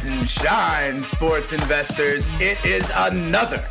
Rise 0.00 0.18
and 0.18 0.28
shine, 0.28 1.02
sports 1.02 1.52
investors. 1.52 2.28
It 2.40 2.64
is 2.64 2.90
another 2.94 3.66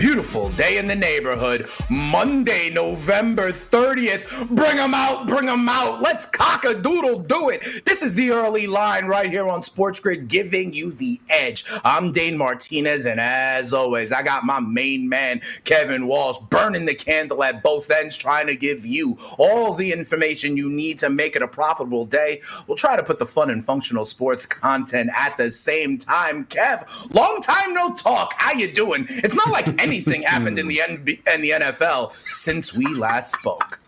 beautiful 0.00 0.48
day 0.52 0.78
in 0.78 0.86
the 0.86 0.96
neighborhood. 0.96 1.68
Monday, 1.90 2.70
November 2.70 3.52
30th. 3.52 4.48
Bring 4.48 4.76
them 4.76 4.94
out, 4.94 5.26
bring 5.26 5.44
them 5.44 5.68
out. 5.68 6.00
Let's 6.00 6.24
cock 6.24 6.64
a 6.64 6.72
doodle 6.72 7.18
do 7.18 7.50
it. 7.50 7.84
This 7.84 8.02
is 8.02 8.14
the 8.14 8.30
early 8.30 8.66
line 8.66 9.04
right 9.04 9.30
here 9.30 9.46
on 9.46 9.62
Sports 9.62 10.00
Grid, 10.00 10.26
giving 10.26 10.72
you 10.72 10.92
the 10.92 11.20
edge. 11.28 11.66
I'm 11.84 12.12
Dane 12.12 12.38
Martinez, 12.38 13.04
and 13.04 13.20
as 13.20 13.74
always, 13.74 14.10
I 14.10 14.22
got 14.22 14.46
my 14.46 14.58
main 14.58 15.06
man, 15.06 15.42
Kevin 15.64 16.06
Walsh, 16.06 16.38
burning 16.48 16.86
the 16.86 16.94
candle 16.94 17.44
at 17.44 17.62
both 17.62 17.90
ends, 17.90 18.16
trying 18.16 18.46
to 18.46 18.56
give 18.56 18.86
you 18.86 19.18
all 19.36 19.74
the 19.74 19.92
information 19.92 20.56
you 20.56 20.70
need 20.70 20.98
to 21.00 21.10
make 21.10 21.36
it 21.36 21.42
a 21.42 21.48
profitable 21.48 22.06
day. 22.06 22.40
We'll 22.66 22.78
try 22.78 22.96
to 22.96 23.02
put 23.02 23.18
the 23.18 23.26
fun 23.26 23.50
and 23.50 23.62
functional 23.62 24.06
sports 24.06 24.46
content 24.46 25.10
at 25.14 25.36
the 25.36 25.52
same 25.52 25.98
time. 25.98 26.46
Kev, 26.46 27.14
long 27.14 27.42
time 27.42 27.74
no 27.74 27.92
talk. 27.92 28.32
How 28.34 28.52
you 28.52 28.72
doing? 28.72 29.04
It's 29.10 29.34
not 29.34 29.50
like 29.50 29.68
any 29.78 29.89
anything 29.90 30.22
happened 30.22 30.58
in 30.58 30.68
the 30.68 30.78
NB- 30.88 31.24
the 31.24 31.50
NFL 31.50 32.12
since 32.30 32.74
we 32.74 32.86
last 32.94 33.32
spoke. 33.32 33.80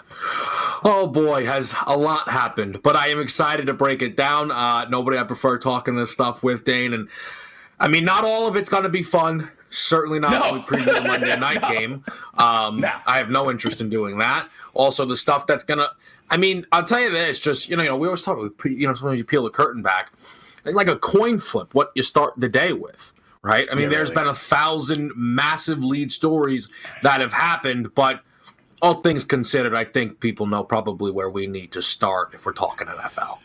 Oh 0.85 1.07
boy, 1.07 1.47
has 1.47 1.75
a 1.87 1.97
lot 1.97 2.29
happened, 2.29 2.83
but 2.83 2.97
I 2.97 3.09
am 3.09 3.21
excited 3.21 3.67
to 3.67 3.75
break 3.75 4.03
it 4.03 4.17
down. 4.17 4.51
Uh, 4.51 4.85
nobody 4.89 5.19
I 5.19 5.25
prefer 5.25 5.59
talking 5.59 5.97
this 5.97 6.11
stuff 6.11 6.43
with 6.43 6.65
Dane, 6.65 6.93
and 6.93 7.09
I 7.79 7.89
mean, 7.89 8.05
not 8.05 8.25
all 8.25 8.47
of 8.47 8.57
it's 8.57 8.69
going 8.69 8.83
to 8.83 8.89
be 8.89 9.03
fun. 9.03 9.51
Certainly 9.71 10.19
not 10.19 10.33
no. 10.33 10.41
when 10.41 10.55
we 10.55 10.61
preview 10.61 10.95
the 10.95 11.09
Monday 11.09 11.35
night 11.41 11.63
no. 11.63 11.69
game. 11.71 12.05
Um, 12.35 12.81
no. 12.81 12.91
I 13.07 13.19
have 13.19 13.31
no 13.31 13.51
interest 13.51 13.81
in 13.81 13.91
doing 13.91 14.19
that. 14.19 14.49
Also, 14.75 15.05
the 15.05 15.17
stuff 15.17 15.47
that's 15.47 15.65
going 15.65 15.79
to, 15.79 15.91
I 16.31 16.37
mean, 16.37 16.67
I'll 16.73 16.85
tell 16.85 17.01
you 17.01 17.11
this. 17.11 17.41
Just 17.41 17.69
you 17.69 17.77
know, 17.77 17.83
you 17.83 17.89
know, 17.89 17.97
we 17.97 18.09
always 18.09 18.23
talk. 18.23 18.39
You 18.65 18.87
know, 18.87 18.95
sometimes 18.95 19.19
you 19.19 19.25
peel 19.25 19.45
the 19.45 19.51
curtain 19.51 19.83
back, 19.83 20.13
like 20.65 20.89
a 20.89 20.97
coin 20.97 21.39
flip. 21.39 21.75
What 21.75 21.93
you 21.95 22.03
start 22.03 22.35
the 22.37 22.49
day 22.49 22.73
with 22.73 23.13
right? 23.43 23.67
I 23.71 23.75
mean, 23.75 23.85
yeah, 23.85 23.97
there's 23.97 24.11
really. 24.11 24.23
been 24.23 24.31
a 24.31 24.35
thousand 24.35 25.13
massive 25.17 25.83
lead 25.83 26.13
stories 26.13 26.69
that 27.03 27.21
have 27.21 27.33
happened, 27.33 27.95
but 27.95 28.21
all 28.81 28.95
things 28.95 29.25
considered, 29.25 29.75
I 29.75 29.85
think 29.85 30.21
people 30.21 30.47
know 30.47 30.65
probably 30.65 31.11
where 31.11 31.31
we 31.31 31.47
need 31.47 31.73
to 31.73 31.83
start 31.83 32.35
if 32.35 32.45
we're 32.45 32.53
talking 32.53 32.89
NFL. 32.89 33.39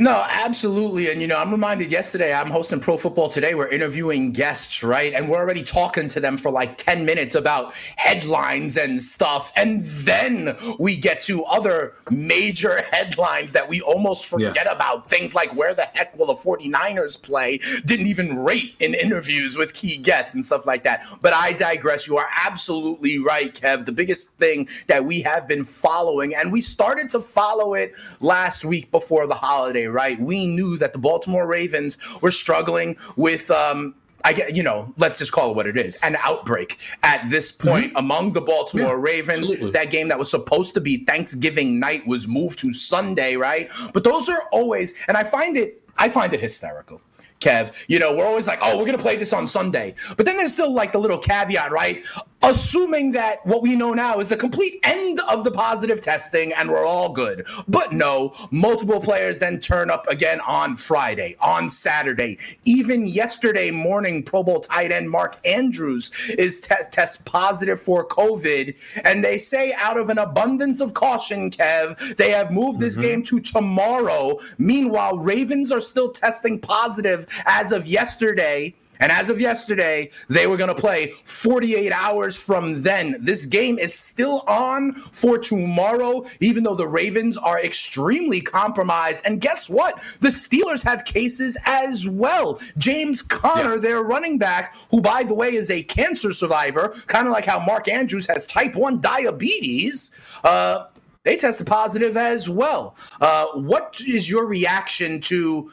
No, 0.00 0.24
absolutely. 0.30 1.10
And, 1.10 1.20
you 1.20 1.26
know, 1.26 1.38
I'm 1.38 1.50
reminded 1.50 1.90
yesterday, 1.90 2.32
I'm 2.32 2.50
hosting 2.50 2.78
Pro 2.78 2.96
Football 2.96 3.28
Today. 3.28 3.56
We're 3.56 3.66
interviewing 3.66 4.30
guests, 4.30 4.84
right? 4.84 5.12
And 5.12 5.28
we're 5.28 5.38
already 5.38 5.64
talking 5.64 6.06
to 6.06 6.20
them 6.20 6.36
for 6.36 6.52
like 6.52 6.76
10 6.76 7.04
minutes 7.04 7.34
about 7.34 7.74
headlines 7.96 8.76
and 8.76 9.02
stuff. 9.02 9.50
And 9.56 9.82
then 9.82 10.56
we 10.78 10.96
get 10.96 11.20
to 11.22 11.42
other 11.46 11.94
major 12.12 12.80
headlines 12.92 13.52
that 13.54 13.68
we 13.68 13.80
almost 13.80 14.26
forget 14.26 14.66
yeah. 14.66 14.72
about. 14.72 15.10
Things 15.10 15.34
like 15.34 15.52
where 15.56 15.74
the 15.74 15.88
heck 15.94 16.16
will 16.16 16.26
the 16.26 16.34
49ers 16.34 17.20
play? 17.20 17.58
Didn't 17.84 18.06
even 18.06 18.38
rate 18.38 18.76
in 18.78 18.94
interviews 18.94 19.56
with 19.56 19.74
key 19.74 19.96
guests 19.96 20.32
and 20.32 20.46
stuff 20.46 20.64
like 20.64 20.84
that. 20.84 21.04
But 21.22 21.32
I 21.32 21.54
digress. 21.54 22.06
You 22.06 22.18
are 22.18 22.28
absolutely 22.46 23.18
right, 23.18 23.52
Kev. 23.52 23.84
The 23.84 23.90
biggest 23.90 24.30
thing 24.34 24.68
that 24.86 25.04
we 25.04 25.22
have 25.22 25.48
been 25.48 25.64
following, 25.64 26.36
and 26.36 26.52
we 26.52 26.60
started 26.60 27.10
to 27.10 27.20
follow 27.20 27.74
it 27.74 27.94
last 28.20 28.64
week 28.64 28.92
before 28.92 29.26
the 29.26 29.34
holiday 29.34 29.87
right? 29.90 30.20
We 30.20 30.46
knew 30.46 30.76
that 30.78 30.92
the 30.92 30.98
Baltimore 30.98 31.46
Ravens 31.46 31.98
were 32.20 32.30
struggling 32.30 32.96
with 33.16 33.50
um, 33.50 33.94
I 34.24 34.32
get, 34.32 34.56
you 34.56 34.62
know, 34.62 34.92
let's 34.96 35.18
just 35.18 35.32
call 35.32 35.50
it 35.50 35.56
what 35.56 35.66
it 35.66 35.76
is 35.76 35.96
an 36.02 36.16
outbreak 36.22 36.78
at 37.02 37.28
this 37.30 37.52
mm-hmm. 37.52 37.68
point 37.68 37.86
mm-hmm. 37.88 37.96
among 37.98 38.32
the 38.32 38.40
Baltimore 38.40 38.94
yeah, 38.94 39.00
Ravens. 39.00 39.48
Absolutely. 39.48 39.70
That 39.70 39.90
game 39.90 40.08
that 40.08 40.18
was 40.18 40.30
supposed 40.30 40.74
to 40.74 40.80
be 40.80 41.04
Thanksgiving 41.04 41.78
night 41.78 42.06
was 42.06 42.26
moved 42.26 42.58
to 42.60 42.72
Sunday, 42.72 43.36
right? 43.36 43.70
But 43.92 44.04
those 44.04 44.28
are 44.28 44.42
always, 44.52 44.94
and 45.06 45.16
I 45.16 45.24
find 45.24 45.56
it, 45.56 45.82
I 45.96 46.08
find 46.08 46.32
it 46.32 46.40
hysterical 46.40 47.00
Kev. 47.40 47.72
You 47.88 47.98
know, 47.98 48.14
we're 48.14 48.26
always 48.26 48.46
like, 48.46 48.58
oh, 48.62 48.76
we're 48.76 48.84
going 48.84 48.96
to 48.96 49.02
play 49.02 49.16
this 49.16 49.32
on 49.32 49.46
Sunday. 49.46 49.94
But 50.16 50.26
then 50.26 50.36
there's 50.36 50.52
still 50.52 50.72
like 50.72 50.92
the 50.92 50.98
little 50.98 51.18
caveat, 51.18 51.70
right? 51.70 52.04
Assuming 52.42 53.10
that 53.12 53.44
what 53.44 53.62
we 53.62 53.74
know 53.74 53.94
now 53.94 54.20
is 54.20 54.28
the 54.28 54.36
complete 54.36 54.78
end 54.84 55.18
of 55.28 55.42
the 55.42 55.50
positive 55.50 56.00
testing 56.00 56.52
and 56.52 56.70
we're 56.70 56.86
all 56.86 57.12
good. 57.12 57.44
But 57.66 57.92
no, 57.92 58.32
multiple 58.52 59.00
players 59.00 59.40
then 59.40 59.58
turn 59.58 59.90
up 59.90 60.08
again 60.08 60.40
on 60.46 60.76
Friday, 60.76 61.36
on 61.40 61.68
Saturday. 61.68 62.38
Even 62.64 63.06
yesterday 63.06 63.72
morning, 63.72 64.22
Pro 64.22 64.44
Bowl 64.44 64.60
tight 64.60 64.92
end 64.92 65.10
Mark 65.10 65.36
Andrews 65.44 66.12
is 66.38 66.60
te- 66.60 66.74
test 66.92 67.24
positive 67.24 67.82
for 67.82 68.06
COVID. 68.06 68.76
And 69.04 69.24
they 69.24 69.36
say, 69.36 69.72
out 69.74 69.98
of 69.98 70.08
an 70.08 70.18
abundance 70.18 70.80
of 70.80 70.94
caution, 70.94 71.50
Kev, 71.50 72.16
they 72.16 72.30
have 72.30 72.52
moved 72.52 72.78
this 72.78 72.94
mm-hmm. 72.94 73.02
game 73.02 73.22
to 73.24 73.40
tomorrow. 73.40 74.38
Meanwhile, 74.58 75.18
Ravens 75.18 75.72
are 75.72 75.80
still 75.80 76.12
testing 76.12 76.60
positive 76.60 77.26
as 77.46 77.72
of 77.72 77.86
yesterday. 77.86 78.74
And 79.00 79.12
as 79.12 79.30
of 79.30 79.40
yesterday, 79.40 80.10
they 80.28 80.46
were 80.46 80.56
going 80.56 80.74
to 80.74 80.80
play 80.80 81.14
48 81.24 81.92
hours 81.92 82.40
from 82.40 82.82
then. 82.82 83.16
This 83.20 83.46
game 83.46 83.78
is 83.78 83.94
still 83.94 84.42
on 84.46 84.92
for 84.92 85.38
tomorrow, 85.38 86.24
even 86.40 86.64
though 86.64 86.74
the 86.74 86.86
Ravens 86.86 87.36
are 87.36 87.60
extremely 87.60 88.40
compromised. 88.40 89.22
And 89.24 89.40
guess 89.40 89.68
what? 89.68 90.00
The 90.20 90.28
Steelers 90.28 90.82
have 90.84 91.04
cases 91.04 91.56
as 91.66 92.08
well. 92.08 92.60
James 92.76 93.22
Conner, 93.22 93.74
yeah. 93.74 93.80
their 93.80 94.02
running 94.02 94.38
back, 94.38 94.74
who, 94.90 95.00
by 95.00 95.22
the 95.22 95.34
way, 95.34 95.54
is 95.54 95.70
a 95.70 95.82
cancer 95.84 96.32
survivor, 96.32 96.88
kind 97.06 97.26
of 97.26 97.32
like 97.32 97.46
how 97.46 97.58
Mark 97.58 97.88
Andrews 97.88 98.26
has 98.26 98.46
type 98.46 98.74
1 98.74 99.00
diabetes. 99.00 100.10
Uh, 100.44 100.86
they 101.24 101.36
tested 101.36 101.66
positive 101.66 102.16
as 102.16 102.48
well. 102.48 102.96
Uh, 103.20 103.46
what 103.54 104.00
is 104.06 104.30
your 104.30 104.46
reaction 104.46 105.20
to 105.22 105.70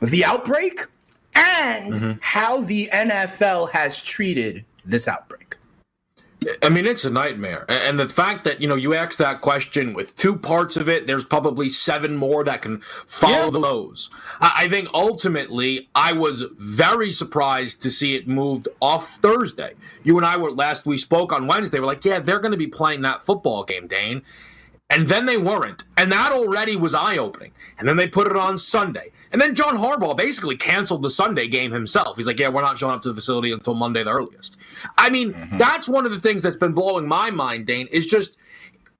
the 0.00 0.24
outbreak? 0.24 0.86
And 1.34 1.94
mm-hmm. 1.94 2.12
how 2.20 2.60
the 2.62 2.88
NFL 2.92 3.70
has 3.70 4.02
treated 4.02 4.64
this 4.84 5.08
outbreak. 5.08 5.56
I 6.62 6.68
mean, 6.68 6.86
it's 6.86 7.04
a 7.04 7.10
nightmare. 7.10 7.64
And 7.68 7.98
the 7.98 8.08
fact 8.08 8.44
that, 8.44 8.60
you 8.60 8.68
know, 8.68 8.74
you 8.74 8.94
asked 8.94 9.18
that 9.18 9.40
question 9.40 9.94
with 9.94 10.14
two 10.16 10.36
parts 10.36 10.76
of 10.76 10.88
it, 10.88 11.06
there's 11.06 11.24
probably 11.24 11.68
seven 11.68 12.16
more 12.16 12.44
that 12.44 12.62
can 12.62 12.80
follow 12.80 13.52
yeah. 13.52 13.68
those. 13.68 14.10
I 14.40 14.68
think 14.68 14.88
ultimately, 14.92 15.88
I 15.94 16.12
was 16.12 16.44
very 16.58 17.12
surprised 17.12 17.82
to 17.82 17.90
see 17.90 18.14
it 18.14 18.28
moved 18.28 18.68
off 18.80 19.14
Thursday. 19.16 19.74
You 20.02 20.16
and 20.16 20.26
I 20.26 20.36
were 20.36 20.50
last 20.50 20.86
we 20.86 20.98
spoke 20.98 21.32
on 21.32 21.46
Wednesday. 21.46 21.80
We're 21.80 21.86
like, 21.86 22.04
yeah, 22.04 22.18
they're 22.18 22.40
going 22.40 22.52
to 22.52 22.58
be 22.58 22.66
playing 22.66 23.02
that 23.02 23.24
football 23.24 23.64
game, 23.64 23.86
Dane. 23.86 24.22
And 24.90 25.08
then 25.08 25.26
they 25.26 25.38
weren't. 25.38 25.84
And 25.96 26.12
that 26.12 26.30
already 26.30 26.76
was 26.76 26.94
eye 26.94 27.16
opening. 27.16 27.52
And 27.78 27.88
then 27.88 27.96
they 27.96 28.06
put 28.06 28.26
it 28.26 28.36
on 28.36 28.58
Sunday. 28.58 29.10
And 29.32 29.40
then 29.40 29.54
John 29.54 29.76
Harbaugh 29.76 30.16
basically 30.16 30.56
canceled 30.56 31.02
the 31.02 31.10
Sunday 31.10 31.48
game 31.48 31.72
himself. 31.72 32.16
He's 32.16 32.26
like, 32.26 32.38
yeah, 32.38 32.48
we're 32.48 32.62
not 32.62 32.78
showing 32.78 32.94
up 32.94 33.00
to 33.02 33.08
the 33.08 33.14
facility 33.14 33.50
until 33.50 33.74
Monday 33.74 34.04
the 34.04 34.12
earliest. 34.12 34.58
I 34.96 35.10
mean, 35.10 35.32
mm-hmm. 35.32 35.58
that's 35.58 35.88
one 35.88 36.06
of 36.06 36.12
the 36.12 36.20
things 36.20 36.42
that's 36.42 36.56
been 36.56 36.72
blowing 36.72 37.08
my 37.08 37.30
mind, 37.30 37.66
Dane, 37.66 37.88
is 37.88 38.06
just 38.06 38.36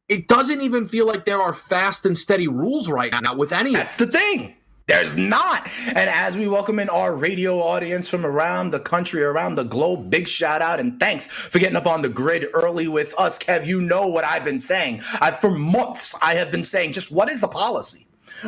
it 0.09 0.29
doesn't 0.29 0.61
even 0.61 0.85
feel 0.87 1.07
like 1.07 1.25
there 1.25 1.41
are 1.41 1.53
fast 1.53 2.05
and 2.05 2.17
steady 2.17 2.49
rules 2.49 2.91
right 2.91 3.13
now 3.23 3.35
with 3.35 3.53
any 3.53 3.73
That's 3.73 3.97
the 3.97 4.07
thing. 4.07 4.55
There's 4.87 5.17
not. 5.17 5.69
And 5.89 6.11
as 6.11 6.37
we 6.37 6.47
welcome 6.47 6.79
in 6.79 6.91
our 6.91 7.17
radio 7.17 7.59
audience 7.63 8.07
from 8.07 8.27
around 8.27 8.71
the 8.71 8.81
country, 8.81 9.23
around 9.23 9.55
the 9.55 9.65
globe, 9.65 10.11
big 10.11 10.29
shout 10.29 10.61
out 10.61 10.79
and 10.79 11.01
thanks 11.01 11.27
for 11.27 11.59
getting 11.59 11.77
up 11.77 11.87
on 11.87 12.03
the 12.03 12.11
grid 12.11 12.49
early 12.53 12.87
with 12.89 13.15
us. 13.19 13.39
Kev, 13.39 13.67
you 13.67 13.81
know 13.81 14.07
what 14.07 14.25
I've 14.25 14.45
been 14.45 14.59
saying. 14.61 15.01
I, 15.23 15.31
for 15.31 15.51
months, 15.51 16.15
I 16.21 16.35
have 16.35 16.51
been 16.51 16.65
saying 16.65 16.93
just 16.93 17.11
what 17.11 17.31
is 17.31 17.41
the 17.41 17.49
policy? 17.49 18.07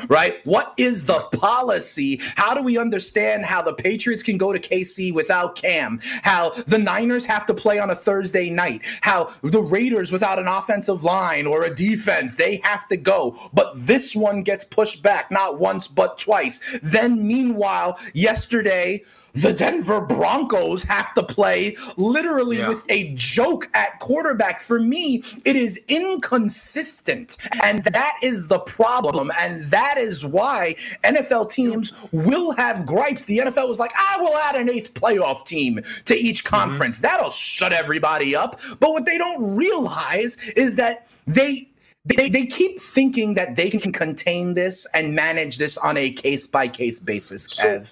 Right? 0.08 0.44
What 0.44 0.74
is 0.76 1.06
the 1.06 1.20
policy? 1.32 2.20
How 2.36 2.54
do 2.54 2.62
we 2.62 2.78
understand 2.78 3.44
how 3.44 3.62
the 3.62 3.74
Patriots 3.74 4.22
can 4.22 4.38
go 4.38 4.52
to 4.52 4.58
KC 4.58 5.12
without 5.12 5.54
Cam? 5.54 6.00
How 6.22 6.50
the 6.66 6.78
Niners 6.78 7.24
have 7.26 7.46
to 7.46 7.54
play 7.54 7.78
on 7.78 7.90
a 7.90 7.96
Thursday 7.96 8.50
night? 8.50 8.82
How 9.00 9.32
the 9.42 9.62
Raiders 9.62 10.12
without 10.12 10.38
an 10.38 10.48
offensive 10.48 11.04
line 11.04 11.46
or 11.46 11.64
a 11.64 11.74
defense, 11.74 12.34
they 12.34 12.60
have 12.62 12.86
to 12.88 12.96
go. 12.96 13.36
But 13.52 13.72
this 13.74 14.14
one 14.14 14.42
gets 14.42 14.64
pushed 14.64 15.02
back 15.02 15.30
not 15.30 15.58
once 15.58 15.88
but 15.88 16.18
twice. 16.18 16.78
Then 16.82 17.26
meanwhile, 17.26 17.98
yesterday 18.12 19.02
the 19.36 19.52
Denver 19.52 20.00
Broncos 20.00 20.82
have 20.84 21.12
to 21.14 21.22
play 21.22 21.76
literally 21.96 22.58
Yeah. 22.58 22.68
with 22.68 22.84
a 22.88 23.12
joke 23.14 23.68
at 23.74 23.98
quarterback. 24.00 24.60
For 24.60 24.80
me, 24.80 25.22
it 25.44 25.56
is 25.56 25.80
inconsistent. 25.88 27.36
And 27.62 27.84
that 27.84 28.16
is 28.22 28.48
the 28.48 28.58
problem. 28.60 29.30
And 29.38 29.64
that 29.70 29.98
is 29.98 30.24
why 30.24 30.76
NFL 31.04 31.50
teams 31.50 31.92
will 32.12 32.52
have 32.52 32.86
gripes. 32.86 33.24
The 33.24 33.38
NFL 33.38 33.68
was 33.68 33.78
like, 33.78 33.92
I 33.96 34.20
will 34.20 34.36
add 34.36 34.56
an 34.56 34.70
eighth 34.70 34.94
playoff 34.94 35.44
team 35.44 35.80
to 36.06 36.16
each 36.16 36.44
mm-hmm. 36.44 36.56
conference. 36.56 37.00
That'll 37.00 37.30
shut 37.30 37.72
everybody 37.72 38.34
up. 38.34 38.60
But 38.80 38.92
what 38.92 39.04
they 39.04 39.18
don't 39.18 39.56
realize 39.56 40.36
is 40.56 40.76
that 40.76 41.06
they 41.26 41.68
they, 42.06 42.28
they 42.28 42.46
keep 42.46 42.78
thinking 42.78 43.34
that 43.34 43.56
they 43.56 43.68
can 43.68 43.92
contain 43.92 44.54
this 44.54 44.86
and 44.94 45.14
manage 45.14 45.58
this 45.58 45.76
on 45.76 45.96
a 45.96 46.10
case 46.10 46.46
by 46.46 46.68
case 46.68 47.00
basis, 47.00 47.48
Kev. 47.48 47.88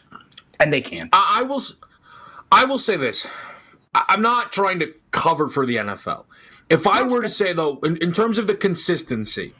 And 0.60 0.72
they 0.72 0.80
can't. 0.80 1.10
I, 1.12 1.38
I 1.40 1.42
will. 1.42 1.62
I 2.52 2.64
will 2.64 2.78
say 2.78 2.96
this. 2.96 3.26
I- 3.94 4.04
I'm 4.08 4.22
not 4.22 4.52
trying 4.52 4.78
to 4.80 4.92
cover 5.10 5.48
for 5.48 5.66
the 5.66 5.76
NFL. 5.76 6.24
If 6.70 6.86
I 6.86 7.02
were 7.02 7.22
to 7.22 7.28
say 7.28 7.52
though, 7.52 7.78
in, 7.82 7.96
in 7.98 8.12
terms 8.12 8.38
of 8.38 8.46
the 8.46 8.54
consistency, 8.54 9.54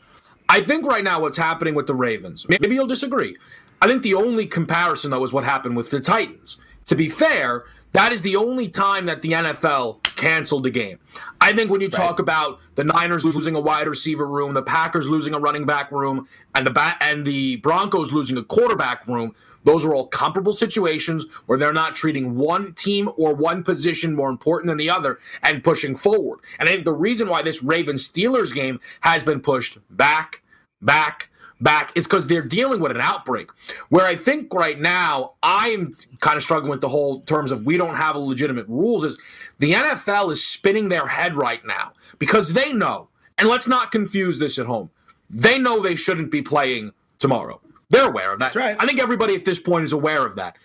I 0.49 0.63
think 0.63 0.87
right 0.87 1.05
now 1.05 1.21
what's 1.21 1.39
happening 1.39 1.75
with 1.75 1.87
the 1.87 1.95
Ravens. 1.95 2.47
Maybe 2.49 2.75
you'll 2.75 2.87
disagree. 2.87 3.37
I 3.83 3.87
think 3.89 4.03
the 4.03 4.15
only 4.15 4.47
comparison 4.47 5.11
though 5.11 5.25
is 5.25 5.33
what 5.33 5.45
happened 5.45 5.77
with 5.77 5.91
the 5.91 6.01
Titans. 6.01 6.57
To 6.87 6.95
be 6.95 7.09
fair, 7.09 7.65
that 7.93 8.13
is 8.13 8.23
the 8.23 8.37
only 8.37 8.69
time 8.69 9.07
that 9.07 9.23
the 9.23 9.33
NFL 9.33 10.04
canceled 10.17 10.65
the 10.65 10.71
game. 10.71 10.99
I 11.41 11.53
think 11.53 11.71
when 11.71 11.81
you 11.81 11.89
talk 11.91 12.19
about 12.19 12.61
the 12.75 12.85
Niners 12.85 13.25
losing 13.25 13.55
a 13.55 13.61
wide 13.61 13.87
receiver 13.87 14.27
room, 14.27 14.55
the 14.55 14.63
Packers 14.63 15.09
losing 15.09 15.35
a 15.35 15.39
running 15.39 15.67
back 15.67 15.91
room, 15.93 16.29
and 16.55 16.67
the 16.67 16.71
ba- 16.71 16.97
and 17.01 17.25
the 17.27 17.57
Broncos 17.57 18.13
losing 18.13 18.37
a 18.37 18.43
quarterback 18.43 19.07
room, 19.07 19.35
those 19.65 19.85
are 19.85 19.95
all 19.95 20.07
comparable 20.07 20.53
situations 20.53 21.25
where 21.47 21.59
they're 21.59 21.73
not 21.73 21.95
treating 21.95 22.37
one 22.37 22.75
team 22.75 23.11
or 23.17 23.35
one 23.35 23.63
position 23.63 24.15
more 24.15 24.31
important 24.31 24.69
than 24.69 24.77
the 24.77 24.91
other 24.91 25.19
and 25.43 25.65
pushing 25.65 25.97
forward. 25.97 26.41
And 26.59 26.69
I 26.69 26.73
think 26.73 26.85
the 26.85 26.93
reason 26.93 27.29
why 27.29 27.43
this 27.43 27.63
Ravens 27.63 28.09
Steelers 28.09 28.55
game 28.55 28.79
has 29.01 29.23
been 29.23 29.41
pushed 29.41 29.79
back, 29.91 30.43
back, 30.83 31.31
back 31.61 31.93
is 31.95 32.07
because 32.07 32.27
they're 32.27 32.43
dealing 32.43 32.81
with 32.81 32.91
an 32.91 33.01
outbreak. 33.01 33.51
Where 33.89 34.07
I 34.07 34.17
think 34.17 34.53
right 34.53 34.79
now 34.79 35.35
I'm 35.43 35.95
kind 36.21 36.37
of 36.37 36.43
struggling 36.43 36.71
with 36.71 36.81
the 36.81 36.89
whole 36.89 37.21
terms 37.23 37.53
of 37.53 37.65
we 37.65 37.77
don't 37.77 37.95
have 37.95 38.17
a 38.17 38.19
legitimate 38.19 38.69
rules 38.69 39.05
is 39.05 39.19
the 39.59 39.73
NFL 39.73 40.33
is 40.33 40.45
spinning 40.45 40.89
their 40.89 41.07
head 41.07 41.35
right 41.35 41.65
now 41.65 41.93
because 42.19 42.53
they 42.53 42.73
know, 42.73 43.09
and 43.39 43.49
let's 43.49 43.69
not 43.69 43.93
confuse 43.93 44.39
this 44.39 44.59
at 44.59 44.67
home. 44.67 44.91
They 45.31 45.59
know 45.59 45.81
they 45.81 45.97
shouldn't 45.97 46.31
be 46.31 46.43
playing 46.43 46.93
tomorrow. 47.19 47.61
They're 47.91 48.09
aware 48.09 48.33
of 48.33 48.39
that. 48.39 48.53
That's 48.53 48.57
right. 48.57 48.77
I 48.79 48.87
think 48.87 49.01
everybody 49.01 49.35
at 49.35 49.45
this 49.45 49.59
point 49.59 49.85
is 49.85 49.93
aware 49.93 50.27
of 50.27 50.37
that. 50.37 50.57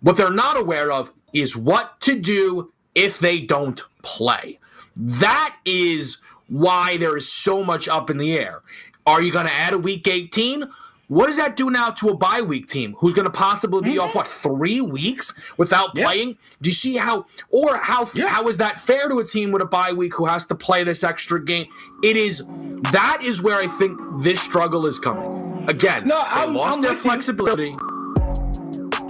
What 0.00 0.16
they're 0.16 0.30
not 0.30 0.56
aware 0.56 0.90
of 0.90 1.12
is 1.32 1.56
what 1.56 2.00
to 2.02 2.18
do 2.18 2.72
if 2.94 3.18
they 3.18 3.40
don't 3.40 3.82
play. 4.02 4.58
That 4.96 5.56
is 5.64 6.18
why 6.48 6.96
there 6.96 7.16
is 7.16 7.32
so 7.32 7.62
much 7.62 7.88
up 7.88 8.10
in 8.10 8.16
the 8.16 8.36
air. 8.38 8.62
Are 9.06 9.22
you 9.22 9.32
going 9.32 9.46
to 9.46 9.52
add 9.52 9.72
a 9.72 9.78
week 9.78 10.06
18? 10.06 10.68
What 11.08 11.26
does 11.26 11.38
that 11.38 11.56
do 11.56 11.70
now 11.70 11.90
to 11.90 12.10
a 12.10 12.16
bye 12.16 12.40
week 12.40 12.68
team 12.68 12.94
who's 12.98 13.14
going 13.14 13.24
to 13.24 13.32
possibly 13.32 13.82
be 13.82 13.98
off 13.98 14.10
mm-hmm. 14.10 14.18
what 14.18 14.28
three 14.28 14.80
weeks 14.80 15.34
without 15.56 15.92
playing? 15.96 16.36
Do 16.62 16.70
you 16.70 16.74
see 16.74 16.96
how, 16.96 17.24
or 17.48 17.78
how 17.78 18.06
Yeah. 18.14 18.28
how 18.28 18.46
is 18.46 18.58
that 18.58 18.78
fair 18.78 19.08
to 19.08 19.18
a 19.18 19.24
team 19.24 19.50
with 19.50 19.60
a 19.60 19.64
bye 19.66 19.92
week 19.92 20.14
who 20.14 20.26
has 20.26 20.46
to 20.46 20.54
play 20.54 20.84
this 20.84 21.02
extra 21.02 21.44
game? 21.44 21.66
It 22.04 22.16
is 22.16 22.44
that 22.92 23.22
is 23.24 23.42
where 23.42 23.56
I 23.56 23.66
think 23.66 23.98
this 24.20 24.40
struggle 24.40 24.86
is 24.86 25.00
coming. 25.00 25.64
Again, 25.68 26.06
No, 26.06 26.16
they 26.16 26.40
I'm- 26.42 26.54
lost 26.54 26.76
I'm 26.76 26.82
their 26.82 26.92
with 26.92 26.98
you. 27.04 27.10
flexibility. 27.10 27.76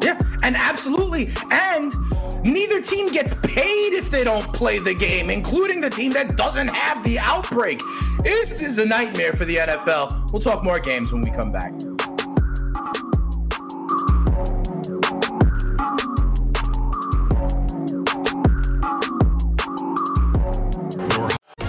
Yeah, 0.03 0.19
and 0.43 0.57
absolutely. 0.57 1.31
And 1.51 1.93
neither 2.43 2.81
team 2.81 3.11
gets 3.11 3.35
paid 3.35 3.93
if 3.93 4.11
they 4.11 4.25
don't 4.25 4.47
play 4.53 4.79
the 4.79 4.95
game, 4.95 5.31
including 5.31 5.81
the 5.81 5.91
team 5.91 6.13
that 6.13 6.37
doesn't 6.37 6.69
have 6.69 7.03
the 7.05 7.19
outbreak. 7.19 7.81
This 8.23 8.61
is 8.61 8.79
a 8.79 8.85
nightmare 8.85 9.33
for 9.33 9.45
the 9.45 9.57
NFL. 9.57 10.33
We'll 10.33 10.43
talk 10.43 10.65
more 10.65 10.79
games 10.79 11.13
when 11.13 11.23
we 11.23 11.31
come 11.31 11.53
back. 11.53 11.73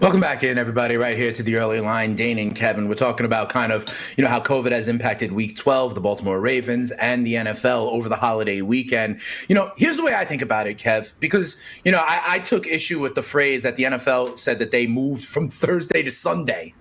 Welcome 0.00 0.20
back 0.20 0.42
in, 0.42 0.58
everybody, 0.58 0.96
right 0.96 1.16
here 1.16 1.30
to 1.30 1.42
the 1.42 1.54
early 1.54 1.78
line. 1.78 2.16
Dane 2.16 2.38
and 2.38 2.54
Kevin. 2.54 2.88
We're 2.88 2.96
talking 2.96 3.24
about 3.24 3.48
kind 3.48 3.70
of, 3.70 3.84
you 4.16 4.24
know, 4.24 4.28
how 4.28 4.40
COVID 4.40 4.72
has 4.72 4.88
impacted 4.88 5.30
week 5.30 5.54
12, 5.54 5.94
the 5.94 6.00
Baltimore 6.00 6.40
Ravens, 6.40 6.90
and 6.92 7.24
the 7.24 7.34
NFL 7.34 7.92
over 7.92 8.08
the 8.08 8.16
holiday 8.16 8.60
weekend. 8.60 9.20
You 9.48 9.54
know, 9.54 9.70
here's 9.76 9.98
the 9.98 10.04
way 10.04 10.14
I 10.14 10.24
think 10.24 10.42
about 10.42 10.66
it, 10.66 10.78
Kev, 10.78 11.12
because, 11.20 11.56
you 11.84 11.92
know, 11.92 12.00
I, 12.00 12.22
I 12.26 12.38
took 12.40 12.66
issue 12.66 12.98
with 12.98 13.14
the 13.14 13.22
phrase 13.22 13.62
that 13.62 13.76
the 13.76 13.84
NFL 13.84 14.40
said 14.40 14.58
that 14.58 14.72
they 14.72 14.88
moved 14.88 15.24
from 15.24 15.48
Thursday 15.62 16.02
to 16.02 16.10
Sunday 16.10 16.74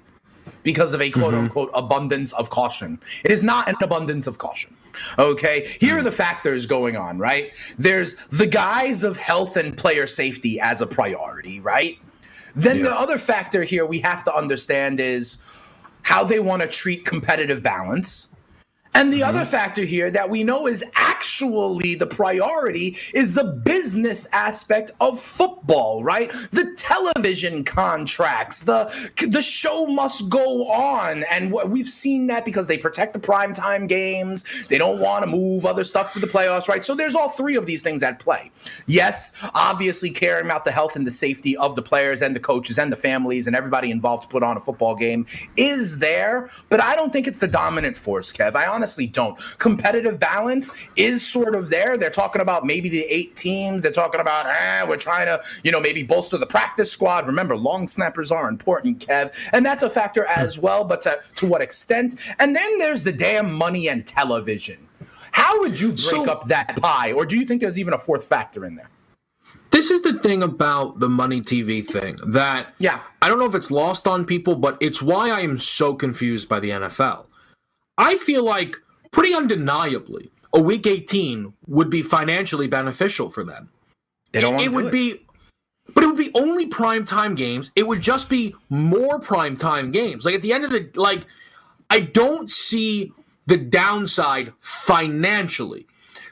because 0.63 0.95
of 0.95 1.01
a 1.01 1.11
quote 1.11 1.35
mm-hmm. 1.35 1.43
unquote 1.43 1.69
abundance 1.75 2.33
of 2.33 2.49
caution. 2.49 2.99
It 3.23 3.31
is 3.31 3.43
not 3.43 3.69
an 3.69 3.75
abundance 3.83 4.25
of 4.25 4.39
caution. 4.39 4.75
Okay. 5.19 5.67
Here 5.79 5.99
are 5.99 6.03
the 6.03 6.11
factors 6.11 6.65
going 6.65 6.97
on, 6.97 7.19
right? 7.19 7.53
There's 7.77 8.15
the 8.31 8.47
guise 8.47 9.03
of 9.03 9.17
health 9.17 9.55
and 9.55 9.77
player 9.77 10.07
safety 10.07 10.59
as 10.59 10.81
a 10.81 10.87
priority, 10.87 11.59
right? 11.59 11.99
Then 12.55 12.83
the 12.83 12.91
other 12.91 13.17
factor 13.17 13.63
here 13.63 13.85
we 13.85 13.99
have 13.99 14.23
to 14.25 14.35
understand 14.35 14.99
is 14.99 15.37
how 16.03 16.23
they 16.23 16.39
want 16.39 16.61
to 16.61 16.67
treat 16.67 17.05
competitive 17.05 17.63
balance. 17.63 18.29
And 18.93 19.11
the 19.11 19.23
other 19.23 19.41
mm-hmm. 19.41 19.49
factor 19.49 19.83
here 19.83 20.11
that 20.11 20.29
we 20.29 20.43
know 20.43 20.67
is 20.67 20.83
actually 20.95 21.95
the 21.95 22.07
priority 22.07 22.97
is 23.13 23.33
the 23.33 23.43
business 23.43 24.27
aspect 24.33 24.91
of 24.99 25.19
football, 25.19 26.03
right? 26.03 26.31
The 26.51 26.73
television 26.77 27.63
contracts, 27.63 28.63
the 28.63 28.91
the 29.27 29.41
show 29.41 29.85
must 29.85 30.29
go 30.29 30.69
on, 30.69 31.23
and 31.31 31.51
what 31.51 31.69
we've 31.69 31.87
seen 31.87 32.27
that 32.27 32.43
because 32.43 32.67
they 32.67 32.77
protect 32.77 33.13
the 33.13 33.19
primetime 33.19 33.87
games, 33.87 34.65
they 34.67 34.77
don't 34.77 34.99
want 34.99 35.23
to 35.23 35.29
move 35.29 35.65
other 35.65 35.83
stuff 35.83 36.13
for 36.13 36.19
the 36.19 36.27
playoffs, 36.27 36.67
right? 36.67 36.83
So 36.83 36.95
there's 36.95 37.15
all 37.15 37.29
three 37.29 37.55
of 37.55 37.65
these 37.65 37.81
things 37.81 38.03
at 38.03 38.19
play. 38.19 38.51
Yes, 38.87 39.33
obviously 39.53 40.09
caring 40.09 40.45
about 40.45 40.65
the 40.65 40.71
health 40.71 40.95
and 40.95 41.07
the 41.07 41.11
safety 41.11 41.55
of 41.57 41.75
the 41.75 41.81
players 41.81 42.21
and 42.21 42.35
the 42.35 42.39
coaches 42.39 42.77
and 42.77 42.91
the 42.91 42.97
families 42.97 43.47
and 43.47 43.55
everybody 43.55 43.91
involved 43.91 44.23
to 44.23 44.29
put 44.29 44.43
on 44.43 44.57
a 44.57 44.59
football 44.59 44.95
game 44.95 45.25
is 45.55 45.99
there, 45.99 46.49
but 46.69 46.81
I 46.81 46.95
don't 46.95 47.13
think 47.13 47.27
it's 47.27 47.39
the 47.39 47.47
dominant 47.47 47.95
force, 47.95 48.31
Kev. 48.31 48.55
I 48.55 48.65
honestly 48.81 49.05
don't. 49.05 49.37
Competitive 49.59 50.19
balance 50.19 50.71
is 50.95 51.25
sort 51.25 51.53
of 51.53 51.69
there. 51.69 51.97
They're 51.97 52.09
talking 52.09 52.41
about 52.41 52.65
maybe 52.65 52.89
the 52.89 53.03
eight 53.03 53.35
teams. 53.35 53.83
They're 53.83 53.91
talking 53.91 54.19
about, 54.19 54.47
ah, 54.47 54.85
we're 54.89 54.97
trying 54.97 55.27
to, 55.27 55.39
you 55.63 55.71
know, 55.71 55.79
maybe 55.79 56.01
bolster 56.01 56.39
the 56.39 56.47
practice 56.47 56.91
squad. 56.91 57.27
Remember, 57.27 57.55
long 57.55 57.87
snappers 57.87 58.31
are 58.31 58.49
important, 58.49 59.05
Kev. 59.05 59.49
And 59.53 59.63
that's 59.63 59.83
a 59.83 59.89
factor 59.89 60.25
as 60.25 60.57
well, 60.57 60.83
but 60.83 61.03
to, 61.03 61.19
to 61.35 61.45
what 61.45 61.61
extent? 61.61 62.15
And 62.39 62.55
then 62.55 62.79
there's 62.79 63.03
the 63.03 63.11
damn 63.13 63.53
money 63.53 63.87
and 63.87 64.03
television. 64.05 64.79
How 65.31 65.59
would 65.61 65.79
you 65.79 65.89
break 65.89 65.99
So- 65.99 66.25
up 66.25 66.47
that 66.47 66.81
pie? 66.81 67.11
Or 67.11 67.23
do 67.23 67.37
you 67.37 67.45
think 67.45 67.61
there's 67.61 67.77
even 67.79 67.93
a 67.93 67.99
fourth 67.99 68.23
factor 68.23 68.65
in 68.65 68.73
there? 68.75 68.89
This 69.69 69.91
is 69.91 70.01
the 70.01 70.13
thing 70.19 70.41
about 70.43 70.99
the 70.99 71.07
money 71.07 71.39
TV 71.39 71.85
thing 71.85 72.17
that 72.25 72.73
Yeah. 72.79 72.99
I 73.21 73.29
don't 73.29 73.37
know 73.39 73.45
if 73.45 73.55
it's 73.55 73.69
lost 73.71 74.07
on 74.07 74.25
people, 74.25 74.55
but 74.55 74.75
it's 74.81 75.01
why 75.03 75.29
I 75.29 75.41
am 75.41 75.59
so 75.59 75.93
confused 75.93 76.49
by 76.49 76.59
the 76.59 76.71
NFL. 76.71 77.27
I 78.01 78.17
feel 78.17 78.43
like 78.43 78.77
pretty 79.11 79.33
undeniably 79.33 80.31
a 80.53 80.59
week 80.59 80.87
18 80.87 81.53
would 81.67 81.89
be 81.89 82.01
financially 82.01 82.67
beneficial 82.67 83.29
for 83.29 83.43
them. 83.43 83.69
They 84.31 84.41
don't 84.41 84.55
want 84.55 84.65
It 84.65 84.69
to 84.69 84.75
would 84.75 84.91
be 84.91 85.25
but 85.93 86.03
it 86.03 86.07
would 86.07 86.17
be 86.17 86.31
only 86.35 86.67
prime 86.67 87.05
time 87.05 87.35
games. 87.35 87.71
It 87.75 87.85
would 87.87 88.01
just 88.01 88.29
be 88.29 88.55
more 88.69 89.19
prime 89.19 89.55
time 89.55 89.91
games. 89.91 90.25
Like 90.25 90.35
at 90.35 90.41
the 90.41 90.53
end 90.53 90.63
of 90.63 90.71
the 90.71 90.89
like 90.95 91.25
I 91.89 91.99
don't 91.99 92.49
see 92.49 93.13
the 93.45 93.57
downside 93.57 94.53
financially. 94.61 95.85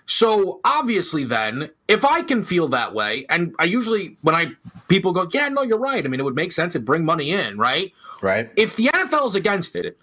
So 0.05 0.59
obviously, 0.65 1.23
then, 1.23 1.69
if 1.87 2.03
I 2.03 2.23
can 2.23 2.43
feel 2.43 2.67
that 2.69 2.95
way, 2.95 3.27
and 3.29 3.53
I 3.59 3.65
usually 3.65 4.17
when 4.21 4.33
I 4.33 4.53
people 4.87 5.13
go, 5.13 5.29
yeah, 5.31 5.49
no, 5.49 5.61
you're 5.61 5.77
right. 5.77 6.03
I 6.03 6.07
mean, 6.07 6.19
it 6.19 6.23
would 6.23 6.35
make 6.35 6.51
sense 6.51 6.73
to 6.73 6.79
bring 6.79 7.05
money 7.05 7.31
in, 7.31 7.59
right? 7.59 7.93
right. 8.23 8.49
If 8.55 8.75
the 8.75 8.87
NFL 8.87 9.27
is 9.27 9.35
against 9.35 9.75
it, 9.75 9.99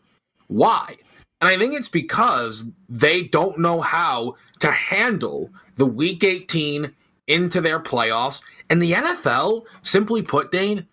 why? 0.46 0.96
And 1.40 1.48
I 1.50 1.58
think 1.58 1.74
it's 1.74 1.88
because 1.88 2.70
they 2.88 3.22
don't 3.22 3.58
know 3.58 3.80
how 3.80 4.36
to 4.60 4.70
handle 4.70 5.50
the 5.74 5.86
Week 5.86 6.24
18 6.24 6.92
into 7.26 7.60
their 7.60 7.78
playoffs. 7.80 8.40
And 8.70 8.80
the 8.80 8.92
NFL, 8.92 9.64
simply 9.82 10.22
put, 10.22 10.50
Dane, 10.50 10.86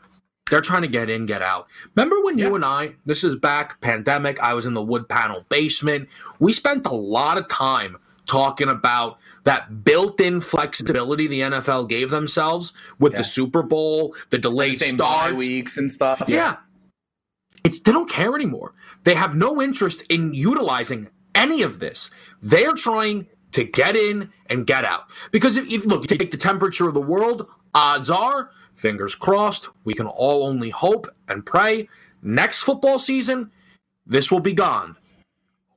They're 0.49 0.59
trying 0.61 0.81
to 0.81 0.89
get 0.89 1.09
in, 1.09 1.25
get 1.25 1.41
out. 1.41 1.67
Remember 1.95 2.21
when 2.21 2.37
you 2.37 2.53
and 2.53 2.65
I, 2.65 2.95
this 3.05 3.23
is 3.23 3.35
back 3.35 3.79
pandemic, 3.79 4.39
I 4.41 4.53
was 4.53 4.65
in 4.65 4.73
the 4.73 4.83
wood 4.83 5.07
panel 5.07 5.45
basement. 5.47 6.09
We 6.39 6.51
spent 6.51 6.85
a 6.85 6.93
lot 6.93 7.37
of 7.37 7.47
time 7.47 7.95
talking 8.25 8.67
about 8.67 9.17
that 9.45 9.83
built-in 9.85 10.41
flexibility 10.41 11.27
the 11.27 11.39
NFL 11.41 11.87
gave 11.87 12.09
themselves 12.09 12.73
with 12.99 13.13
Yeah. 13.13 13.19
the 13.19 13.23
Super 13.23 13.63
Bowl, 13.63 14.15
the 14.29 14.37
delayed 14.37 14.79
bye 14.79 14.85
starts. 14.87 15.35
weeks 15.35 15.77
and 15.77 15.89
stuff. 15.89 16.21
Yeah. 16.27 16.57
It, 17.63 17.83
they 17.83 17.91
don't 17.91 18.09
care 18.09 18.35
anymore. 18.35 18.73
They 19.03 19.15
have 19.15 19.35
no 19.35 19.61
interest 19.61 20.03
in 20.09 20.33
utilizing 20.33 21.09
any 21.35 21.61
of 21.61 21.79
this. 21.79 22.09
They're 22.41 22.73
trying 22.73 23.27
to 23.51 23.63
get 23.63 23.95
in 23.95 24.31
and 24.49 24.67
get 24.67 24.83
out. 24.85 25.03
Because 25.31 25.57
if, 25.57 25.71
if 25.71 25.85
look, 25.85 26.05
take 26.07 26.31
the 26.31 26.37
temperature 26.37 26.87
of 26.87 26.93
the 26.93 27.01
world, 27.01 27.47
odds 27.73 28.09
are, 28.09 28.49
fingers 28.75 29.15
crossed, 29.15 29.69
we 29.83 29.93
can 29.93 30.07
all 30.07 30.47
only 30.47 30.69
hope 30.69 31.07
and 31.27 31.45
pray 31.45 31.87
next 32.23 32.63
football 32.63 32.97
season, 32.97 33.51
this 34.05 34.31
will 34.31 34.39
be 34.39 34.53
gone. 34.53 34.95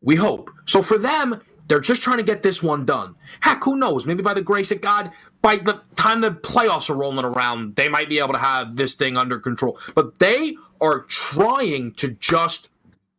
We 0.00 0.16
hope. 0.16 0.50
So 0.66 0.82
for 0.82 0.98
them, 0.98 1.40
they're 1.68 1.80
just 1.80 2.02
trying 2.02 2.18
to 2.18 2.22
get 2.22 2.42
this 2.42 2.62
one 2.62 2.84
done. 2.84 3.16
Heck, 3.40 3.64
who 3.64 3.76
knows? 3.76 4.06
Maybe 4.06 4.22
by 4.22 4.34
the 4.34 4.42
grace 4.42 4.70
of 4.70 4.80
God, 4.80 5.10
by 5.42 5.56
the 5.56 5.80
time 5.96 6.20
the 6.20 6.30
playoffs 6.30 6.88
are 6.88 6.94
rolling 6.94 7.24
around, 7.24 7.74
they 7.74 7.88
might 7.88 8.08
be 8.08 8.18
able 8.18 8.32
to 8.34 8.38
have 8.38 8.76
this 8.76 8.94
thing 8.94 9.16
under 9.16 9.40
control. 9.40 9.78
But 9.94 10.18
they 10.20 10.56
are 10.80 11.00
trying 11.02 11.92
to 11.95 12.11
just 12.12 12.68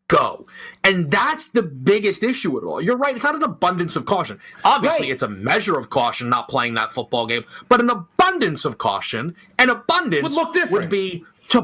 go. 0.08 0.48
And 0.84 1.12
that's 1.12 1.48
the 1.50 1.62
biggest 1.64 2.24
issue 2.24 2.58
at 2.58 2.64
all. 2.64 2.80
You're 2.82 2.96
right. 2.98 3.14
It's 3.16 3.26
not 3.26 3.36
an 3.36 3.44
abundance 3.44 3.96
of 3.98 4.06
caution. 4.06 4.40
Obviously, 4.64 5.08
Right. 5.08 5.12
it's 5.12 5.24
a 5.24 5.28
measure 5.28 5.78
of 5.78 5.90
caution 5.90 6.30
not 6.30 6.48
playing 6.48 6.76
that 6.76 6.92
football 6.94 7.28
game, 7.28 7.44
but 7.68 7.82
an 7.82 7.90
abundance 7.90 8.64
of 8.64 8.78
caution, 8.78 9.36
an 9.60 9.70
abundance 9.70 10.24
Would 10.24 10.32
look 10.34 10.54
different. 10.54 10.84
would 10.84 10.90
be 10.90 11.26
to 11.50 11.64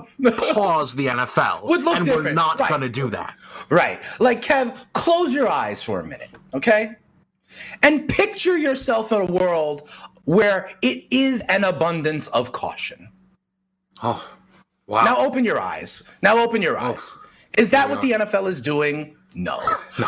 pause 0.54 0.96
the 0.96 1.08
NFL. 1.08 1.64
Would 1.70 1.84
look 1.84 1.98
and 1.98 2.08
we're 2.08 2.34
not 2.34 2.60
Right. 2.60 2.70
going 2.70 2.82
to 2.82 2.90
do 2.90 3.10
that. 3.12 3.36
Right. 3.70 4.02
Like, 4.20 4.42
Kev, 4.42 4.76
close 4.94 5.34
your 5.34 5.48
eyes 5.48 5.82
for 5.82 6.00
a 6.02 6.06
minute, 6.06 6.30
okay? 6.54 6.96
And 7.82 8.10
picture 8.10 8.58
yourself 8.58 9.12
in 9.12 9.22
a 9.22 9.26
world 9.26 9.90
where 10.26 10.70
it 10.82 11.06
is 11.12 11.42
an 11.50 11.64
abundance 11.64 12.28
of 12.28 12.52
caution. 12.52 13.10
Oh, 14.02 14.24
wow. 14.88 15.04
Now 15.04 15.18
open 15.25 15.44
your 15.46 15.60
eyes. 15.60 16.04
Now 16.22 16.38
open 16.40 16.62
your 16.62 16.78
Oh. 16.78 16.92
eyes. 16.92 17.16
Is 17.58 17.70
that 17.70 17.90
what 17.90 18.02
the 18.02 18.12
NFL 18.13 18.48
is 18.48 18.62
doing? 18.62 19.16
No. 19.36 19.60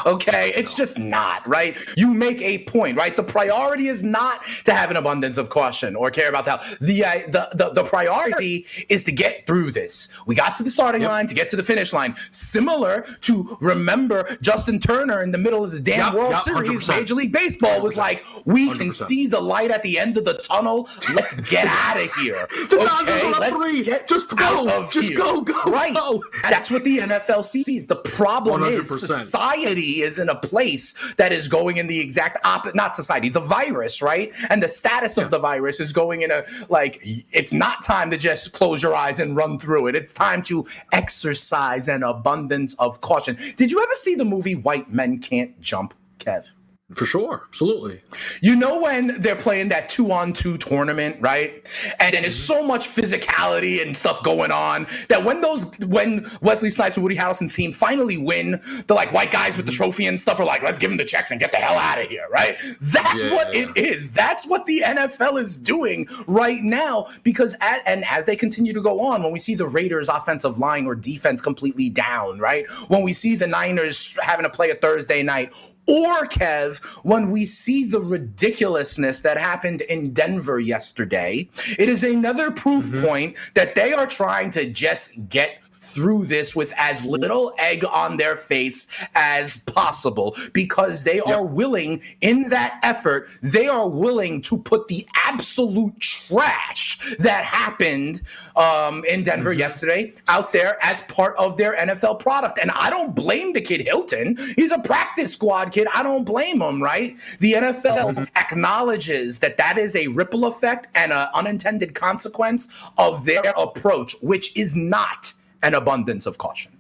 Okay, 0.06 0.54
it's 0.56 0.74
just 0.74 1.00
not, 1.00 1.46
right? 1.48 1.78
You 1.98 2.14
make 2.14 2.42
a 2.42 2.60
point, 2.66 2.98
right? 2.98 3.16
The 3.16 3.24
priority 3.24 3.88
is 3.88 4.04
not 4.04 4.42
to 4.66 4.74
have 4.74 4.92
an 4.92 4.98
abundance 4.98 5.38
of 5.38 5.50
caution 5.50 5.96
or 5.96 6.12
care 6.12 6.30
about 6.30 6.46
that. 6.46 6.62
The 6.82 7.04
uh, 7.06 7.12
the, 7.28 7.50
the 7.54 7.70
the 7.72 7.84
priority 7.84 8.66
is 8.90 9.04
to 9.06 9.12
get 9.12 9.46
through 9.48 9.72
this. 9.72 10.08
We 10.26 10.36
got 10.36 10.56
to 10.56 10.64
the 10.64 10.70
starting 10.72 11.04
line 11.04 11.28
to 11.28 11.36
get 11.36 11.50
to 11.50 11.56
the 11.56 11.64
finish 11.64 11.92
line. 11.94 12.16
Similar 12.32 13.06
to 13.22 13.58
remember 13.62 14.38
Justin 14.42 14.80
Turner 14.80 15.22
in 15.22 15.32
the 15.32 15.38
middle 15.38 15.64
of 15.64 15.72
the 15.72 15.80
damn 15.80 15.96
Yep, 16.06 16.14
World 16.14 16.32
yep, 16.32 16.42
Series, 16.42 16.84
100%. 16.84 16.88
Major 16.90 17.16
League 17.16 17.32
Baseball 17.32 17.82
was 17.82 17.98
like, 17.98 18.24
"We 18.46 18.70
can 18.78 18.90
100%. 18.90 18.94
see 18.94 19.28
the 19.28 19.40
light 19.42 19.72
at 19.72 19.82
the 19.84 19.98
end 19.98 20.18
of 20.18 20.26
the 20.26 20.36
tunnel. 20.36 20.88
Let's 21.14 21.34
get 21.34 21.68
out 21.68 22.00
of 22.00 22.14
here." 22.16 22.48
Okay, 22.76 23.32
let's 23.40 23.62
three. 23.62 23.84
get 23.84 24.08
Just 24.08 24.30
go. 24.36 24.88
Just 24.92 25.10
here. 25.10 25.18
go, 25.18 25.42
go, 25.42 25.62
Right. 25.66 25.94
go. 25.94 26.24
That's 26.44 26.70
what 26.72 26.84
the 26.84 27.00
NFL 27.00 27.44
sees. 27.44 27.86
The 27.88 27.96
problem 27.98 28.64
is 28.64 28.90
100%. 28.92 29.15
Society 29.18 30.02
is 30.02 30.20
in 30.20 30.30
a 30.30 30.36
place 30.36 31.14
that 31.18 31.32
is 31.32 31.48
going 31.48 31.78
in 31.78 31.88
the 31.88 32.00
exact 32.00 32.38
opposite. 32.46 32.76
Not 32.76 32.96
society, 32.96 33.30
the 33.30 33.40
virus, 33.40 34.02
right? 34.02 34.32
And 34.50 34.62
the 34.62 34.68
status 34.68 35.18
of 35.18 35.32
the 35.32 35.40
virus 35.40 35.80
is 35.80 35.94
going 35.94 36.22
in 36.22 36.32
a 36.32 36.44
like. 36.70 37.00
It's 37.32 37.54
not 37.54 37.84
time 37.84 38.12
to 38.12 38.18
just 38.18 38.54
close 38.54 38.82
your 38.84 38.96
eyes 38.96 39.20
and 39.20 39.36
run 39.36 39.60
through 39.60 39.88
it. 39.88 39.96
It's 39.96 40.14
time 40.14 40.42
to 40.44 40.66
exercise 40.92 41.88
an 41.88 42.04
abundance 42.04 42.74
of 42.76 43.02
caution. 43.02 43.38
Did 43.56 43.72
you 43.72 43.82
ever 43.82 43.94
see 43.94 44.16
the 44.16 44.26
movie 44.26 44.56
White 44.56 44.92
Men 44.92 45.20
Can't 45.20 45.60
Jump, 45.62 45.94
Kev? 46.20 46.46
For 46.94 47.08
sure. 47.08 47.42
Absolutely. 47.50 48.00
You 48.42 48.56
know 48.56 48.80
when 48.80 49.20
they're 49.20 49.36
playing 49.36 49.70
that 49.70 49.90
two 49.90 50.12
on 50.12 50.34
two 50.34 50.56
tournament, 50.60 51.18
right? 51.20 51.68
And 52.00 52.14
then 52.14 52.22
there's 52.22 52.36
mm-hmm. 52.36 52.60
so 52.60 52.64
much 52.64 52.88
physicality 52.88 53.82
and 53.82 53.98
stuff 53.98 54.22
going 54.22 54.52
on 54.52 54.86
that 55.10 55.24
when 55.24 55.42
those 55.42 55.66
when 55.80 56.30
Wesley 56.42 56.70
Snipes 56.70 56.96
and 56.96 57.04
Woody 57.04 57.16
Harrelson's 57.16 57.56
team 57.56 57.72
finally 57.74 58.20
win, 58.20 58.62
the 58.86 58.94
like 58.94 59.12
white 59.12 59.32
guys 59.32 59.58
with 59.58 59.66
the 59.66 59.72
mm-hmm. 59.72 59.78
trophy 59.78 60.06
and 60.06 60.20
stuff 60.20 60.40
are 60.40 60.46
like, 60.46 60.62
let's 60.62 60.78
give 60.78 60.92
them 60.92 60.98
the 60.98 61.06
checks 61.06 61.32
and 61.32 61.40
get 61.40 61.52
the 61.52 61.58
hell 61.58 61.76
out 61.80 62.00
of 62.00 62.08
here, 62.08 62.28
right? 62.32 62.56
That's 62.80 63.24
Yeah. 63.24 63.34
what 63.34 63.56
it 63.56 63.76
is. 63.76 64.12
That's 64.12 64.46
what 64.46 64.68
the 64.68 64.84
NFL 64.86 65.42
is 65.42 65.58
doing 65.58 66.08
right 66.28 66.62
now 66.62 67.08
because 67.24 67.56
at, 67.62 67.82
and 67.88 68.06
as 68.06 68.26
they 68.26 68.36
continue 68.36 68.74
to 68.74 68.82
go 68.82 69.02
on, 69.02 69.24
when 69.24 69.32
we 69.32 69.40
see 69.40 69.56
the 69.56 69.68
Raiders 69.68 70.08
offensive 70.08 70.60
line 70.60 70.86
or 70.86 70.94
defense 70.94 71.42
completely 71.42 71.90
down, 71.90 72.38
right? 72.38 72.70
When 72.90 73.02
we 73.02 73.12
see 73.12 73.36
the 73.36 73.48
Niners 73.48 74.16
having 74.22 74.44
to 74.44 74.52
play 74.52 74.70
a 74.70 74.76
Thursday 74.76 75.24
night 75.24 75.52
or 75.88 76.26
Kev, 76.26 76.84
when 77.04 77.30
we 77.30 77.46
see 77.46 77.86
the 77.86 78.00
ridiculousness 78.00 79.22
that 79.22 79.38
happened 79.38 79.82
in 79.82 80.14
Denver 80.14 80.60
yesterday, 80.60 81.50
it 81.78 81.90
is 81.90 82.04
another 82.04 82.52
proof 82.52 82.86
mm-hmm. 82.86 83.06
point 83.06 83.38
that 83.54 83.76
they 83.76 83.94
are 83.94 84.08
trying 84.08 84.52
to 84.52 84.70
just 84.70 85.30
get 85.30 85.60
through 85.86 86.26
this 86.26 86.56
with 86.56 86.74
as 86.78 87.06
little 87.06 87.54
egg 87.58 87.86
on 87.86 88.18
their 88.18 88.36
face 88.36 88.88
as 89.16 89.58
possible 89.58 90.36
because 90.54 91.04
they 91.04 91.20
are 91.20 91.46
willing 91.46 92.02
in 92.22 92.50
that 92.50 92.80
effort 92.84 93.30
they 93.42 93.68
are 93.68 93.88
willing 93.88 94.42
to 94.42 94.58
put 94.58 94.88
the 94.88 95.08
absolute 95.26 95.98
trash 96.00 97.16
that 97.20 97.44
happened 97.44 98.22
um, 98.56 99.04
in 99.06 99.24
denver 99.24 99.54
yesterday 99.54 100.14
out 100.28 100.52
there 100.52 100.78
as 100.82 101.02
part 101.02 101.36
of 101.38 101.58
their 101.58 101.76
nfl 101.76 102.20
product. 102.20 102.60
And 102.62 102.72
i 102.72 102.90
don't 102.90 103.16
blame 103.16 103.54
the 103.54 103.62
kid 103.62 103.82
hinton. 103.82 104.38
He's 104.56 104.72
a 104.72 104.80
practice 104.80 105.34
squad 105.34 105.72
kid. 105.72 105.88
I 105.94 106.04
don't 106.04 106.24
blame 106.24 106.62
him 106.62 106.82
right? 106.82 107.16
The 107.40 107.54
nfl 107.54 108.28
acknowledges 108.36 109.40
that 109.40 109.58
that 109.58 109.78
is 109.78 109.96
a 109.96 110.08
ripple 110.08 110.46
effect 110.46 110.88
and 110.96 111.12
an 111.12 111.28
unintended 111.34 111.96
consequence 111.96 112.68
of 112.98 113.26
their 113.26 113.54
approach 113.58 114.16
which 114.22 114.56
is 114.56 114.76
not 114.76 115.34
an 115.66 115.74
abundance 115.74 116.26
of 116.26 116.38
caution. 116.38 116.72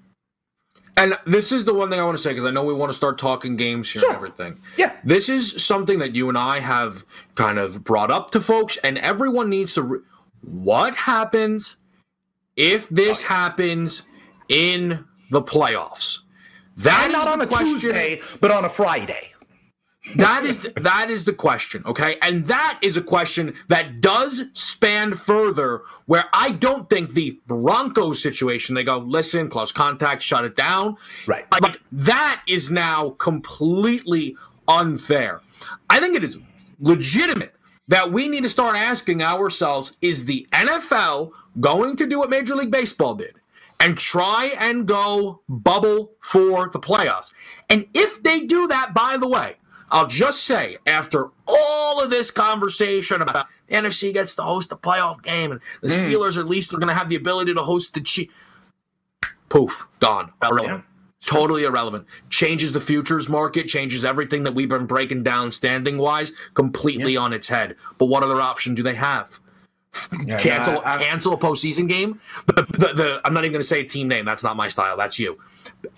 And 0.97 1.17
this 1.25 1.51
is 1.51 1.65
the 1.65 1.73
one 1.73 1.89
thing 1.89 1.99
I 1.99 2.03
want 2.03 2.15
to 2.17 2.23
say 2.23 2.29
because 2.31 2.45
I 2.45 2.51
know 2.51 2.63
we 2.63 2.73
want 2.73 2.89
to 2.89 2.95
start 2.95 3.17
talking 3.17 3.57
games 3.57 3.91
here 3.91 3.99
Sure. 3.99 4.09
and 4.11 4.15
everything. 4.15 4.61
Yeah. 4.77 4.93
This 5.03 5.27
is 5.27 5.61
something 5.61 5.99
that 5.99 6.15
you 6.15 6.29
and 6.29 6.37
I 6.37 6.59
have 6.59 7.03
kind 7.35 7.57
of 7.59 7.83
brought 7.83 8.11
up 8.11 8.31
to 8.31 8.39
folks, 8.39 8.77
and 8.77 8.97
everyone 8.99 9.49
needs 9.49 9.73
to. 9.73 9.81
Re- 9.81 9.99
what 10.41 10.95
happens 10.95 11.75
if 12.55 12.87
this 12.89 13.23
happens 13.23 14.03
in 14.47 15.03
the 15.31 15.41
playoffs? 15.41 16.19
That 16.77 17.05
And 17.05 17.13
not 17.13 17.27
on 17.27 17.41
a 17.41 17.47
question- 17.47 17.67
Tuesday, 17.79 18.21
but 18.39 18.51
on 18.51 18.63
a 18.63 18.69
Friday. 18.69 19.33
That 20.15 20.45
is 20.45 20.59
that 20.75 21.09
is 21.09 21.25
the 21.25 21.33
question, 21.33 21.83
okay? 21.85 22.17
And 22.21 22.45
that 22.45 22.79
is 22.81 22.95
a 22.95 23.01
question 23.01 23.55
that 23.69 24.01
does 24.01 24.43
span 24.53 25.13
further 25.13 25.81
where 26.05 26.25
I 26.31 26.51
don't 26.51 26.89
think 26.89 27.13
the 27.13 27.39
Broncos 27.47 28.21
situation 28.21 28.75
they 28.75 28.83
go, 28.83 28.99
listen, 28.99 29.49
close 29.49 29.71
contact, 29.71 30.21
shut 30.21 30.45
it 30.45 30.55
down. 30.55 30.97
Right. 31.25 31.45
Like 31.51 31.81
that 31.91 32.43
is 32.47 32.69
now 32.69 33.11
completely 33.11 34.37
unfair. 34.67 35.41
I 35.89 35.99
think 35.99 36.15
it 36.15 36.23
is 36.23 36.37
legitimate 36.79 37.55
that 37.87 38.11
we 38.11 38.27
need 38.27 38.43
to 38.43 38.49
start 38.49 38.75
asking 38.75 39.21
ourselves 39.21 39.97
is 40.01 40.25
the 40.25 40.47
NFL 40.51 41.31
going 41.59 41.95
to 41.95 42.07
do 42.07 42.19
what 42.19 42.29
Major 42.29 42.55
League 42.55 42.71
Baseball 42.71 43.15
did? 43.15 43.39
and 43.81 43.97
try 43.97 44.53
and 44.57 44.87
go 44.87 45.41
bubble 45.49 46.13
for 46.21 46.69
the 46.69 46.79
playoffs. 46.79 47.33
And 47.69 47.85
if 47.93 48.23
they 48.23 48.39
do 48.41 48.67
that, 48.67 48.93
by 48.93 49.17
the 49.17 49.27
way, 49.27 49.57
I'll 49.91 50.07
just 50.07 50.45
say 50.45 50.77
after 50.85 51.29
all 51.47 52.01
of 52.01 52.09
this 52.09 52.31
conversation 52.31 53.21
about 53.21 53.47
the 53.67 53.75
NFC 53.75 54.13
gets 54.13 54.35
to 54.35 54.41
host 54.41 54.69
the 54.69 54.77
playoff 54.77 55.21
game 55.21 55.51
and 55.51 55.61
the 55.81 55.93
hmm. 55.93 56.01
Steelers 56.01 56.37
at 56.37 56.47
least 56.47 56.73
are 56.73 56.77
going 56.77 56.87
to 56.87 56.93
have 56.93 57.09
the 57.09 57.15
ability 57.15 57.53
to 57.53 57.61
host 57.61 57.93
the 57.93 58.01
Chiefs. 58.01 58.33
Poof, 59.49 59.87
gone, 59.99 60.31
irrelevant. 60.43 60.83
Totally 61.25 61.63
irrelevant. 61.63 62.05
Changes 62.29 62.73
the 62.73 62.81
futures 62.81 63.29
market, 63.29 63.67
changes 63.67 64.05
everything 64.05 64.43
that 64.43 64.53
we've 64.53 64.69
been 64.69 64.85
breaking 64.85 65.23
down 65.23 65.49
standing 65.49 65.97
wise 65.97 66.31
completely 66.53 67.17
on 67.17 67.33
its 67.33 67.47
head. 67.47 67.75
But 67.97 68.07
what 68.07 68.21
other 68.21 68.41
option 68.41 68.75
do 68.75 68.83
they 68.83 68.95
have? 68.95 69.39
cancel 70.37 70.73
no, 70.73 70.79
I- 70.81 70.95
I- 70.95 71.03
cancel 71.03 71.33
a 71.33 71.37
postseason 71.37 71.87
game. 71.87 72.19
The, 72.47 72.63
the, 72.77 72.93
the, 72.93 73.21
I'm 73.23 73.33
not 73.33 73.43
even 73.43 73.53
going 73.53 73.61
to 73.61 73.67
say 73.67 73.81
a 73.81 73.85
team 73.85 74.07
name. 74.07 74.25
That's 74.25 74.43
not 74.43 74.55
my 74.57 74.67
style. 74.67 74.97
That's 74.97 75.17
you. 75.17 75.39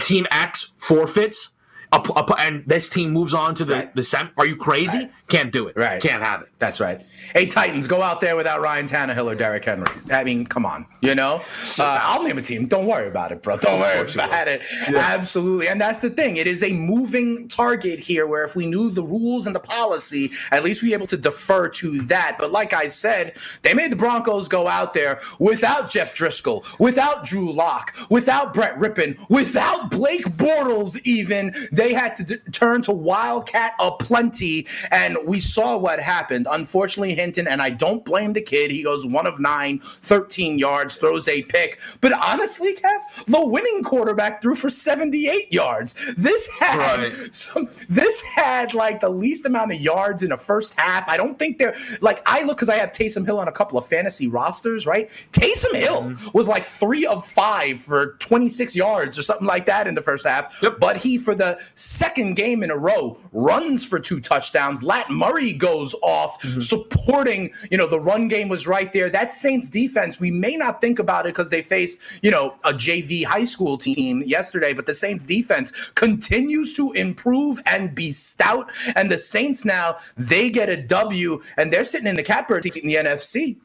Team 0.01 0.27
X 0.31 0.73
forfeits 0.77 1.53
a, 1.93 1.97
a, 1.97 2.35
and 2.39 2.63
this 2.65 2.89
team 2.89 3.11
moves 3.11 3.33
on 3.33 3.55
to 3.55 3.65
the 3.65 3.73
Right. 3.75 3.95
the 3.95 4.03
sem. 4.03 4.29
Are 4.37 4.45
you 4.45 4.55
crazy? 4.55 4.97
Right. 4.97 5.11
Can't 5.29 5.51
do 5.51 5.67
it. 5.67 5.75
Right. 5.75 6.01
Can't 6.01 6.23
have 6.23 6.41
it. 6.41 6.49
That's 6.57 6.79
right. 6.79 7.01
Hey, 7.33 7.47
Titans, 7.47 7.85
go 7.85 8.01
out 8.01 8.21
there 8.21 8.35
without 8.37 8.61
Ryan 8.61 8.87
Tannehill 8.87 9.25
or 9.31 9.35
Derrick 9.35 9.65
Henry. 9.65 9.85
I 10.09 10.23
mean, 10.23 10.45
come 10.45 10.65
on. 10.65 10.85
You 11.01 11.15
know? 11.15 11.41
Uh, 11.77 11.99
I'll 12.01 12.23
name 12.23 12.37
a 12.37 12.41
team. 12.41 12.63
Don't 12.65 12.85
worry 12.87 13.07
about 13.07 13.31
it, 13.33 13.41
bro. 13.43 13.57
Don't 13.57 13.79
worry 13.81 14.09
about 14.13 14.47
it. 14.47 14.61
Absolutely. 14.87 15.67
And 15.67 15.79
that's 15.81 15.99
the 15.99 16.09
thing. 16.09 16.37
It 16.37 16.47
is 16.47 16.63
a 16.63 16.71
moving 16.71 17.47
target 17.49 17.99
here 17.99 18.25
where 18.25 18.45
if 18.45 18.55
we 18.55 18.65
knew 18.65 18.89
the 18.89 19.03
rules 19.03 19.47
and 19.47 19.55
the 19.55 19.59
policy, 19.59 20.31
at 20.51 20.63
least 20.63 20.81
we 20.81 20.89
be 20.89 20.93
able 20.93 21.07
to 21.07 21.17
defer 21.17 21.67
to 21.69 22.01
that. 22.03 22.37
But 22.39 22.51
like 22.51 22.71
I 22.73 22.87
said, 22.87 23.35
they 23.63 23.73
made 23.73 23.91
the 23.91 23.97
Broncos 23.97 24.47
go 24.47 24.67
out 24.67 24.93
there 24.93 25.19
without 25.39 25.89
Jeff 25.89 26.15
Driskel, 26.15 26.65
without 26.79 27.25
Drew 27.25 27.51
Lock, 27.51 27.93
without 28.09 28.53
Brett 28.53 28.77
Rypien, 28.77 29.17
without 29.29 29.91
Blake 29.91 30.25
Bortles 30.37 30.97
even. 31.03 31.53
They 31.77 31.93
had 31.93 32.15
to 32.15 32.23
d- 32.23 32.37
turn 32.51 32.81
to 32.83 32.91
Wildcat 32.91 33.73
aplenty, 33.79 34.67
and 34.91 35.17
we 35.25 35.39
saw 35.39 35.77
what 35.77 35.99
happened. 35.99 36.47
Unfortunately, 36.49 37.13
Hinton, 37.13 37.47
and 37.47 37.61
I 37.61 37.69
don't 37.69 38.03
blame 38.03 38.33
the 38.33 38.41
kid, 38.41 38.71
he 38.71 38.83
goes 38.83 39.05
one 39.05 39.27
of 39.27 39.39
nine, 39.39 39.79
13 40.01 40.57
yards, 40.57 40.95
throws 40.95 41.27
a 41.27 41.43
pick. 41.43 41.79
But 42.01 42.13
honestly, 42.13 42.75
Kev, 42.75 43.25
the 43.27 43.45
winning 43.45 43.83
quarterback 43.83 44.41
threw 44.41 44.55
for 44.55 44.69
78 44.71 45.53
yards. 45.53 45.93
This 46.15 46.47
had 46.59 46.77
Right. 46.77 47.35
some, 47.35 47.69
this 47.87 48.21
had 48.23 48.73
like 48.73 48.99
the 48.99 49.09
least 49.09 49.45
amount 49.45 49.71
of 49.71 49.79
yards 49.79 50.23
in 50.23 50.29
the 50.29 50.37
first 50.37 50.73
half. 50.77 51.07
I 51.07 51.15
don't 51.15 51.37
think 51.37 51.59
they're 51.59 51.75
like 52.01 52.21
I 52.25 52.41
look 52.41 52.57
because 52.57 52.69
I 52.69 52.75
have 52.77 52.91
Taysom 52.91 53.25
Hill 53.25 53.39
on 53.39 53.47
a 53.47 53.51
couple 53.51 53.77
of 53.77 53.85
fantasy 53.87 54.27
rosters, 54.27 54.87
right? 54.87 55.09
Taysom 55.31 55.75
Hill 55.75 56.03
mm-hmm. 56.03 56.29
was 56.33 56.47
like 56.47 56.63
three 56.63 57.05
of 57.05 57.25
five 57.25 57.79
for 57.79 58.15
26 58.19 58.75
yards 58.75 59.19
or 59.19 59.21
something 59.21 59.47
like 59.47 59.67
that 59.67 59.87
in 59.87 59.93
the 59.93 60.01
first 60.01 60.25
half. 60.25 60.57
Yep. 60.63 60.79
But 60.79 60.97
he, 60.97 61.17
for 61.17 61.35
the 61.35 61.59
second 61.75 62.35
game 62.35 62.63
in 62.63 62.71
a 62.71 62.77
row, 62.77 63.17
runs 63.31 63.83
for 63.85 63.99
two 63.99 64.19
touchdowns. 64.19 64.83
Lat 64.83 65.09
Murray 65.09 65.53
goes 65.53 65.95
off, 66.01 66.41
mm-hmm. 66.41 66.59
supporting, 66.59 67.51
you 67.71 67.77
know, 67.77 67.87
the 67.87 67.99
run 67.99 68.27
game 68.27 68.49
was 68.49 68.67
right 68.67 68.91
there. 68.93 69.09
That 69.09 69.33
Saints 69.33 69.69
defense, 69.69 70.19
we 70.19 70.31
may 70.31 70.55
not 70.55 70.81
think 70.81 70.99
about 70.99 71.25
it 71.25 71.33
because 71.33 71.49
they 71.49 71.61
faced, 71.61 72.01
you 72.21 72.31
know, 72.31 72.55
a 72.63 72.73
JV 72.73 73.23
high 73.23 73.45
school 73.45 73.77
team 73.77 74.23
yesterday, 74.25 74.73
but 74.73 74.85
the 74.85 74.93
Saints 74.93 75.25
defense 75.25 75.91
continues 75.95 76.73
to 76.73 76.91
improve 76.93 77.61
and 77.65 77.93
be 77.93 78.11
stout. 78.11 78.71
And 78.95 79.11
the 79.11 79.17
Saints 79.17 79.65
now, 79.65 79.97
they 80.15 80.49
get 80.49 80.69
a 80.69 80.77
W 80.77 81.41
and 81.57 81.71
they're 81.71 81.83
sitting 81.83 82.07
in 82.07 82.15
the 82.15 82.23
catbird 82.23 82.63
seat 82.63 82.77
in 82.77 82.87
the 82.87 82.95
NFC. 82.95 83.57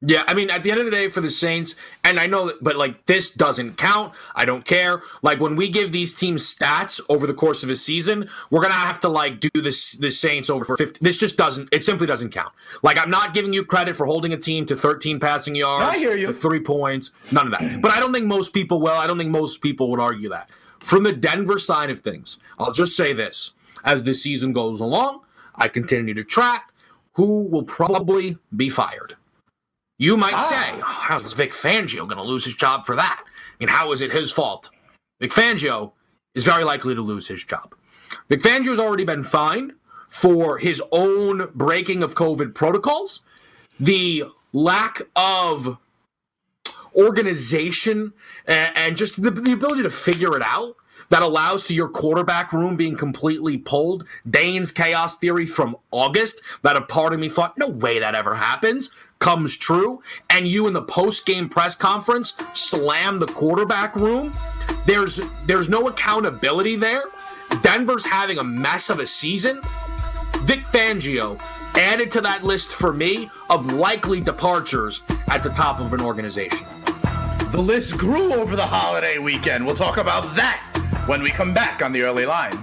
Yeah, 0.00 0.22
I 0.28 0.34
mean, 0.34 0.48
at 0.48 0.62
the 0.62 0.70
end 0.70 0.78
of 0.78 0.84
the 0.84 0.92
day, 0.92 1.08
for 1.08 1.20
the 1.20 1.28
Saints, 1.28 1.74
and 2.04 2.20
I 2.20 2.28
know, 2.28 2.52
but 2.60 2.76
like 2.76 3.06
this 3.06 3.32
doesn't 3.32 3.78
count. 3.78 4.14
I 4.36 4.44
don't 4.44 4.64
care. 4.64 5.02
Like 5.22 5.40
when 5.40 5.56
we 5.56 5.68
give 5.68 5.90
these 5.90 6.14
teams 6.14 6.54
stats 6.54 7.00
over 7.08 7.26
the 7.26 7.34
course 7.34 7.64
of 7.64 7.70
a 7.70 7.74
season, 7.74 8.30
we're 8.50 8.60
gonna 8.62 8.74
have 8.74 9.00
to 9.00 9.08
like 9.08 9.40
do 9.40 9.50
this. 9.54 9.92
The 9.92 10.10
Saints 10.10 10.50
over 10.50 10.64
for 10.64 10.76
fifty. 10.76 11.00
This 11.02 11.16
just 11.16 11.36
doesn't. 11.36 11.68
It 11.72 11.82
simply 11.82 12.06
doesn't 12.06 12.30
count. 12.30 12.52
Like 12.84 12.96
I'm 12.96 13.10
not 13.10 13.34
giving 13.34 13.52
you 13.52 13.64
credit 13.64 13.96
for 13.96 14.06
holding 14.06 14.32
a 14.32 14.36
team 14.36 14.66
to 14.66 14.76
13 14.76 15.18
passing 15.18 15.56
yards. 15.56 15.96
I 15.96 15.98
hear 15.98 16.14
you. 16.14 16.32
three 16.32 16.60
points. 16.60 17.10
None 17.32 17.52
of 17.52 17.58
that. 17.58 17.82
But 17.82 17.90
I 17.90 17.98
don't 17.98 18.12
think 18.12 18.26
most 18.26 18.54
people 18.54 18.80
will. 18.80 18.92
I 18.92 19.08
don't 19.08 19.18
think 19.18 19.30
most 19.30 19.60
people 19.62 19.90
would 19.90 20.00
argue 20.00 20.28
that. 20.28 20.48
From 20.78 21.02
the 21.02 21.12
Denver 21.12 21.58
side 21.58 21.90
of 21.90 21.98
things, 22.00 22.38
I'll 22.56 22.72
just 22.72 22.94
say 22.96 23.12
this: 23.12 23.50
as 23.82 24.04
the 24.04 24.14
season 24.14 24.52
goes 24.52 24.78
along, 24.78 25.22
I 25.56 25.66
continue 25.66 26.14
to 26.14 26.22
track 26.22 26.72
who 27.14 27.42
will 27.42 27.64
probably 27.64 28.38
be 28.54 28.68
fired. 28.68 29.16
You 29.98 30.16
might 30.16 30.34
Ah. 30.34 30.48
say, 30.48 30.80
oh, 30.80 30.84
how 30.84 31.18
is 31.18 31.32
Vic 31.32 31.52
Fangio 31.52 32.06
going 32.06 32.16
to 32.18 32.22
lose 32.22 32.44
his 32.44 32.54
job 32.54 32.86
for 32.86 32.94
that? 32.96 33.22
I 33.26 33.54
mean, 33.58 33.68
how 33.68 33.90
is 33.92 34.00
it 34.00 34.12
his 34.12 34.30
fault? 34.30 34.70
Vic 35.20 35.32
Fangio 35.32 35.92
is 36.34 36.44
very 36.44 36.62
likely 36.64 36.94
to 36.94 37.02
lose 37.02 37.26
his 37.26 37.44
job. 37.44 37.74
Vic 38.28 38.40
Fangio 38.40 38.68
has 38.70 38.78
already 38.78 39.04
been 39.04 39.24
fined 39.24 39.72
for 40.08 40.58
his 40.58 40.80
own 40.92 41.50
breaking 41.54 42.02
of 42.02 42.14
COVID 42.14 42.54
protocols, 42.54 43.20
the 43.80 44.24
lack 44.52 45.02
of 45.16 45.76
organization 46.96 48.12
and, 48.46 48.76
and 48.76 48.96
just 48.96 49.20
the, 49.20 49.30
the 49.30 49.52
ability 49.52 49.82
to 49.82 49.90
figure 49.90 50.36
it 50.36 50.42
out 50.44 50.74
that 51.10 51.22
allows 51.22 51.64
to 51.64 51.74
your 51.74 51.88
quarterback 51.88 52.52
room 52.52 52.76
being 52.76 52.96
completely 52.96 53.56
pulled. 53.56 54.04
Dane's 54.28 54.70
chaos 54.70 55.16
theory 55.18 55.46
from 55.46 55.76
August 55.90 56.40
that 56.62 56.76
a 56.76 56.82
part 56.82 57.12
of 57.14 57.20
me 57.20 57.28
thought, 57.28 57.56
no 57.56 57.68
way 57.68 57.98
that 57.98 58.14
ever 58.14 58.34
happens, 58.34 58.90
comes 59.18 59.56
true. 59.56 60.02
And 60.30 60.46
you 60.46 60.66
in 60.66 60.72
the 60.72 60.82
post 60.82 61.26
game 61.26 61.48
press 61.48 61.74
conference 61.74 62.34
slam 62.52 63.18
the 63.18 63.26
quarterback 63.26 63.96
room. 63.96 64.34
There's 64.86 65.20
there's 65.46 65.68
no 65.68 65.88
accountability 65.88 66.76
there. 66.76 67.04
Denver's 67.62 68.04
having 68.04 68.38
a 68.38 68.44
mess 68.44 68.90
of 68.90 69.00
a 69.00 69.06
season. 69.06 69.60
Vic 70.42 70.64
Fangio 70.64 71.40
added 71.74 72.10
to 72.10 72.20
that 72.20 72.44
list 72.44 72.72
for 72.72 72.92
me 72.92 73.30
of 73.50 73.72
likely 73.72 74.20
departures 74.20 75.02
at 75.28 75.42
the 75.42 75.50
top 75.50 75.80
of 75.80 75.92
an 75.92 76.00
organization. 76.00 76.66
The 77.50 77.60
list 77.60 77.96
grew 77.96 78.34
over 78.34 78.56
the 78.56 78.66
holiday 78.66 79.18
weekend. 79.18 79.64
We'll 79.64 79.74
talk 79.74 79.96
about 79.96 80.36
that 80.36 80.62
when 81.06 81.22
we 81.22 81.30
come 81.30 81.54
back 81.54 81.82
on 81.82 81.92
the 81.92 82.02
early 82.02 82.26
line. 82.26 82.62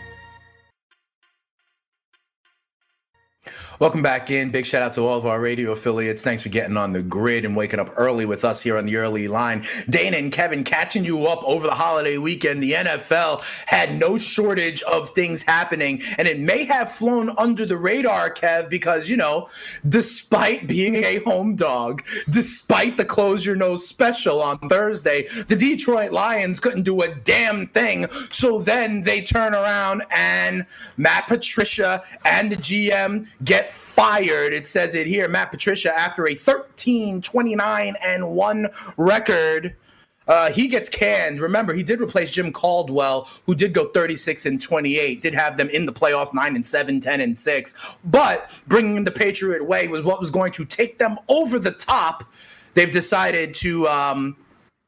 Welcome 3.81 4.03
back 4.03 4.29
in. 4.29 4.51
Big 4.51 4.67
shout 4.67 4.83
out 4.83 4.93
to 4.93 5.01
all 5.07 5.17
of 5.17 5.25
our 5.25 5.41
radio 5.41 5.71
affiliates. 5.71 6.21
Thanks 6.21 6.43
for 6.43 6.49
getting 6.49 6.77
on 6.77 6.93
the 6.93 7.01
grid 7.01 7.45
and 7.45 7.55
waking 7.55 7.79
up 7.79 7.91
early 7.97 8.27
with 8.27 8.45
us 8.45 8.61
here 8.61 8.77
on 8.77 8.85
the 8.85 8.95
early 8.97 9.27
line. 9.27 9.65
Dana 9.89 10.17
and 10.17 10.31
Kevin 10.31 10.63
catching 10.63 11.03
you 11.03 11.25
up 11.25 11.43
over 11.45 11.65
the 11.65 11.73
holiday 11.73 12.19
weekend. 12.19 12.61
The 12.61 12.73
NFL 12.73 13.41
had 13.65 13.97
no 13.99 14.19
shortage 14.19 14.83
of 14.83 15.09
things 15.09 15.41
happening, 15.41 16.03
and 16.19 16.27
it 16.27 16.37
may 16.37 16.63
have 16.65 16.91
flown 16.91 17.31
under 17.39 17.65
the 17.65 17.75
radar, 17.75 18.29
Kev, 18.29 18.69
because, 18.69 19.09
you 19.09 19.17
know, 19.17 19.49
despite 19.89 20.67
being 20.67 20.97
a 20.97 21.17
home 21.21 21.55
dog, 21.55 22.03
despite 22.29 22.97
the 22.97 23.05
close 23.05 23.43
your 23.43 23.55
nose 23.55 23.87
special 23.87 24.43
on 24.43 24.59
Thursday, 24.59 25.25
the 25.47 25.55
Detroit 25.55 26.11
Lions 26.11 26.59
couldn't 26.59 26.83
do 26.83 27.01
a 27.01 27.15
damn 27.15 27.65
thing. 27.69 28.05
So 28.29 28.59
then 28.59 29.01
they 29.01 29.23
turn 29.23 29.55
around 29.55 30.03
and 30.11 30.67
Matt 30.97 31.25
Patricia 31.25 32.03
and 32.23 32.51
the 32.51 32.57
GM 32.57 33.25
get 33.43 33.70
fired. 33.71 34.53
It 34.53 34.67
says 34.67 34.95
it 34.95 35.07
here. 35.07 35.27
Matt 35.27 35.51
Patricia, 35.51 35.97
after 35.97 36.27
a 36.27 36.35
13 36.35 37.21
29 37.21 37.95
and 38.03 38.31
1 38.31 38.67
record, 38.97 39.75
uh, 40.27 40.51
he 40.51 40.67
gets 40.67 40.87
canned. 40.87 41.39
Remember, 41.39 41.73
he 41.73 41.83
did 41.83 41.99
replace 41.99 42.31
Jim 42.31 42.51
Caldwell, 42.51 43.27
who 43.45 43.55
did 43.55 43.73
go 43.73 43.87
36 43.87 44.45
and 44.45 44.61
28, 44.61 45.21
did 45.21 45.33
have 45.33 45.57
them 45.57 45.69
in 45.69 45.85
the 45.85 45.93
playoffs 45.93 46.33
9 46.33 46.55
and 46.55 46.65
7, 46.65 46.99
10 46.99 47.21
and 47.21 47.37
6. 47.37 47.95
But 48.05 48.61
bringing 48.67 48.97
in 48.97 49.03
the 49.03 49.11
Patriot 49.11 49.65
way 49.65 49.87
was 49.87 50.03
what 50.03 50.19
was 50.19 50.31
going 50.31 50.51
to 50.53 50.65
take 50.65 50.99
them 50.99 51.17
over 51.27 51.59
the 51.59 51.71
top. 51.71 52.23
They've 52.75 52.91
decided 52.91 53.55
to 53.55 53.87
um, 53.87 54.37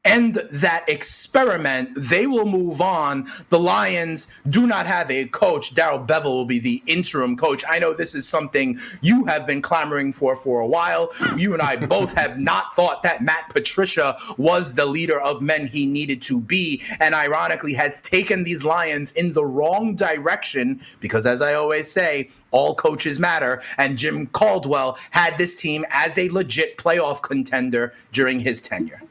end 0.04 0.34
that 0.50 0.84
experiment. 0.88 1.90
They 1.96 2.26
will 2.26 2.44
move 2.44 2.80
on. 2.80 3.26
The 3.48 3.58
Lions 3.58 4.28
do 4.50 4.66
not 4.66 4.86
have 4.86 5.10
a 5.10 5.26
coach. 5.26 5.74
Darrell 5.74 5.98
Bevell 5.98 6.24
will 6.24 6.44
be 6.44 6.58
the 6.58 6.82
interim 6.86 7.36
coach. 7.36 7.64
I 7.68 7.78
know 7.78 7.94
this 7.94 8.14
is 8.14 8.28
something 8.28 8.78
you 9.00 9.24
have 9.24 9.46
been 9.46 9.62
clamoring 9.62 10.12
for 10.12 10.36
for 10.36 10.60
a 10.60 10.66
while. 10.66 11.10
You 11.36 11.52
and 11.52 11.62
I 11.62 11.76
both 11.76 12.12
have 12.14 12.38
not 12.38 12.74
thought 12.74 13.02
that 13.02 13.22
Matt 13.22 13.48
Patricia 13.48 14.16
was 14.36 14.74
the 14.74 14.86
leader 14.86 15.20
of 15.20 15.40
men 15.40 15.66
he 15.66 15.86
needed 15.86 16.20
to 16.22 16.40
be, 16.40 16.82
and 17.00 17.14
ironically 17.14 17.74
has 17.74 18.00
taken 18.00 18.44
these 18.44 18.64
Lions 18.64 19.12
in 19.12 19.32
the 19.32 19.44
wrong 19.44 19.94
direction 19.94 20.80
because, 21.00 21.26
as 21.26 21.40
I 21.40 21.54
always 21.54 21.90
say, 21.90 22.28
all 22.50 22.74
coaches 22.74 23.18
matter. 23.18 23.62
And 23.78 23.98
Jim 23.98 24.26
Caldwell 24.28 24.98
had 25.10 25.38
this 25.38 25.54
team 25.54 25.84
as 25.90 26.18
a 26.18 26.28
legit 26.28 26.78
playoff 26.78 27.22
contender 27.22 27.92
during 28.12 28.40
his 28.40 28.60
tenure. 28.60 29.02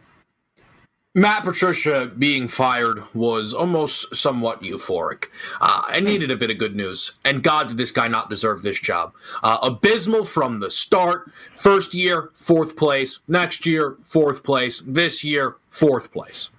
Matt 1.16 1.44
Patricia 1.44 2.12
being 2.18 2.48
fired 2.48 3.04
was 3.14 3.54
almost 3.54 4.16
somewhat 4.16 4.64
euphoric. 4.64 5.26
Uh, 5.62 5.84
I 5.86 6.00
needed 6.00 6.32
a 6.32 6.36
bit 6.36 6.50
of 6.50 6.58
good 6.58 6.76
news, 6.76 7.12
and 7.24 7.44
God, 7.44 7.68
did 7.68 7.78
this 7.78 7.92
guy 7.92 8.08
not 8.08 8.32
deserve 8.32 8.64
this 8.64 8.80
job? 8.80 9.14
Uh, 9.44 9.60
abysmal 9.62 10.24
from 10.24 10.60
the 10.60 10.72
start. 10.72 11.32
First 11.52 11.94
year, 11.94 12.32
fourth 12.34 12.76
place. 12.76 13.20
Next 13.28 13.68
year, 13.68 13.98
fourth 14.04 14.44
place. 14.44 14.82
This 14.88 15.24
year, 15.24 15.58
fourth 15.70 16.12
place. 16.12 16.50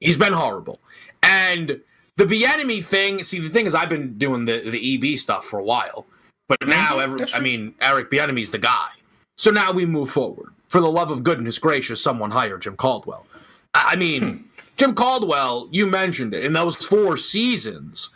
He's 0.00 0.16
been 0.16 0.32
horrible. 0.32 0.80
And 1.22 1.78
the 2.16 2.24
Bieniemy 2.24 2.82
thing, 2.82 3.22
see, 3.22 3.38
the 3.38 3.50
thing 3.50 3.66
is, 3.66 3.74
I've 3.74 3.90
been 3.90 4.16
doing 4.16 4.46
the, 4.46 4.60
the 4.60 5.12
EB 5.12 5.18
stuff 5.18 5.44
for 5.44 5.58
a 5.58 5.64
while, 5.64 6.06
but 6.48 6.66
now, 6.66 7.00
every, 7.00 7.18
I 7.34 7.40
mean, 7.40 7.74
Eric 7.82 8.10
Bieniemy's 8.10 8.50
the 8.50 8.58
guy. 8.58 8.88
So 9.36 9.50
now 9.50 9.72
we 9.72 9.84
move 9.84 10.08
forward. 10.08 10.54
For 10.68 10.80
the 10.80 10.90
love 10.90 11.10
of 11.10 11.22
goodness 11.22 11.58
gracious, 11.58 12.02
someone 12.02 12.30
hire 12.30 12.56
Jim 12.56 12.76
Caldwell. 12.76 13.26
I 13.74 13.96
mean, 13.96 14.48
Jim 14.76 14.94
Caldwell, 14.94 15.68
you 15.70 15.86
mentioned 15.86 16.34
it, 16.34 16.44
in 16.44 16.52
those 16.52 16.76
four 16.76 17.16
seasons, 17.16 18.10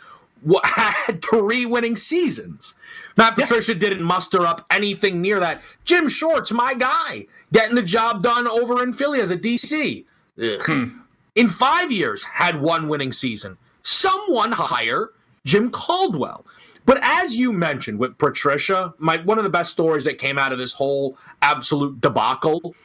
had 0.63 1.21
three 1.23 1.65
winning 1.65 1.95
seasons. 1.95 2.75
Matt 3.17 3.35
Patricia 3.35 3.73
yeah. 3.73 3.79
didn't 3.79 4.03
muster 4.03 4.45
up 4.45 4.65
anything 4.69 5.21
near 5.21 5.39
that. 5.39 5.61
Jim 5.85 6.07
Schwartz, 6.07 6.51
my 6.51 6.73
guy, 6.73 7.27
getting 7.53 7.75
the 7.75 7.81
job 7.81 8.21
done 8.21 8.47
over 8.47 8.83
in 8.83 8.93
Philly 8.93 9.21
as 9.21 9.31
a 9.31 9.37
DC. 9.37 10.05
Hmm. 10.37 10.99
In 11.35 11.47
five 11.47 11.91
years, 11.91 12.23
had 12.23 12.61
one 12.61 12.87
winning 12.87 13.11
season. 13.11 13.57
Someone 13.83 14.51
hire 14.51 15.11
Jim 15.45 15.69
Caldwell. 15.69 16.45
But 16.85 16.99
as 17.01 17.35
you 17.35 17.51
mentioned 17.51 17.99
with 17.99 18.17
Patricia, 18.17 18.93
my 18.97 19.17
one 19.17 19.37
of 19.37 19.43
the 19.43 19.49
best 19.49 19.71
stories 19.71 20.03
that 20.03 20.17
came 20.17 20.37
out 20.37 20.51
of 20.51 20.59
this 20.59 20.73
whole 20.73 21.17
absolute 21.41 21.99
debacle 21.99 22.75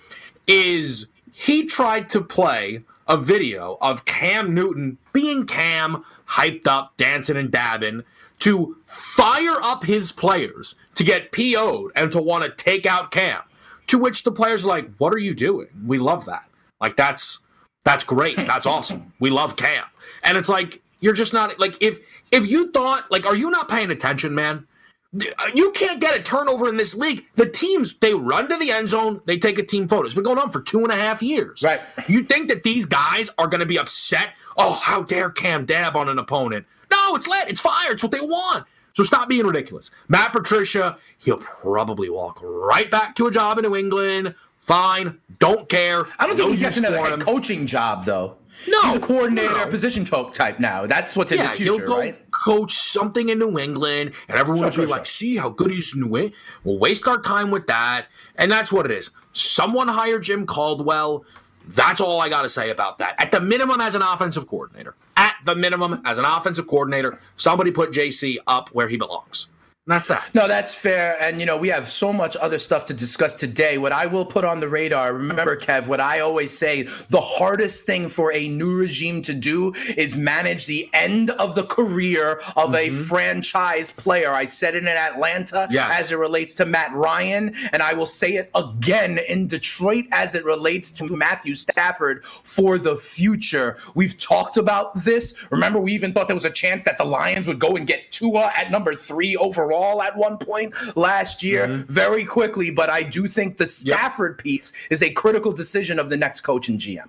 is 0.47 1.07
he 1.41 1.65
tried 1.65 2.11
to 2.11 2.21
play 2.21 2.85
a 3.09 3.17
video 3.17 3.79
of 3.81 4.05
Cam 4.05 4.53
Newton 4.53 4.99
being 5.15 5.47
Cam, 5.47 6.05
hyped 6.29 6.67
up, 6.67 6.93
dancing 6.99 7.39
and 7.39 7.51
dabbing, 7.51 8.03
to 8.41 8.77
fire 8.85 9.57
up 9.63 9.83
his 9.83 10.13
players 10.13 10.75
to 10.97 11.03
get 11.03 11.33
PO'd 11.33 11.93
and 11.97 12.13
to 12.13 12.21
want 12.21 12.45
to 12.45 12.51
take 12.51 12.85
out 12.85 13.11
Cam. 13.11 13.41
To 13.87 13.99
which 13.99 14.23
the 14.23 14.31
players 14.31 14.65
are 14.65 14.69
like, 14.69 14.91
What 14.99 15.15
are 15.15 15.19
you 15.19 15.33
doing? 15.33 15.69
We 15.87 15.97
love 15.99 16.27
that. 16.27 16.45
Like 16.79 16.99
that's 16.99 17.39
that's 17.85 18.05
great. 18.05 18.37
That's 18.37 18.67
awesome. 18.67 19.15
We 19.19 19.31
love 19.31 19.57
Cam. 19.57 19.85
And 20.23 20.37
it's 20.37 20.51
like, 20.51 20.83
you're 21.01 21.15
just 21.15 21.33
not 21.33 21.59
like 21.59 21.75
if 21.81 22.01
if 22.31 22.51
you 22.51 22.71
thought 22.71 23.11
like, 23.11 23.25
are 23.25 23.35
you 23.35 23.49
not 23.49 23.67
paying 23.67 23.91
attention, 23.91 24.35
man? 24.35 24.67
You 25.13 25.73
can't 25.73 26.01
get 26.01 26.17
a 26.17 26.23
turnover 26.23 26.69
in 26.69 26.77
this 26.77 26.95
league. 26.95 27.27
The 27.35 27.47
teams 27.47 27.99
they 27.99 28.15
run 28.15 28.49
to 28.49 28.57
the 28.57 28.71
end 28.71 28.89
zone, 28.89 29.21
they 29.25 29.39
take 29.39 29.59
a 29.59 29.63
team 29.65 29.89
photo. 29.89 30.07
It's 30.07 30.15
been 30.15 30.23
going 30.23 30.39
on 30.39 30.51
for 30.51 30.61
two 30.61 30.81
and 30.85 30.93
a 30.93 30.97
half 30.97 31.21
years. 31.21 31.63
Right. 31.63 31.81
You 32.07 32.23
think 32.23 32.49
that 32.49 32.63
these 32.63 32.87
guys 32.87 33.29
are 33.37 33.49
going 33.49 33.61
to 33.61 33.67
be 33.67 33.79
upset? 33.79 34.35
Oh, 34.57 34.73
how 34.73 35.03
dare 35.03 35.31
Cam 35.31 35.65
dab 35.65 35.97
on 35.97 36.09
an 36.09 36.19
opponent? 36.19 36.67
No, 36.93 37.17
it's 37.17 37.27
lit. 37.27 37.49
It's 37.49 37.61
fire. 37.61 37.93
It's 37.93 38.03
what 38.03 38.13
they 38.13 38.21
want. 38.21 38.67
So 38.95 39.03
stop 39.03 39.29
being 39.29 39.47
ridiculous. 39.47 39.91
Matt 40.09 40.33
Patricia, 40.33 40.97
he'll 41.19 41.39
probably 41.39 42.09
walk 42.09 42.39
right 42.43 42.91
back 42.91 43.17
to 43.17 43.27
a 43.27 43.31
job 43.31 43.59
in 43.59 43.65
New 43.65 43.75
England. 43.75 44.35
Fine. 44.61 45.19
Don't 45.41 45.69
care. 45.69 46.05
I 46.19 46.27
don't 46.27 46.37
think 46.37 46.55
he 46.55 46.59
gets 46.59 46.77
another 46.77 47.19
coaching 47.19 47.67
job 47.67 48.05
though. 48.05 48.37
No, 48.69 48.83
he's 48.83 48.97
a 48.97 49.01
coordinator, 49.01 49.55
no. 49.55 49.67
position 49.67 50.05
type 50.05 50.59
now. 50.59 50.87
That's 50.87 51.17
what's 51.17 51.33
in 51.33 51.39
yeah, 51.39 51.49
his 51.49 51.57
future, 51.57 51.73
he'll 51.73 51.87
go 51.87 51.99
right? 51.99 52.31
Coach 52.31 52.75
something 52.75 53.29
in 53.29 53.39
New 53.39 53.59
England, 53.59 54.13
and 54.29 54.39
everyone 54.39 54.59
sure, 54.59 54.65
will 54.65 54.71
be 54.71 54.75
sure, 54.75 54.87
like, 54.87 55.07
sure. 55.07 55.13
"See 55.13 55.37
how 55.37 55.51
good 55.51 55.71
he's 55.71 55.95
in 55.95 56.01
New 56.01 56.07
England." 56.07 56.35
We'll 56.65 56.79
waste 56.79 57.07
our 57.09 57.21
time 57.21 57.51
with 57.51 57.67
that, 57.69 58.07
and 58.37 58.51
that's 58.51 58.73
what 58.73 58.87
it 58.87 58.93
is. 58.93 59.11
Someone 59.33 59.89
hire 59.89 60.19
Jim 60.19 60.47
Caldwell. 60.47 61.25
That's 61.69 62.01
all 62.01 62.21
I 62.21 62.29
got 62.29 62.43
to 62.43 62.49
say 62.49 62.71
about 62.71 62.99
that. 62.99 63.15
At 63.19 63.31
the 63.31 63.41
minimum, 63.41 63.81
as 63.81 63.95
an 63.95 64.03
offensive 64.03 64.49
coordinator, 64.49 64.95
at 65.17 65.37
the 65.45 65.55
minimum, 65.55 66.03
as 66.05 66.19
an 66.19 66.25
offensive 66.25 66.67
coordinator, 66.67 67.19
somebody 67.37 67.71
put 67.71 67.93
JC 67.93 68.39
up 68.47 68.71
where 68.71 68.89
he 68.89 68.97
belongs. 68.97 69.47
That's 69.91 70.07
that. 70.07 70.31
No, 70.35 70.47
that's 70.47 70.73
fair. 70.73 71.17
And, 71.21 71.41
you 71.41 71.47
know, 71.47 71.57
we 71.57 71.67
have 71.69 71.89
so 71.89 72.13
much 72.13 72.37
other 72.37 72.61
stuff 72.61 72.87
to 72.87 72.95
discuss 72.95 73.35
today. 73.35 73.77
What 73.77 73.91
I 73.91 74.07
will 74.07 74.25
put 74.25 74.45
on 74.45 74.61
the 74.61 74.69
radar, 74.69 75.13
remember, 75.13 75.57
Kev, 75.57 75.89
what 75.89 76.01
I 76.01 76.21
always 76.21 76.57
say 76.57 76.83
the 77.09 77.21
hardest 77.21 77.87
thing 77.87 78.09
for 78.09 78.33
a 78.33 78.49
new 78.49 78.73
regime 78.73 79.21
to 79.23 79.35
do 79.35 79.73
is 79.97 80.17
manage 80.17 80.67
the 80.67 80.89
end 80.93 81.31
of 81.31 81.57
the 81.57 81.65
career 81.65 82.41
of 82.55 82.71
mm-hmm. 82.71 82.75
a 82.77 82.91
franchise 82.91 83.91
player. 83.91 84.31
I 84.31 84.45
said 84.45 84.77
it 84.77 84.85
in 84.85 84.89
Atlanta 84.89 85.67
yes. 85.73 85.91
as 85.93 86.13
it 86.13 86.19
relates 86.19 86.55
to 86.55 86.67
Matt 86.67 86.93
Ryan. 86.93 87.53
And 87.73 87.83
I 87.83 87.93
will 87.95 88.07
say 88.07 88.35
it 88.35 88.49
again 88.55 89.19
in 89.29 89.49
Detroit 89.49 90.05
as 90.13 90.37
it 90.37 90.45
relates 90.45 90.93
to 90.93 91.17
Matthew 91.17 91.57
Stafford 91.57 92.25
for 92.25 92.79
the 92.79 92.97
future. 92.97 93.77
We've 93.97 94.17
talked 94.19 94.57
about 94.57 95.03
this. 95.03 95.35
Remember, 95.51 95.81
we 95.81 95.95
even 95.95 96.13
thought 96.13 96.29
there 96.29 96.37
was 96.37 96.45
a 96.45 96.51
chance 96.51 96.85
that 96.85 96.97
the 96.97 97.05
Lions 97.05 97.49
would 97.49 97.59
go 97.59 97.75
and 97.75 97.89
get 97.89 98.13
Tua 98.13 98.53
at 98.57 98.71
number 98.71 98.95
three 98.95 99.35
overall 99.35 99.80
all 99.81 100.03
at 100.03 100.17
one 100.17 100.39
point 100.39 100.75
last 100.97 101.43
year 101.43 101.67
mm-hmm. 101.67 101.93
very 101.93 102.25
quickly. 102.25 102.71
But 102.71 102.91
I 102.91 103.03
do 103.03 103.27
think 103.27 103.57
the 103.57 103.67
Stafford 103.67 104.37
yep. 104.39 104.45
piece 104.45 104.73
is 104.91 105.03
a 105.03 105.11
critical 105.11 105.53
decision 105.53 105.99
of 105.99 106.11
the 106.11 106.17
next 106.17 106.43
coach 106.43 106.69
and 106.69 106.79
GM. 106.79 107.09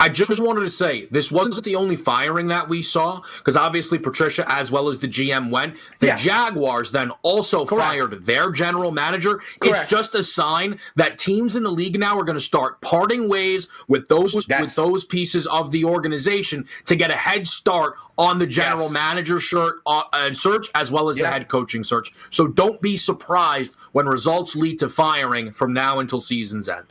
I 0.00 0.08
just 0.08 0.40
wanted 0.40 0.60
to 0.60 0.70
say 0.70 1.06
this 1.10 1.30
wasn't 1.30 1.64
the 1.64 1.76
only 1.76 1.96
firing 1.96 2.48
that 2.48 2.68
we 2.68 2.82
saw 2.82 3.20
because 3.38 3.56
obviously 3.56 3.98
Patricia 3.98 4.44
as 4.50 4.70
well 4.70 4.88
as 4.88 4.98
the 4.98 5.08
GM 5.08 5.50
went. 5.50 5.76
The 6.00 6.08
yeah. 6.08 6.16
Jaguars 6.16 6.90
then 6.90 7.10
also 7.22 7.64
Correct. 7.64 7.84
fired 7.84 8.24
their 8.24 8.50
general 8.50 8.90
manager. 8.90 9.36
Correct. 9.60 9.64
It's 9.64 9.90
just 9.90 10.14
a 10.14 10.22
sign 10.22 10.78
that 10.96 11.18
teams 11.18 11.56
in 11.56 11.62
the 11.62 11.70
league 11.70 11.98
now 11.98 12.18
are 12.18 12.24
going 12.24 12.38
to 12.38 12.44
start 12.44 12.80
parting 12.80 13.28
ways 13.28 13.68
with 13.88 14.08
those 14.08 14.34
yes. 14.48 14.60
with 14.60 14.74
those 14.74 15.04
pieces 15.04 15.46
of 15.46 15.70
the 15.70 15.84
organization 15.84 16.66
to 16.86 16.96
get 16.96 17.10
a 17.10 17.16
head 17.16 17.46
start 17.46 17.94
on 18.16 18.38
the 18.38 18.46
general 18.46 18.84
yes. 18.84 18.92
manager 18.92 19.40
shirt 19.40 19.76
uh, 19.86 20.32
search 20.32 20.68
as 20.74 20.90
well 20.90 21.08
as 21.08 21.16
yeah. 21.16 21.24
the 21.24 21.30
head 21.30 21.48
coaching 21.48 21.84
search. 21.84 22.12
So 22.30 22.46
don't 22.46 22.80
be 22.80 22.96
surprised 22.96 23.74
when 23.92 24.06
results 24.06 24.54
lead 24.54 24.78
to 24.80 24.88
firing 24.88 25.52
from 25.52 25.72
now 25.72 25.98
until 25.98 26.20
season's 26.20 26.68
end. 26.68 26.86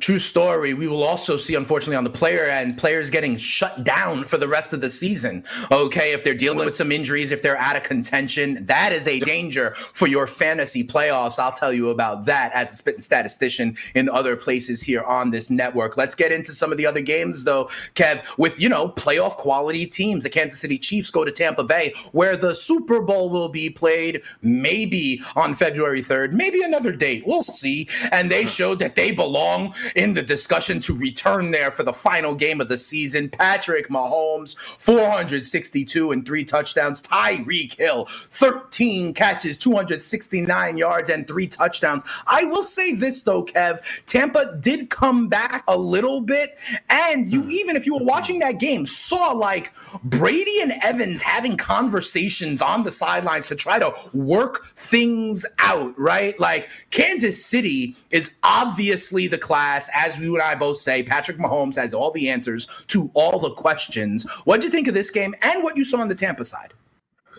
True 0.00 0.18
story. 0.18 0.72
We 0.72 0.88
will 0.88 1.02
also 1.02 1.36
see, 1.36 1.54
unfortunately, 1.54 1.96
on 1.96 2.04
the 2.04 2.10
player 2.10 2.44
end, 2.44 2.78
players 2.78 3.10
getting 3.10 3.36
shut 3.36 3.84
down 3.84 4.24
for 4.24 4.38
the 4.38 4.48
rest 4.48 4.72
of 4.72 4.80
the 4.80 4.88
season. 4.88 5.44
Okay, 5.70 6.12
if 6.12 6.24
they're 6.24 6.34
dealing 6.34 6.64
with 6.64 6.74
some 6.74 6.90
injuries, 6.90 7.30
if 7.30 7.42
they're 7.42 7.58
out 7.58 7.76
of 7.76 7.82
contention, 7.82 8.64
that 8.64 8.92
is 8.94 9.06
a 9.06 9.20
danger 9.20 9.72
for 9.74 10.08
your 10.08 10.26
fantasy 10.26 10.82
playoffs. 10.82 11.38
I'll 11.38 11.52
tell 11.52 11.72
you 11.72 11.90
about 11.90 12.24
that 12.24 12.50
as 12.52 12.70
a 12.70 12.74
spitting 12.74 13.02
statistician 13.02 13.76
in 13.94 14.08
other 14.08 14.36
places 14.36 14.82
here 14.82 15.02
on 15.02 15.30
this 15.30 15.50
network. 15.50 15.98
Let's 15.98 16.14
get 16.14 16.32
into 16.32 16.52
some 16.52 16.72
of 16.72 16.78
the 16.78 16.86
other 16.86 17.02
games, 17.02 17.44
though, 17.44 17.68
Kev, 17.94 18.22
with, 18.38 18.58
you 18.58 18.70
know, 18.70 18.88
playoff 18.88 19.36
quality 19.36 19.86
teams. 19.86 20.24
The 20.24 20.30
Kansas 20.30 20.60
City 20.60 20.78
Chiefs 20.78 21.10
go 21.10 21.26
to 21.26 21.30
Tampa 21.30 21.62
Bay, 21.62 21.92
where 22.12 22.38
the 22.38 22.54
Super 22.54 23.02
Bowl 23.02 23.28
will 23.28 23.50
be 23.50 23.68
played 23.68 24.22
maybe 24.40 25.20
on 25.36 25.54
February 25.54 26.02
3rd, 26.02 26.32
maybe 26.32 26.62
another 26.62 26.92
date. 26.92 27.24
We'll 27.26 27.42
see. 27.42 27.86
And 28.12 28.30
they 28.30 28.46
showed 28.46 28.78
that 28.78 28.94
they 28.96 29.12
belong 29.12 29.74
in 29.94 30.14
the 30.14 30.22
discussion 30.22 30.80
to 30.80 30.94
return 30.94 31.50
there 31.50 31.70
for 31.70 31.82
the 31.82 31.92
final 31.92 32.34
game 32.34 32.60
of 32.60 32.68
the 32.68 32.78
season. 32.78 33.28
Patrick 33.28 33.88
Mahomes, 33.88 34.56
462 34.78 36.12
and 36.12 36.24
three 36.24 36.44
touchdowns. 36.44 37.00
Tyreek 37.00 37.74
Hill, 37.76 38.06
13 38.30 39.14
catches, 39.14 39.56
269 39.58 40.76
yards, 40.76 41.10
and 41.10 41.26
three 41.26 41.46
touchdowns. 41.46 42.04
I 42.26 42.44
will 42.44 42.62
say 42.62 42.94
this, 42.94 43.22
though, 43.22 43.44
Kev 43.44 43.80
Tampa 44.06 44.56
did 44.60 44.90
come 44.90 45.28
back 45.28 45.64
a 45.68 45.76
little 45.76 46.20
bit. 46.20 46.56
And 46.88 47.32
you, 47.32 47.42
hmm. 47.42 47.50
even 47.50 47.76
if 47.76 47.86
you 47.86 47.94
were 47.94 48.04
watching 48.04 48.38
that 48.40 48.58
game, 48.58 48.86
saw 48.86 49.32
like 49.32 49.72
Brady 50.04 50.60
and 50.60 50.72
Evans 50.82 51.22
having 51.22 51.56
conversations 51.56 52.60
on 52.62 52.84
the 52.84 52.90
sidelines 52.90 53.48
to 53.48 53.54
try 53.54 53.78
to 53.78 53.94
work 54.12 54.66
things 54.76 55.46
out, 55.58 55.98
right? 55.98 56.38
Like 56.38 56.68
Kansas 56.90 57.44
City 57.44 57.96
is 58.10 58.32
obviously 58.42 59.26
the 59.26 59.38
class 59.38 59.79
as 59.94 60.20
you 60.20 60.34
and 60.34 60.42
I 60.42 60.54
both 60.54 60.78
say, 60.78 61.02
Patrick 61.02 61.38
Mahomes 61.38 61.76
has 61.76 61.94
all 61.94 62.10
the 62.10 62.28
answers 62.28 62.68
to 62.88 63.10
all 63.14 63.38
the 63.38 63.50
questions. 63.50 64.24
What 64.44 64.60
do 64.60 64.66
you 64.66 64.70
think 64.70 64.88
of 64.88 64.94
this 64.94 65.10
game 65.10 65.34
and 65.42 65.62
what 65.62 65.76
you 65.76 65.84
saw 65.84 65.98
on 65.98 66.08
the 66.08 66.14
Tampa 66.14 66.44
side? 66.44 66.72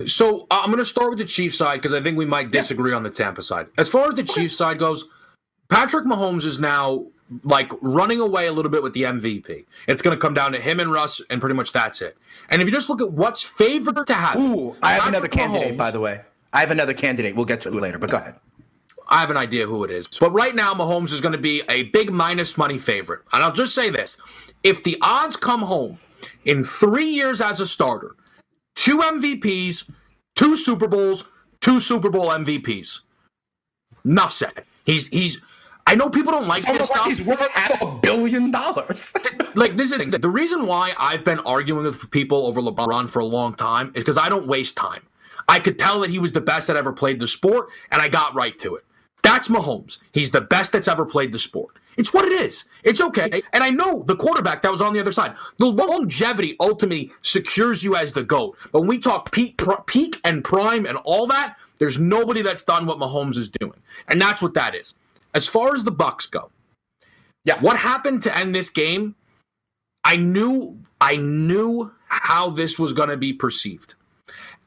So 0.08 0.47
uh, 0.49 0.62
I'm 0.63 0.67
going 0.67 0.77
to 0.77 0.86
start 0.86 1.10
with 1.10 1.19
the 1.19 1.25
Chiefs 1.25 1.58
side 1.58 1.75
because 1.75 1.93
I 1.93 2.01
think 2.01 2.17
we 2.17 2.25
might 2.25 2.51
disagree 2.51 2.91
yeah. 2.91 2.97
on 2.97 3.04
the 3.04 3.10
Tampa 3.10 3.41
side. 3.41 3.67
As 3.77 3.89
far 3.89 4.08
as 4.08 4.15
the 4.15 4.21
okay. 4.21 4.34
Chiefs 4.34 4.56
side 4.56 4.80
goes, 4.80 5.06
Patrick 5.69 6.06
Mahomes 6.06 6.45
is 6.45 6.60
now 6.60 7.06
like 7.43 7.71
running 7.82 8.19
away 8.19 8.47
a 8.47 8.51
little 8.51 8.71
bit 8.71 8.84
with 8.84 8.93
the 8.93 9.04
MVP. 9.04 9.65
It's 9.88 10.01
going 10.01 10.15
to 10.15 10.19
come 10.19 10.34
down 10.34 10.51
to 10.51 10.60
him 10.60 10.80
and 10.80 10.91
Russ, 10.91 11.21
and 11.30 11.39
pretty 11.39 11.56
much 11.56 11.71
that's 11.71 12.01
it. 12.01 12.17
And 12.49 12.62
if 12.62 12.67
you 12.67 12.71
just 12.71 12.89
look 12.89 13.01
at 13.01 13.12
what's 13.12 13.41
favored 13.41 14.06
to 14.06 14.13
happen, 14.13 14.41
ooh, 14.41 14.75
I 14.82 14.93
have 14.93 15.04
Patrick 15.04 15.08
another 15.08 15.27
candidate, 15.27 15.73
Mahomes, 15.73 15.77
by 15.77 15.91
the 15.91 15.99
way. 15.99 16.21
I 16.54 16.60
have 16.60 16.71
another 16.71 16.93
candidate. 16.93 17.36
We'll 17.36 17.45
get 17.45 17.62
to 17.62 17.69
it 17.69 17.75
later, 17.75 17.97
but 17.97 18.10
go 18.10 18.17
ahead. 18.17 18.36
I 19.12 19.19
have 19.19 19.30
an 19.30 19.38
idea 19.38 19.67
who 19.67 19.84
it 19.84 19.91
is. 19.91 20.08
But 20.08 20.32
right 20.32 20.56
now, 20.56 20.74
Mahomes 20.74 21.12
is 21.12 21.21
going 21.21 21.34
to 21.34 21.38
be 21.38 21.62
a 21.69 21.84
big 21.84 22.12
minus 22.12 22.58
money 22.58 22.78
favorite. 22.78 23.21
And 23.34 23.43
I'll 23.43 23.52
just 23.52 23.76
say 23.76 23.89
this 23.89 24.17
if 24.63 24.84
the 24.84 24.97
odds 25.02 25.36
come 25.36 25.62
home 25.62 26.00
in 26.45 26.63
three 26.63 27.10
years 27.10 27.41
as 27.41 27.60
a 27.60 27.67
starter, 27.67 28.15
two 28.76 29.00
MVPs, 29.00 29.89
two 30.36 30.56
Super 30.56 30.88
Bowls, 30.88 31.30
two 31.60 31.80
Super 31.80 32.10
Bowl 32.10 32.30
MVPs. 32.30 33.02
Enough 34.06 34.32
said. 34.32 34.63
He's 34.86 35.08
he's 35.10 35.41
I 35.86 35.95
know 35.95 36.10
people 36.10 36.32
don't 36.32 36.47
like 36.47 36.65
this 36.65 36.88
stuff. 36.88 37.06
He's 37.06 37.21
worth 37.21 37.41
half 37.52 37.82
a 37.82 38.00
billion 38.00 38.50
dollars. 38.50 39.13
like 39.56 39.76
this 39.76 39.91
is 39.91 40.00
the 40.00 40.30
reason 40.30 40.65
why 40.65 40.93
I've 40.97 41.26
been 41.26 41.39
arguing 41.39 41.84
with 41.84 42.10
people 42.12 42.47
over 42.47 42.62
LeBron 42.62 43.10
for 43.10 43.19
a 43.19 43.26
long 43.26 43.56
time 43.56 43.88
is 43.93 44.04
because 44.04 44.17
I 44.17 44.30
don't 44.30 44.47
waste 44.47 44.78
time. 44.78 45.02
I 45.50 45.60
could 45.60 45.78
tell 45.78 46.00
that 46.00 46.10
he 46.10 46.17
was 46.17 46.32
the 46.32 46.41
best 46.41 46.67
that 46.67 46.78
ever 46.78 46.93
played 46.93 47.19
the 47.19 47.28
sport, 47.28 47.67
and 47.91 48.02
I 48.02 48.08
got 48.08 48.34
right 48.34 48.58
to 48.60 48.76
it. 48.78 48.86
That's 49.23 49.47
Mahomes. 49.47 49.99
He's 50.13 50.31
the 50.31 50.41
best 50.41 50.71
that's 50.71 50.88
ever 50.88 51.05
played 51.05 51.31
the 51.31 51.39
sport. 51.39 51.77
It's 51.97 52.13
what 52.13 52.25
it 52.25 52.31
is. 52.31 52.65
It's 52.84 53.01
okay. 53.01 53.43
And 53.53 53.63
I 53.63 53.69
know 53.69 54.03
the 54.03 54.15
quarterback 54.15 54.62
that 54.62 54.71
was 54.71 54.81
on 54.81 54.93
the 54.93 54.99
other 54.99 55.12
side. 55.12 55.36
The 55.57 55.65
longevity 55.65 56.55
ultimately 56.60 57.12
secures 57.21 57.84
you 57.84 57.95
as 57.95 58.13
the 58.13 58.23
GOAT. 58.23 58.57
But 58.71 58.79
when 58.79 58.88
we 58.88 58.97
talk 58.97 59.31
peak, 59.31 59.62
peak 59.86 60.19
and 60.23 60.43
prime 60.43 60.86
and 60.86 60.97
all 60.99 61.27
that, 61.27 61.57
there's 61.77 61.99
nobody 61.99 62.41
that's 62.41 62.63
done 62.63 62.86
what 62.86 62.97
Mahomes 62.97 63.38
is 63.38 63.49
doing. 63.49 63.79
And 64.07 64.21
that's 64.21 64.41
what 64.41 64.53
that 64.53 64.73
is. 64.73 64.95
As 65.34 65.47
far 65.47 65.73
as 65.73 65.84
the 65.84 65.91
Bucs 65.91 66.29
go, 66.29 66.49
yeah. 67.43 67.60
What 67.60 67.77
happened 67.77 68.23
to 68.23 68.38
end 68.38 68.53
this 68.53 68.69
game? 68.69 69.15
I 70.03 70.15
knew 70.15 70.79
I 70.99 71.15
knew 71.15 71.91
how 72.07 72.49
this 72.49 72.77
was 72.77 72.93
going 72.93 73.10
to 73.10 73.17
be 73.17 73.34
perceived. 73.34 73.95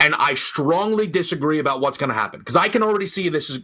And 0.01 0.15
I 0.17 0.35
strongly 0.35 1.07
disagree 1.07 1.61
about 1.61 1.81
what's 1.81 1.99
going 1.99 2.09
to 2.09 2.15
happen 2.15 2.41
because 2.41 2.57
I 2.57 2.69
can 2.69 2.83
already 2.83 3.07
see 3.07 3.29
this 3.29 3.49
is 3.49 3.61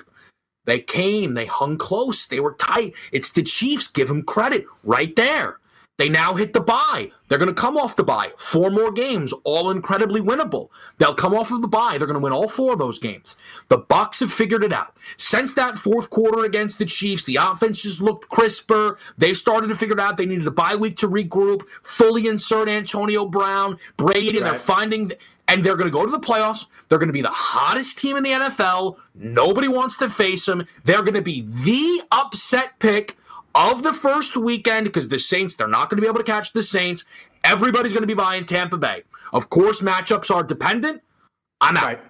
they 0.71 0.81
came, 0.81 1.35
they 1.35 1.47
hung 1.47 1.77
close, 1.77 2.27
they 2.27 2.41
were 2.41 2.55
tight. 2.55 2.95
It's 3.13 3.33
the 3.33 3.43
Chiefs, 3.43 3.89
give 3.89 4.09
them 4.09 4.23
credit 4.23 4.67
right 4.85 5.15
there. 5.17 5.59
They 6.01 6.09
now 6.09 6.33
hit 6.33 6.55
the 6.55 6.63
bye. 6.63 7.11
They're 7.29 7.37
going 7.37 7.55
to 7.55 7.61
come 7.61 7.77
off 7.77 7.95
the 7.95 8.03
bye. 8.03 8.33
Four 8.39 8.71
more 8.71 8.91
games, 8.91 9.35
all 9.45 9.71
incredibly 9.71 10.23
winnable. 10.23 10.71
They'll 10.97 11.15
come 11.15 11.35
off 11.35 11.51
of 11.51 11.61
the 11.61 11.69
bye. 11.69 11.99
They're 11.99 12.07
going 12.07 12.15
to 12.15 12.23
win 12.23 12.33
all 12.33 12.49
four 12.49 12.73
of 12.73 12.79
those 12.79 12.99
games. 12.99 13.37
The 13.69 13.81
Bucs 13.81 14.21
have 14.21 14.33
figured 14.33 14.65
it 14.65 14.73
out. 14.73 14.97
Since 15.19 15.53
that 15.55 15.77
fourth 15.77 16.09
quarter 16.09 16.47
against 16.47 16.79
the 16.79 16.87
Chiefs, 16.87 17.25
the 17.25 17.37
offenses 17.37 18.01
looked 18.01 18.31
crisper. 18.31 18.97
They 19.19 19.35
started 19.35 19.67
to 19.67 19.77
figure 19.77 19.93
it 19.93 20.01
out. 20.01 20.17
They 20.17 20.25
needed 20.25 20.47
a 20.47 20.51
bye 20.51 20.75
week 20.75 20.97
to 20.99 21.07
regroup, 21.07 21.69
fully 21.83 22.29
insert 22.29 22.71
Antonio 22.71 23.27
Brown, 23.27 23.77
Brady, 23.99 24.39
and 24.39 24.47
they're 24.47 24.55
finding 24.55 25.13
and 25.51 25.65
they're 25.65 25.75
going 25.75 25.89
to 25.89 25.93
go 25.93 26.07
to 26.07 26.13
the 26.13 26.21
playoffs. 26.21 26.67
They're 26.89 26.99
going 26.99 27.09
to 27.09 27.13
be 27.13 27.23
the 27.23 27.29
hottest 27.29 27.99
team 27.99 28.17
in 28.17 28.23
the 28.23 28.31
NFL. 28.31 28.97
Nobody 29.17 29.67
wants 29.67 29.97
to 29.97 30.09
face 30.09 30.47
them. 30.47 30.65
They're 30.85 31.03
going 31.03 31.15
to 31.15 31.23
be 31.23 31.41
the 31.43 32.03
upset 32.13 32.79
pick 32.79 33.17
of 33.57 33.83
the 33.83 33.93
first 33.93 34.37
weekend 34.37 34.85
because 34.85 35.09
the 35.09 35.19
Saints, 35.19 35.57
they're 35.57 35.67
not 35.67 35.91
going 35.91 35.97
to 35.97 36.03
be 36.03 36.07
able 36.07 36.19
to 36.19 36.25
catch 36.25 36.53
the 36.53 36.63
Saints. 36.63 37.05
Everybody's 37.43 37.93
going 37.93 38.03
to 38.03 38.07
be 38.07 38.15
buying 38.15 38.45
Tampa 38.45 38.77
Bay. 38.77 39.03
Of 39.33 39.51
course, 39.51 39.81
matchups 39.81 40.33
are 40.33 40.45
dependent. 40.45 41.03
I'm 41.61 41.77
out. 41.77 41.85
Right. 41.85 42.01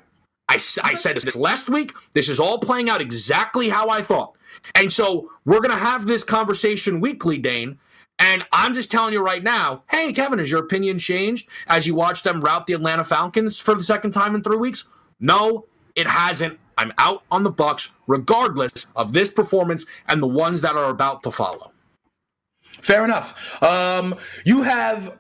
I, 0.51 0.55
I 0.55 0.95
said 0.95 1.17
this 1.17 1.35
last 1.35 1.71
week. 1.71 1.93
This 2.13 2.29
is 2.29 2.41
all 2.41 2.59
playing 2.59 2.91
out 2.91 3.01
exactly 3.01 3.71
how 3.71 3.89
I 3.89 4.03
thought. 4.03 4.35
And 4.75 4.93
so 4.93 5.31
we're 5.47 5.61
going 5.61 5.71
to 5.71 5.77
have 5.77 6.07
this 6.07 6.25
conversation 6.25 7.01
weekly, 7.01 7.39
Dane. 7.39 7.79
And 8.21 8.47
I'm 8.53 8.75
just 8.75 8.91
telling 8.91 9.13
you 9.13 9.25
right 9.25 9.43
now 9.43 9.83
hey, 9.91 10.13
Kevin, 10.13 10.39
has 10.39 10.51
your 10.51 10.61
opinion 10.61 10.99
changed 10.99 11.49
as 11.67 11.87
you 11.87 11.95
watch 11.95 12.23
them 12.23 12.41
route 12.41 12.67
the 12.67 12.75
Atlanta 12.75 13.03
Falcons 13.03 13.59
for 13.59 13.75
the 13.75 13.83
second 13.83 14.13
time 14.13 14.35
in 14.35 14.43
three 14.43 14.57
weeks? 14.57 14.85
No, 15.19 15.67
it 15.97 16.07
hasn't. 16.07 16.59
I'm 16.79 16.93
out 16.99 17.25
on 17.31 17.43
the 17.43 17.53
Bucs 17.53 17.91
regardless 18.07 18.87
of 18.97 19.13
this 19.13 19.31
performance 19.31 19.85
and 20.09 20.23
the 20.23 20.27
ones 20.29 20.63
that 20.63 20.77
are 20.77 20.91
about 20.91 21.23
to 21.25 21.31
follow. 21.31 21.73
Fair 22.63 23.05
enough. 23.05 23.63
Um, 23.63 24.15
you 24.45 24.63
have 24.63 25.19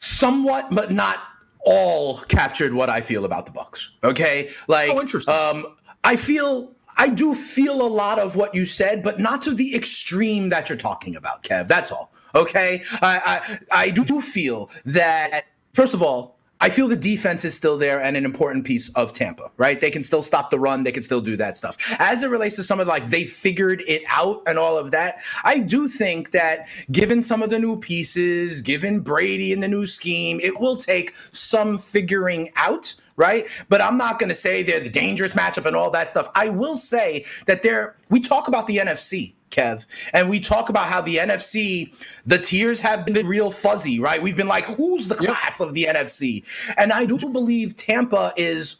somewhat, 0.00 0.66
but 0.70 0.92
not 0.92 1.20
all, 1.60 2.18
captured 2.28 2.74
what 2.74 2.90
I 2.90 3.00
feel 3.00 3.24
about 3.24 3.46
the 3.46 3.52
Bucs. 3.52 3.88
Okay, 4.04 4.50
like, 4.68 4.90
oh, 4.90 5.00
interesting. 5.00 5.32
Um, 5.32 5.76
I 6.04 6.16
feel 6.16 6.74
I 6.98 7.08
do 7.08 7.34
feel 7.34 7.80
a 7.80 7.88
lot 7.88 8.18
of 8.18 8.36
what 8.36 8.54
you 8.54 8.66
said, 8.66 9.02
but 9.02 9.18
not 9.18 9.40
to 9.42 9.54
the 9.54 9.74
extreme 9.74 10.48
that 10.50 10.68
you're 10.68 10.76
talking 10.78 11.16
about, 11.16 11.44
Kev. 11.44 11.68
That's 11.68 11.90
all. 11.90 12.12
Okay, 12.34 12.82
I 13.00 13.58
I, 13.70 13.86
I 13.86 13.90
do 13.90 14.20
feel 14.20 14.70
that 14.84 15.46
first 15.72 15.94
of 15.94 16.02
all, 16.02 16.38
I 16.60 16.70
feel 16.70 16.88
the 16.88 16.96
defense 16.96 17.44
is 17.44 17.54
still 17.54 17.78
there 17.78 18.00
and 18.02 18.16
an 18.16 18.24
important 18.24 18.64
piece 18.64 18.88
of 18.90 19.12
Tampa, 19.12 19.50
right? 19.58 19.80
They 19.80 19.92
can 19.92 20.02
still 20.02 20.22
stop 20.22 20.50
the 20.50 20.58
run, 20.58 20.82
they 20.82 20.90
can 20.90 21.04
still 21.04 21.20
do 21.20 21.36
that 21.36 21.56
stuff. 21.56 21.76
As 22.00 22.22
it 22.24 22.30
relates 22.30 22.56
to 22.56 22.64
some 22.64 22.80
of 22.80 22.86
the, 22.86 22.90
like 22.90 23.10
they 23.10 23.22
figured 23.22 23.82
it 23.86 24.02
out 24.08 24.42
and 24.46 24.58
all 24.58 24.76
of 24.76 24.90
that, 24.90 25.22
I 25.44 25.60
do 25.60 25.86
think 25.86 26.32
that 26.32 26.66
given 26.90 27.22
some 27.22 27.42
of 27.42 27.50
the 27.50 27.60
new 27.60 27.78
pieces, 27.78 28.60
given 28.60 29.00
Brady 29.00 29.52
and 29.52 29.62
the 29.62 29.68
new 29.68 29.86
scheme, 29.86 30.40
it 30.42 30.58
will 30.58 30.76
take 30.76 31.14
some 31.30 31.78
figuring 31.78 32.50
out 32.56 32.92
right? 33.18 33.46
But 33.68 33.82
I'm 33.82 33.98
not 33.98 34.18
going 34.18 34.30
to 34.30 34.34
say 34.34 34.62
they're 34.62 34.80
the 34.80 34.88
dangerous 34.88 35.34
matchup 35.34 35.66
and 35.66 35.76
all 35.76 35.90
that 35.90 36.08
stuff. 36.08 36.30
I 36.34 36.48
will 36.48 36.78
say 36.78 37.26
that 37.46 37.62
they're, 37.62 37.96
we 38.08 38.20
talk 38.20 38.48
about 38.48 38.66
the 38.66 38.78
NFC, 38.78 39.34
Kev. 39.50 39.84
And 40.14 40.30
we 40.30 40.40
talk 40.40 40.70
about 40.70 40.86
how 40.86 41.02
the 41.02 41.16
NFC, 41.16 41.92
the 42.24 42.38
tiers 42.38 42.80
have 42.80 43.04
been 43.04 43.26
real 43.26 43.50
fuzzy, 43.50 44.00
right? 44.00 44.22
We've 44.22 44.36
been 44.36 44.48
like, 44.48 44.64
who's 44.64 45.08
the 45.08 45.16
class 45.16 45.60
yep. 45.60 45.68
of 45.68 45.74
the 45.74 45.84
NFC? 45.90 46.44
And 46.78 46.92
I 46.92 47.04
do 47.04 47.18
believe 47.28 47.76
Tampa 47.76 48.32
is 48.36 48.76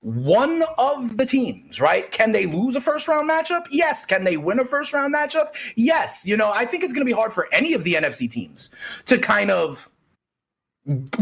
one 0.00 0.62
of 0.78 1.16
the 1.16 1.26
teams, 1.26 1.80
right? 1.80 2.10
Can 2.10 2.32
they 2.32 2.46
lose 2.46 2.76
a 2.76 2.80
first 2.80 3.08
round 3.08 3.28
matchup? 3.28 3.66
Yes. 3.70 4.04
Can 4.04 4.24
they 4.24 4.36
win 4.36 4.60
a 4.60 4.64
first 4.64 4.92
round 4.92 5.14
matchup? 5.14 5.56
Yes. 5.76 6.26
You 6.26 6.36
know, 6.36 6.50
I 6.52 6.66
think 6.66 6.84
it's 6.84 6.92
going 6.92 7.06
to 7.06 7.10
be 7.10 7.18
hard 7.18 7.32
for 7.32 7.48
any 7.52 7.72
of 7.72 7.84
the 7.84 7.94
NFC 7.94 8.30
teams 8.30 8.70
to 9.06 9.18
kind 9.18 9.50
of 9.50 9.88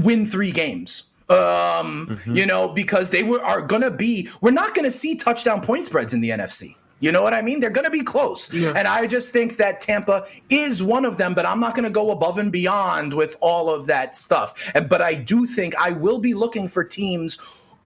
win 0.02 0.26
three 0.26 0.50
games 0.50 1.09
um, 1.30 2.06
mm-hmm. 2.08 2.36
you 2.36 2.46
know, 2.46 2.68
because 2.68 3.10
they 3.10 3.22
were 3.22 3.42
are 3.42 3.62
gonna 3.62 3.90
be. 3.90 4.28
We're 4.40 4.50
not 4.50 4.74
gonna 4.74 4.90
see 4.90 5.14
touchdown 5.14 5.60
point 5.60 5.86
spreads 5.86 6.12
in 6.12 6.20
the 6.20 6.30
NFC. 6.30 6.76
You 7.00 7.10
know 7.12 7.22
what 7.22 7.32
I 7.32 7.40
mean? 7.40 7.60
They're 7.60 7.70
going 7.70 7.86
to 7.86 7.90
be 7.90 8.02
close. 8.02 8.52
Yeah. 8.52 8.74
And 8.76 8.86
I 8.86 9.06
just 9.06 9.32
think 9.32 9.56
that 9.56 9.80
Tampa 9.80 10.26
is 10.50 10.82
one 10.82 11.06
of 11.06 11.16
them, 11.16 11.32
but 11.32 11.46
I'm 11.46 11.58
not 11.58 11.74
going 11.74 11.84
to 11.84 11.90
go 11.90 12.10
above 12.10 12.36
and 12.36 12.52
beyond 12.52 13.14
with 13.14 13.36
all 13.40 13.72
of 13.72 13.86
that 13.86 14.14
stuff. 14.14 14.70
But 14.74 15.00
I 15.00 15.14
do 15.14 15.46
think 15.46 15.74
I 15.76 15.92
will 15.92 16.18
be 16.18 16.34
looking 16.34 16.68
for 16.68 16.84
teams 16.84 17.38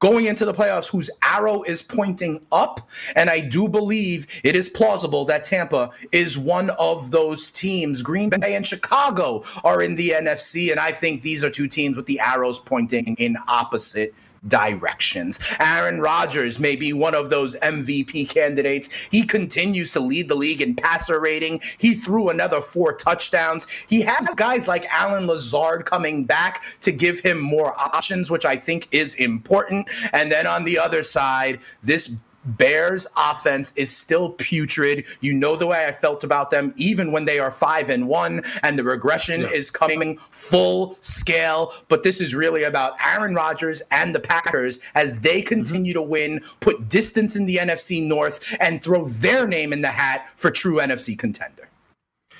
going 0.04 0.26
into 0.26 0.44
the 0.44 0.52
playoffs 0.52 0.86
whose 0.86 1.08
arrow 1.22 1.62
is 1.62 1.82
pointing 1.82 2.38
up. 2.52 2.90
And 3.16 3.30
I 3.30 3.40
do 3.40 3.68
believe 3.68 4.26
it 4.44 4.54
is 4.54 4.68
plausible 4.68 5.24
that 5.24 5.44
Tampa 5.44 5.88
is 6.12 6.36
one 6.36 6.68
of 6.78 7.10
those 7.10 7.50
teams. 7.50 8.02
Green 8.02 8.28
Bay 8.28 8.54
and 8.54 8.66
Chicago 8.66 9.42
are 9.64 9.80
in 9.80 9.96
the 9.96 10.10
NFC. 10.10 10.70
And 10.70 10.78
I 10.78 10.92
think 10.92 11.22
these 11.22 11.42
are 11.42 11.48
two 11.48 11.68
teams 11.68 11.96
with 11.96 12.04
the 12.04 12.20
arrows 12.20 12.58
pointing 12.58 13.14
in 13.16 13.38
opposite 13.48 14.14
directions. 14.48 15.38
Aaron 15.60 16.00
Rodgers 16.00 16.58
may 16.58 16.76
be 16.76 16.92
one 16.92 17.14
of 17.14 17.30
those 17.30 17.56
MVP 17.56 18.28
candidates. 18.28 18.88
He 19.10 19.24
continues 19.24 19.92
to 19.92 20.00
lead 20.00 20.28
the 20.28 20.34
league 20.34 20.60
in 20.60 20.74
passer 20.74 21.20
rating. 21.20 21.60
He 21.78 21.94
threw 21.94 22.28
another 22.28 22.60
four 22.60 22.92
touchdowns. 22.92 23.66
He 23.88 24.02
has 24.02 24.26
guys 24.36 24.68
like 24.68 24.86
Allen 24.90 25.26
Lazard 25.26 25.86
coming 25.86 26.24
back 26.24 26.62
to 26.80 26.92
give 26.92 27.20
him 27.20 27.40
more 27.40 27.78
options, 27.78 28.30
which 28.30 28.44
I 28.44 28.56
think 28.56 28.88
is 28.90 29.14
important. 29.14 29.88
And 30.12 30.30
then 30.30 30.46
on 30.46 30.64
the 30.64 30.78
other 30.78 31.02
side, 31.02 31.60
this 31.82 32.14
Bears 32.44 33.06
offense 33.16 33.72
is 33.76 33.94
still 33.94 34.30
putrid. 34.30 35.06
You 35.20 35.34
know 35.34 35.56
the 35.56 35.66
way 35.66 35.86
I 35.86 35.92
felt 35.92 36.24
about 36.24 36.50
them, 36.50 36.74
even 36.76 37.12
when 37.12 37.24
they 37.24 37.38
are 37.38 37.50
five 37.50 37.90
and 37.90 38.08
one, 38.08 38.42
and 38.62 38.78
the 38.78 38.84
regression 38.84 39.42
yeah. 39.42 39.50
is 39.50 39.70
coming 39.70 40.18
full 40.30 40.96
scale. 41.00 41.72
But 41.88 42.02
this 42.02 42.20
is 42.20 42.34
really 42.34 42.64
about 42.64 42.96
Aaron 43.04 43.34
Rodgers 43.34 43.82
and 43.90 44.14
the 44.14 44.20
Packers 44.20 44.80
as 44.94 45.20
they 45.20 45.40
mm-hmm. 45.40 45.48
continue 45.48 45.92
mm-hmm. 45.92 46.02
to 46.02 46.08
win, 46.08 46.40
put 46.60 46.88
distance 46.88 47.36
in 47.36 47.46
the 47.46 47.56
NFC 47.56 48.06
North, 48.06 48.54
and 48.60 48.82
throw 48.82 49.06
their 49.06 49.46
name 49.46 49.72
in 49.72 49.80
the 49.80 49.88
hat 49.88 50.28
for 50.36 50.50
true 50.50 50.78
NFC 50.78 51.18
contender. 51.18 51.68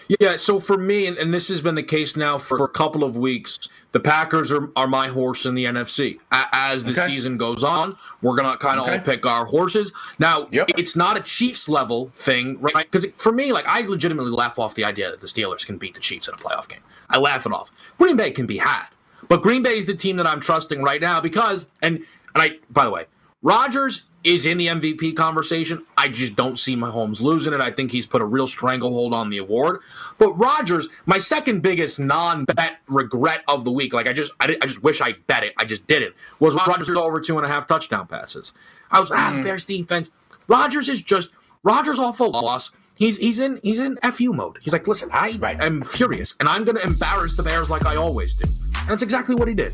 Yeah, 0.09 0.37
so 0.37 0.59
for 0.59 0.77
me, 0.77 1.07
and, 1.07 1.17
and, 1.17 1.33
this 1.33 1.49
has 1.49 1.61
been 1.61 1.75
the 1.75 1.83
case 1.83 2.17
now 2.17 2.37
for, 2.37 2.59
for 2.59 2.65
a 2.65 2.69
couple 2.69 3.05
of 3.05 3.17
weeks, 3.17 3.59
the 3.93 4.01
Packers 4.01 4.53
are, 4.53 4.71
are 4.77 4.87
my 4.87 5.09
horse 5.09 5.47
in 5.47 5.55
the 5.55 5.65
NFC. 5.65 6.19
A- 6.31 6.49
as 6.53 6.85
the 6.85 6.93
okay. 6.93 7.07
season 7.07 7.39
goes 7.39 7.65
on, 7.65 7.97
we're 8.21 8.37
going 8.37 8.51
to 8.51 8.59
kind 8.59 8.79
of 8.79 8.87
okay. 8.87 8.99
all 8.99 9.03
pick 9.05 9.25
our 9.25 9.47
horses. 9.47 9.93
Now, 10.19 10.49
yep. 10.51 10.71
it's 10.77 10.95
not 10.95 11.17
a 11.17 11.21
Chiefs 11.21 11.69
level 11.69 12.11
thing, 12.15 12.61
right? 12.61 12.91
Because 12.91 13.07
for 13.17 13.33
me, 13.33 13.53
like, 13.53 13.67
I 13.67 13.81
legitimately 13.81 14.33
laugh 14.33 14.59
off 14.59 14.75
the 14.75 14.85
idea 14.85 15.11
that 15.11 15.21
the 15.21 15.27
Steelers 15.27 15.65
can 15.65 15.79
beat 15.79 15.95
the 15.95 16.01
Chiefs 16.01 16.29
in 16.29 16.35
a 16.35 16.37
playoff 16.37 16.69
game. 16.69 16.81
I 17.09 17.19
laugh 17.19 17.47
it 17.47 17.53
off. 17.53 17.71
Green 17.99 18.17
Bay 18.17 18.31
can 18.31 18.47
be 18.47 18.59
had. 18.59 18.87
But 19.29 19.43
Green 19.43 19.63
Bay 19.63 19.79
is 19.79 19.87
the 19.87 19.95
team 19.95 20.17
that 20.17 20.27
I'm 20.27 20.41
trusting 20.41 20.83
right 20.83 21.01
now 21.01 21.21
because, 21.21 21.67
and, 21.83 21.97
and 21.97 22.07
I, 22.43 22.59
by 22.71 22.85
the 22.85 22.91
way, 22.91 23.07
Rodgers 23.43 24.03
is 24.25 24.47
in 24.47 24.57
the 24.57 24.69
MVP 24.69 25.15
conversation. 25.15 25.85
I 25.97 26.09
just 26.09 26.35
don't 26.35 26.59
see 26.59 26.75
Mahomes 26.75 27.21
losing 27.21 27.53
it. 27.53 27.61
I 27.61 27.71
think 27.71 27.91
he's 27.91 28.07
put 28.07 28.23
a 28.23 28.25
real 28.25 28.47
stranglehold 28.47 29.13
on 29.13 29.31
the 29.31 29.39
award. 29.39 29.81
But 30.19 30.33
Rodgers, 30.33 30.89
my 31.05 31.19
second 31.19 31.61
biggest 31.63 32.01
non-bet 32.01 32.79
regret 32.89 33.45
of 33.47 33.65
the 33.65 33.71
week, 33.71 33.93
like 33.93 34.09
I 34.09 34.15
just, 34.15 34.33
I, 34.41 34.57
I 34.61 34.67
just 34.67 34.83
wish 34.83 35.01
I 35.01 35.13
bet 35.27 35.45
it. 35.45 35.53
I 35.59 35.65
just 35.65 35.87
didn't. 35.87 36.15
Was 36.41 36.55
Rodgers 36.55 36.89
over 36.91 37.21
two 37.21 37.37
and 37.37 37.47
a 37.47 37.49
half 37.49 37.67
touchdown 37.67 38.07
passes? 38.07 38.55
I 38.91 38.99
was 38.99 39.11
ah, 39.11 39.33
mm. 39.33 39.45
Bears 39.45 39.65
defense. 39.65 40.11
Rodgers 40.49 40.89
is 40.89 41.03
just 41.03 41.31
Rodgers 41.63 41.99
off 41.99 42.21
a 42.21 42.25
loss. 42.25 42.71
He's 42.95 43.17
he's 43.17 43.41
in 43.41 43.59
he's 43.63 43.81
in 43.81 43.97
fu 44.13 44.33
mode. 44.33 44.59
He's 44.63 44.73
like, 44.73 44.87
listen, 44.87 45.09
I 45.13 45.37
right. 45.41 45.61
am 45.61 45.83
furious, 45.83 46.35
and 46.39 46.49
I'm 46.49 46.65
going 46.65 46.77
to 46.77 46.87
embarrass 46.87 47.37
the 47.37 47.43
Bears 47.43 47.69
like 47.69 47.85
I 47.85 47.97
always 47.97 48.35
do. 48.35 48.45
And 48.83 48.91
that's 48.91 49.03
exactly 49.03 49.35
what 49.35 49.49
he 49.49 49.55
did. 49.55 49.73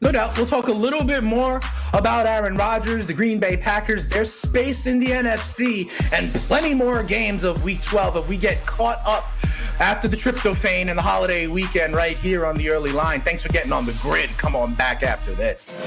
No 0.00 0.12
doubt. 0.12 0.36
We'll 0.36 0.46
talk 0.46 0.68
a 0.68 0.72
little 0.72 1.04
bit 1.04 1.24
more 1.24 1.60
about 1.92 2.26
Aaron 2.26 2.54
Rodgers, 2.54 3.06
the 3.06 3.14
Green 3.14 3.40
Bay 3.40 3.56
Packers, 3.56 4.08
their 4.08 4.24
space 4.24 4.86
in 4.86 5.00
the 5.00 5.06
NFC, 5.06 5.90
and 6.12 6.30
plenty 6.32 6.72
more 6.72 7.02
games 7.02 7.42
of 7.42 7.64
week 7.64 7.82
12 7.82 8.16
if 8.16 8.28
we 8.28 8.36
get 8.36 8.64
caught 8.64 8.98
up 9.06 9.24
after 9.80 10.06
the 10.06 10.16
tryptophan 10.16 10.88
and 10.88 10.98
the 10.98 11.02
holiday 11.02 11.46
weekend 11.46 11.94
right 11.94 12.16
here 12.16 12.46
on 12.46 12.56
the 12.56 12.68
early 12.68 12.92
line. 12.92 13.20
Thanks 13.20 13.42
for 13.42 13.48
getting 13.48 13.72
on 13.72 13.86
the 13.86 13.98
grid. 14.00 14.30
Come 14.38 14.54
on 14.54 14.74
back 14.74 15.02
after 15.02 15.32
this. 15.32 15.86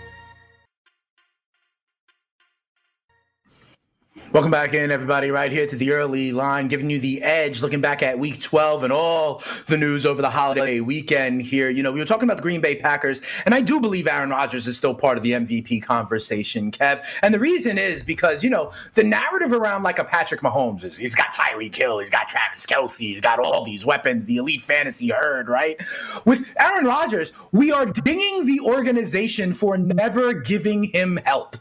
Welcome 4.33 4.51
back 4.51 4.73
in, 4.73 4.91
everybody, 4.91 5.29
right 5.29 5.51
here 5.51 5.67
to 5.67 5.75
the 5.75 5.91
early 5.91 6.31
line, 6.31 6.69
giving 6.69 6.89
you 6.89 7.01
the 7.01 7.21
edge, 7.21 7.61
looking 7.61 7.81
back 7.81 8.01
at 8.01 8.17
week 8.17 8.41
12 8.41 8.85
and 8.85 8.93
all 8.93 9.43
the 9.67 9.77
news 9.77 10.05
over 10.05 10.21
the 10.21 10.29
holiday 10.29 10.79
weekend 10.79 11.41
here. 11.41 11.69
You 11.69 11.83
know, 11.83 11.91
we 11.91 11.99
were 11.99 12.05
talking 12.05 12.23
about 12.23 12.37
the 12.37 12.41
Green 12.41 12.61
Bay 12.61 12.77
Packers, 12.77 13.21
and 13.45 13.53
I 13.53 13.59
do 13.59 13.81
believe 13.81 14.07
Aaron 14.07 14.29
Rodgers 14.29 14.67
is 14.67 14.77
still 14.77 14.95
part 14.95 15.17
of 15.17 15.23
the 15.23 15.33
MVP 15.33 15.83
conversation, 15.83 16.71
Kev. 16.71 17.05
And 17.21 17.33
the 17.33 17.39
reason 17.39 17.77
is 17.77 18.03
because, 18.05 18.41
you 18.41 18.49
know, 18.49 18.71
the 18.93 19.03
narrative 19.03 19.51
around 19.51 19.83
like 19.83 19.99
a 19.99 20.05
Patrick 20.05 20.39
Mahomes 20.39 20.85
is 20.85 20.95
he's 20.95 21.13
got 21.13 21.33
Tyreek 21.33 21.75
Hill, 21.75 21.99
he's 21.99 22.09
got 22.09 22.29
Travis 22.29 22.65
Kelce, 22.65 22.99
he's 22.99 23.19
got 23.19 23.37
all 23.37 23.65
these 23.65 23.85
weapons, 23.85 24.27
the 24.27 24.37
elite 24.37 24.61
fantasy 24.61 25.09
herd, 25.09 25.49
right? 25.49 25.75
With 26.23 26.53
Aaron 26.57 26.85
Rodgers, 26.85 27.33
we 27.51 27.73
are 27.73 27.85
dinging 27.85 28.45
the 28.45 28.61
organization 28.61 29.53
for 29.53 29.77
never 29.77 30.31
giving 30.31 30.85
him 30.85 31.19
help 31.25 31.57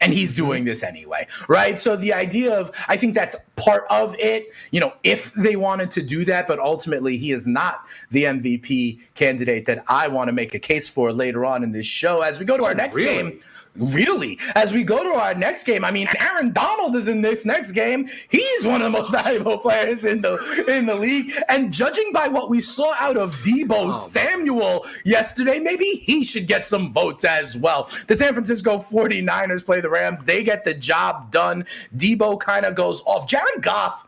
and 0.00 0.12
he's 0.12 0.34
mm-hmm. 0.34 0.46
doing 0.46 0.64
this 0.64 0.82
anyway, 0.82 1.26
right? 1.48 1.78
So 1.78 1.96
the 1.96 2.12
idea 2.12 2.58
of 2.58 2.70
I 2.88 2.96
think 2.96 3.14
that's 3.14 3.36
part 3.56 3.84
of 3.90 4.14
it, 4.18 4.52
you 4.70 4.80
know, 4.80 4.92
if 5.02 5.32
they 5.34 5.56
wanted 5.56 5.90
to 5.92 6.02
do 6.02 6.24
that, 6.26 6.46
but 6.46 6.58
ultimately 6.58 7.16
he 7.16 7.32
is 7.32 7.46
not 7.46 7.84
the 8.10 8.24
MVP 8.24 9.00
candidate 9.14 9.66
that 9.66 9.84
I 9.88 10.08
want 10.08 10.28
to 10.28 10.32
make 10.32 10.54
a 10.54 10.58
case 10.58 10.88
for 10.88 11.12
later 11.12 11.44
on 11.44 11.62
in 11.62 11.72
this 11.72 11.86
show. 11.86 12.22
As 12.22 12.38
we 12.38 12.44
go 12.44 12.56
to 12.56 12.64
our 12.64 12.72
oh, 12.72 12.74
next 12.74 12.96
really? 12.96 13.30
game, 13.30 13.40
really, 13.78 14.38
as 14.54 14.72
we 14.72 14.84
go 14.84 15.02
to 15.02 15.18
our 15.18 15.34
next 15.34 15.64
game, 15.64 15.84
I 15.84 15.90
mean, 15.90 16.08
Aaron 16.20 16.52
Donald 16.52 16.96
is 16.96 17.08
in 17.08 17.20
this 17.20 17.44
next 17.44 17.72
game. 17.72 18.08
He's 18.28 18.66
one 18.66 18.82
of 18.82 18.92
the 18.92 18.98
most 18.98 19.10
valuable 19.12 19.58
players 19.58 20.04
in 20.04 20.20
the 20.20 20.64
in 20.68 20.86
the 20.86 20.94
league, 20.94 21.32
and 21.48 21.72
judging 21.72 22.12
by 22.12 22.28
what 22.28 22.50
we 22.50 22.60
saw 22.60 22.94
out 23.00 23.16
of 23.16 23.34
Deebo 23.36 23.70
oh, 23.70 23.92
Samuel 23.92 24.84
yesterday, 25.04 25.58
maybe 25.58 25.84
he 25.84 26.24
should 26.24 26.46
get 26.46 26.66
some 26.66 26.92
votes 26.92 27.24
as 27.24 27.56
well. 27.56 27.88
The 28.06 28.14
San 28.14 28.34
Francisco 28.34 28.78
49ers 28.78 29.64
play 29.64 29.80
the 29.80 29.90
Rams. 29.90 30.24
They 30.24 30.42
get 30.42 30.64
the 30.64 30.74
job 30.74 31.30
done. 31.30 31.66
Deebo 31.96 32.40
kind 32.40 32.66
of 32.66 32.74
goes 32.74 33.02
off. 33.06 33.28
Jared 33.28 33.62
Goff 33.62 34.04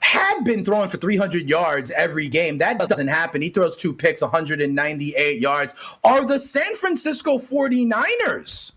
had 0.00 0.44
been 0.44 0.64
throwing 0.64 0.88
for 0.88 0.98
300 0.98 1.48
yards 1.48 1.90
every 1.90 2.28
game. 2.28 2.58
That 2.58 2.78
doesn't 2.78 3.08
happen. 3.08 3.42
He 3.42 3.50
throws 3.50 3.76
two 3.76 3.92
picks, 3.92 4.22
198 4.22 5.40
yards. 5.40 5.74
Are 6.04 6.24
the 6.24 6.38
San 6.38 6.74
Francisco 6.76 7.38
49ers 7.38 8.72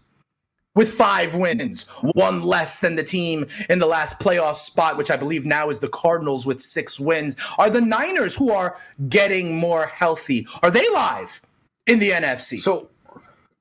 with 0.79 0.89
five 0.93 1.35
wins, 1.35 1.83
one 2.13 2.41
less 2.41 2.79
than 2.79 2.95
the 2.95 3.03
team 3.03 3.45
in 3.69 3.79
the 3.79 3.85
last 3.85 4.17
playoff 4.17 4.55
spot, 4.55 4.95
which 4.95 5.11
I 5.11 5.17
believe 5.17 5.45
now 5.45 5.69
is 5.69 5.77
the 5.77 5.89
Cardinals 5.89 6.45
with 6.45 6.61
six 6.61 6.97
wins? 6.97 7.35
Are 7.57 7.69
the 7.69 7.81
Niners, 7.81 8.33
who 8.33 8.51
are 8.51 8.77
getting 9.09 9.57
more 9.57 9.87
healthy, 9.87 10.47
are 10.63 10.71
they 10.71 10.89
live 10.91 11.41
in 11.85 11.99
the 11.99 12.11
NFC? 12.11 12.61
So 12.61 12.87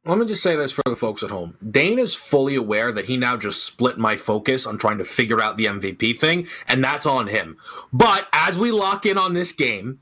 let 0.04 0.16
me 0.16 0.26
just 0.26 0.44
say 0.44 0.54
this 0.54 0.70
for 0.70 0.85
the 0.87 0.94
folks 0.94 1.24
at 1.24 1.31
home. 1.31 1.57
Dane 1.72 1.98
is 1.98 2.14
fully 2.14 2.54
aware 2.54 2.92
that 2.92 3.07
he 3.07 3.16
now 3.16 3.37
just 3.37 3.64
split 3.64 3.98
my 3.98 4.16
focus 4.16 4.64
on 4.64 4.78
trying 4.78 4.98
to 4.98 5.04
figure 5.04 5.42
out 5.42 5.57
the 5.57 5.64
MVP 5.64 6.20
thing, 6.20 6.46
and 6.68 6.85
that's 6.85 7.04
on 7.04 7.26
him. 7.26 7.57
But 7.92 8.28
as 8.33 8.61
we 8.61 8.70
lock 8.70 9.07
in 9.07 9.18
on 9.18 9.35
this 9.35 9.50
game, 9.50 9.98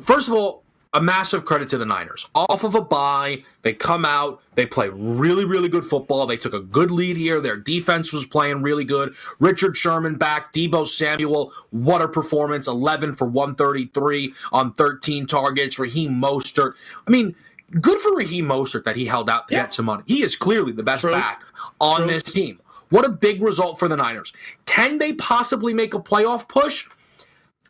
first 0.00 0.28
of 0.28 0.34
all, 0.34 0.61
a 0.94 1.00
massive 1.00 1.44
credit 1.44 1.68
to 1.68 1.78
the 1.78 1.86
Niners. 1.86 2.28
Off 2.34 2.64
of 2.64 2.74
a 2.74 2.80
bye, 2.80 3.42
they 3.62 3.72
come 3.72 4.04
out, 4.04 4.42
they 4.56 4.66
play 4.66 4.90
really, 4.90 5.44
really 5.44 5.68
good 5.68 5.84
football. 5.84 6.26
They 6.26 6.36
took 6.36 6.52
a 6.52 6.60
good 6.60 6.90
lead 6.90 7.16
here. 7.16 7.40
Their 7.40 7.56
defense 7.56 8.12
was 8.12 8.26
playing 8.26 8.60
really 8.62 8.84
good. 8.84 9.14
Richard 9.40 9.76
Sherman 9.76 10.16
back, 10.16 10.52
Deebo 10.52 10.86
Samuel, 10.86 11.52
what 11.70 12.02
a 12.02 12.08
performance. 12.08 12.66
11 12.66 13.14
for 13.14 13.26
133 13.26 14.34
on 14.52 14.74
13 14.74 15.26
targets. 15.26 15.78
Raheem 15.78 16.12
Mostert. 16.12 16.74
I 17.06 17.10
mean, 17.10 17.34
good 17.80 17.98
for 18.00 18.14
Raheem 18.14 18.44
Mostert 18.46 18.84
that 18.84 18.96
he 18.96 19.06
held 19.06 19.30
out 19.30 19.48
to 19.48 19.54
Yeah. 19.54 19.62
get 19.62 19.72
some 19.72 19.86
money. 19.86 20.02
He 20.06 20.22
is 20.22 20.36
clearly 20.36 20.72
the 20.72 20.82
best 20.82 21.00
True. 21.00 21.12
back 21.12 21.42
on 21.80 22.00
True. 22.02 22.06
this 22.08 22.24
team. 22.24 22.58
What 22.90 23.06
a 23.06 23.08
big 23.08 23.40
result 23.42 23.78
for 23.78 23.88
the 23.88 23.96
Niners. 23.96 24.34
Can 24.66 24.98
they 24.98 25.14
possibly 25.14 25.72
make 25.72 25.94
a 25.94 25.98
playoff 25.98 26.46
push? 26.46 26.86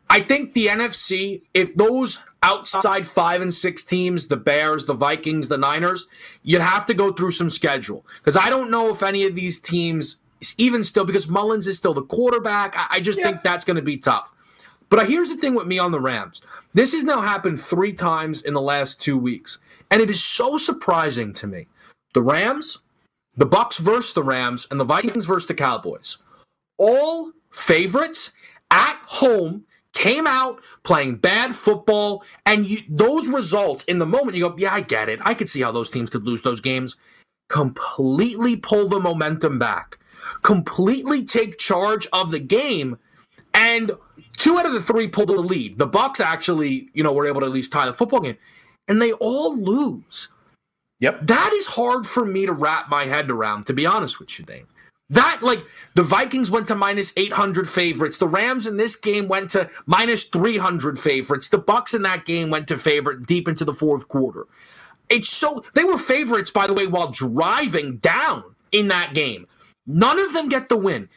I 0.09 0.19
think 0.19 0.53
the 0.53 0.67
NFC, 0.67 1.41
if 1.53 1.75
those 1.75 2.19
outside 2.43 3.07
five 3.07 3.41
and 3.41 3.53
six 3.53 3.83
teams, 3.83 4.27
the 4.27 4.35
Bears, 4.37 4.85
the 4.85 4.93
Vikings, 4.93 5.49
the 5.49 5.57
Niners, 5.57 6.07
you'd 6.43 6.61
have 6.61 6.85
to 6.85 6.93
go 6.93 7.11
through 7.11 7.31
some 7.31 7.49
schedule. 7.49 8.05
Because 8.19 8.37
I 8.37 8.49
don't 8.49 8.69
know 8.69 8.89
if 8.89 9.01
any 9.01 9.25
of 9.25 9.33
these 9.33 9.59
teams, 9.59 10.19
even 10.57 10.83
still, 10.83 11.05
because 11.05 11.27
Mullens 11.27 11.67
is 11.67 11.77
still 11.77 11.93
the 11.93 12.03
quarterback, 12.03 12.75
I, 12.77 12.97
I 12.97 12.99
just 12.99 13.19
Yeah. 13.19 13.25
think 13.29 13.43
that's 13.43 13.65
going 13.65 13.77
to 13.77 13.81
be 13.81 13.97
tough. 13.97 14.31
But 14.89 14.99
uh, 14.99 15.05
here's 15.05 15.29
the 15.29 15.37
thing 15.37 15.55
with 15.55 15.65
me 15.65 15.79
on 15.79 15.91
the 15.91 15.99
Rams. 15.99 16.43
This 16.75 16.93
has 16.93 17.03
now 17.03 17.21
happened 17.21 17.59
three 17.59 17.93
times 17.93 18.43
in 18.43 18.53
the 18.53 18.61
last 18.61 19.01
two 19.01 19.17
weeks. 19.17 19.57
And 19.89 20.01
it 20.01 20.11
is 20.11 20.23
so 20.23 20.57
surprising 20.57 21.33
to 21.33 21.47
me. 21.47 21.67
The 22.13 22.21
Rams, 22.21 22.79
the 23.35 23.47
Bucs 23.47 23.79
versus 23.79 24.13
the 24.13 24.21
Rams, 24.21 24.67
and 24.69 24.79
the 24.79 24.83
Vikings 24.83 25.25
versus 25.25 25.47
the 25.47 25.55
Cowboys. 25.55 26.17
All 26.77 27.31
favorites 27.51 28.31
at 28.69 28.97
home 29.05 29.63
came 29.93 30.27
out 30.27 30.61
playing 30.83 31.15
bad 31.15 31.55
football, 31.55 32.23
and 32.45 32.65
you, 32.65 32.79
those 32.89 33.27
results 33.27 33.83
in 33.85 33.99
the 33.99 34.05
moment, 34.05 34.35
you 34.35 34.49
go, 34.49 34.55
yeah, 34.57 34.73
I 34.73 34.81
get 34.81 35.09
it. 35.09 35.19
I 35.23 35.33
could 35.33 35.49
see 35.49 35.61
how 35.61 35.71
those 35.71 35.89
teams 35.89 36.09
could 36.09 36.25
lose 36.25 36.41
those 36.41 36.59
games. 36.59 36.95
Completely 37.49 38.55
pull 38.55 38.87
the 38.87 38.99
momentum 38.99 39.59
back, 39.59 39.99
completely 40.41 41.23
take 41.23 41.57
charge 41.57 42.07
of 42.11 42.31
the 42.31 42.39
game, 42.39 42.97
and 43.53 43.91
two 44.37 44.57
out 44.57 44.65
of 44.65 44.73
the 44.73 44.81
three 44.81 45.07
pulled 45.07 45.29
the 45.29 45.33
lead. 45.33 45.77
The 45.77 45.87
Bucs 45.87 46.19
actually, 46.19 46.89
you 46.93 47.03
know, 47.03 47.13
were 47.13 47.27
able 47.27 47.41
to 47.41 47.47
at 47.47 47.53
least 47.53 47.71
tie 47.71 47.85
the 47.85 47.93
football 47.93 48.21
game, 48.21 48.37
and 48.87 49.01
they 49.01 49.13
all 49.13 49.55
lose. 49.55 50.29
Yep. 50.99 51.27
That 51.27 51.51
is 51.53 51.67
hard 51.67 52.07
for 52.07 52.25
me 52.25 52.45
to 52.45 52.53
wrap 52.53 52.89
my 52.89 53.03
head 53.03 53.29
around, 53.29 53.65
to 53.67 53.73
be 53.73 53.85
honest 53.85 54.19
with 54.19 54.39
you, 54.39 54.45
Dane. 54.45 54.65
That 55.13 55.43
like 55.43 55.63
the 55.93 56.01
Vikings 56.01 56.49
went 56.49 56.67
to 56.69 56.75
minus 56.75 57.13
800 57.15 57.69
favorites. 57.69 58.17
The 58.17 58.27
Rams 58.27 58.65
in 58.65 58.77
this 58.77 58.95
game 58.95 59.27
went 59.27 59.51
to 59.51 59.69
minus 59.85 60.23
300 60.23 60.99
favorites. 60.99 61.49
The 61.49 61.59
Bucs 61.59 61.93
in 61.93 62.01
that 62.01 62.25
game 62.25 62.49
went 62.49 62.67
to 62.69 62.77
favorite 62.77 63.27
deep 63.27 63.47
into 63.47 63.63
the 63.63 63.73
fourth 63.73 64.07
quarter. 64.07 64.47
It's 65.09 65.29
so 65.29 65.63
they 65.75 65.83
were 65.83 65.99
favorites 65.99 66.49
by 66.49 66.65
the 66.65 66.73
way 66.73 66.87
while 66.87 67.11
driving 67.11 67.97
down 67.97 68.55
in 68.71 68.87
that 68.87 69.13
game. 69.13 69.45
None 69.85 70.17
of 70.17 70.33
them 70.33 70.49
get 70.49 70.67
the 70.67 70.77
win. 70.77 71.09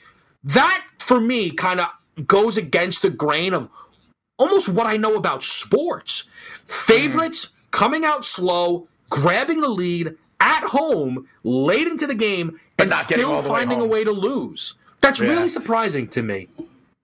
That 0.45 0.85
for 0.99 1.19
me 1.19 1.51
kind 1.51 1.81
of 1.81 1.89
goes 2.27 2.59
against 2.59 3.01
the 3.01 3.11
grain 3.11 3.55
of 3.55 3.71
almost 4.39 4.69
what 4.69 4.87
I 4.87 4.99
know 4.99 5.15
about 5.15 5.43
sports. 5.43 6.25
Favorites 6.67 7.49
coming 7.71 8.05
out 8.05 8.27
slow, 8.27 8.89
grabbing 9.09 9.63
the 9.63 9.69
lead 9.69 10.17
at 10.39 10.65
home 10.65 11.27
late 11.45 11.87
into 11.87 12.07
the 12.07 12.15
game, 12.15 12.61
and 12.79 12.91
not 12.91 13.05
still 13.05 13.33
all 13.33 13.43
the 13.43 13.51
way 13.51 13.59
finding 13.61 13.81
a 13.81 13.85
way 13.85 14.05
to 14.05 14.13
lose. 14.13 14.75
That's 15.01 15.21
Yeah. 15.21 15.29
really 15.31 15.49
surprising 15.49 16.09
to 16.09 16.23
me. 16.23 16.49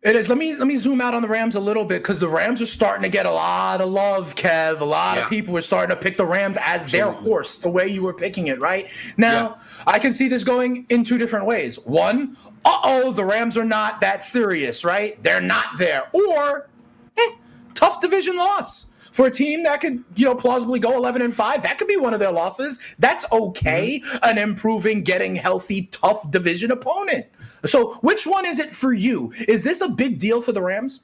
It 0.02 0.16
is. 0.16 0.28
Let 0.28 0.36
me 0.36 0.56
let 0.56 0.66
me 0.66 0.74
zoom 0.74 1.00
out 1.00 1.14
on 1.14 1.22
the 1.22 1.28
Rams 1.28 1.54
a 1.54 1.60
little 1.60 1.84
bit 1.84 2.02
because 2.02 2.18
the 2.18 2.28
Rams 2.28 2.60
are 2.60 2.66
starting 2.66 3.04
to 3.04 3.08
get 3.08 3.24
a 3.24 3.30
lot 3.30 3.80
of 3.80 3.88
love, 3.88 4.34
Kev. 4.34 4.80
A 4.80 4.84
lot 4.84 5.16
Yeah. 5.16 5.24
of 5.24 5.30
people 5.30 5.56
are 5.56 5.60
starting 5.60 5.94
to 5.94 6.02
pick 6.02 6.16
the 6.16 6.26
Rams 6.26 6.58
as 6.60 6.90
their 6.90 7.12
horse, 7.12 7.56
the 7.58 7.68
way 7.68 7.86
you 7.86 8.02
were 8.02 8.12
picking 8.12 8.48
it, 8.48 8.58
right? 8.58 8.88
Now, 9.16 9.58
I 9.86 10.00
can 10.00 10.12
see 10.12 10.26
this 10.26 10.42
going 10.42 10.86
in 10.88 11.04
two 11.04 11.18
different 11.18 11.46
ways. 11.46 11.76
One, 11.84 12.36
uh 12.64 12.80
oh, 12.82 13.12
the 13.12 13.24
Rams 13.24 13.56
are 13.56 13.64
not 13.64 14.00
that 14.00 14.24
serious, 14.24 14.84
right? 14.84 15.22
They're 15.22 15.40
not 15.40 15.78
there. 15.78 16.02
Or, 16.12 16.68
eh, 17.16 17.30
tough 17.74 18.00
division 18.00 18.36
loss. 18.36 18.86
For 19.12 19.26
a 19.26 19.30
team 19.30 19.62
that 19.64 19.80
could, 19.80 20.02
you 20.16 20.24
know, 20.24 20.34
plausibly 20.34 20.80
go 20.80 20.96
11 20.96 21.22
and 21.22 21.34
5, 21.34 21.62
that 21.62 21.78
could 21.78 21.88
be 21.88 21.96
one 21.96 22.14
of 22.14 22.20
their 22.20 22.32
losses. 22.32 22.78
That's 22.98 23.30
okay. 23.30 24.00
Mm-hmm. 24.00 24.16
An 24.22 24.38
improving, 24.38 25.02
getting 25.02 25.36
healthy, 25.36 25.86
tough 25.92 26.30
division 26.30 26.70
opponent. 26.70 27.26
So, 27.64 27.94
which 28.00 28.26
one 28.26 28.44
is 28.46 28.58
it 28.58 28.74
for 28.74 28.92
you? 28.92 29.32
Is 29.46 29.64
this 29.64 29.80
a 29.80 29.88
big 29.88 30.18
deal 30.18 30.42
for 30.42 30.52
the 30.52 30.62
Rams? 30.62 31.00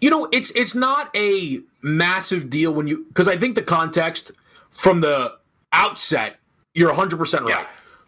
You 0.00 0.10
know, 0.10 0.28
it's 0.32 0.50
it's 0.50 0.74
not 0.74 1.10
a 1.16 1.60
massive 1.82 2.50
deal 2.50 2.72
when 2.72 2.86
you 2.86 3.04
because 3.08 3.26
I 3.26 3.36
think 3.36 3.54
the 3.54 3.62
context 3.62 4.32
from 4.70 5.00
the 5.00 5.36
outset, 5.72 6.36
you're 6.74 6.88
100 6.88 7.16
percent 7.16 7.44
right. 7.44 7.50
Yeah. 7.50 7.66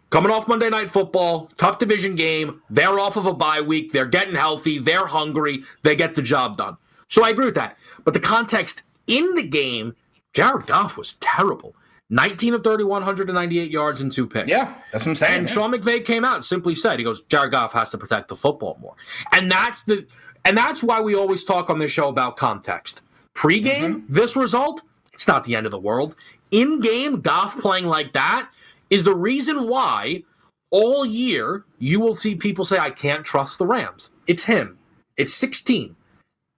Coming 0.09 0.31
off 0.31 0.47
Monday 0.47 0.69
Night 0.69 0.89
Football, 0.89 1.49
tough 1.57 1.79
division 1.79 2.15
game. 2.15 2.61
They're 2.69 2.97
off 2.97 3.17
of 3.17 3.25
a 3.25 3.33
bye 3.33 3.59
week. 3.59 3.91
They're 3.91 4.05
getting 4.05 4.35
healthy. 4.35 4.77
They're 4.77 5.05
hungry. 5.05 5.63
They 5.83 5.95
get 5.95 6.15
the 6.15 6.21
job 6.21 6.55
done. 6.55 6.77
So 7.09 7.25
I 7.25 7.29
agree 7.29 7.45
with 7.45 7.55
that. 7.55 7.77
But 8.07 8.13
the 8.13 8.21
context 8.21 8.83
in 9.07 9.35
the 9.35 9.43
game, 9.43 9.93
Jared 10.33 10.65
Goff 10.65 10.95
was 10.95 11.15
terrible. 11.15 11.75
19 12.09 12.53
of 12.53 12.63
31, 12.63 13.01
198 13.01 13.69
yards 13.69 13.99
and 13.99 14.09
two 14.09 14.25
picks. 14.25 14.49
Yeah, 14.49 14.73
that's 14.93 15.03
what 15.05 15.11
I'm 15.11 15.15
saying. 15.15 15.39
And. 15.39 15.49
Sean 15.49 15.73
McVay 15.73 16.05
came 16.05 16.23
out 16.23 16.35
and 16.35 16.45
simply 16.45 16.73
said, 16.73 16.99
he 16.99 17.03
goes, 17.03 17.23
Jared 17.23 17.51
Goff 17.51 17.73
has 17.73 17.89
to 17.89 17.97
protect 17.97 18.29
the 18.29 18.37
football 18.37 18.77
more. 18.81 18.93
And 19.33 19.51
that's 19.51 19.83
the 19.83 20.07
and 20.45 20.57
that's 20.57 20.81
why 20.81 21.01
we 21.01 21.15
always 21.15 21.43
talk 21.43 21.69
on 21.69 21.79
this 21.79 21.91
show 21.91 22.07
about 22.07 22.37
context. 22.37 23.01
Pre-game, 23.33 24.03
Mm-hmm. 24.03 24.13
this 24.13 24.37
result, 24.37 24.83
it's 25.11 25.27
not 25.27 25.43
the 25.43 25.57
end 25.57 25.65
of 25.65 25.73
the 25.73 25.77
world. 25.79 26.15
in 26.49 26.79
game 26.79 27.19
Goff 27.19 27.59
playing 27.59 27.87
like 27.87 28.13
that 28.13 28.49
is 28.89 29.03
the 29.03 29.13
reason 29.17 29.67
why 29.67 30.23
all 30.71 31.05
year 31.05 31.65
you 31.77 31.99
will 31.99 32.15
see 32.15 32.35
people 32.35 32.63
say, 32.63 32.77
I 32.79 32.89
can't 32.89 33.25
trust 33.25 33.59
the 33.59 33.67
Rams. 33.67 34.11
It's 34.27 34.45
him. 34.45 34.77
It's 35.17 35.33
16. 35.33 35.97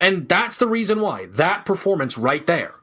And 0.02 0.28
that's 0.30 0.58
the 0.58 0.68
reason 0.68 1.02
why. 1.02 1.26
That 1.28 1.66
performance 1.66 2.18
right 2.18 2.46
there. 2.46 2.74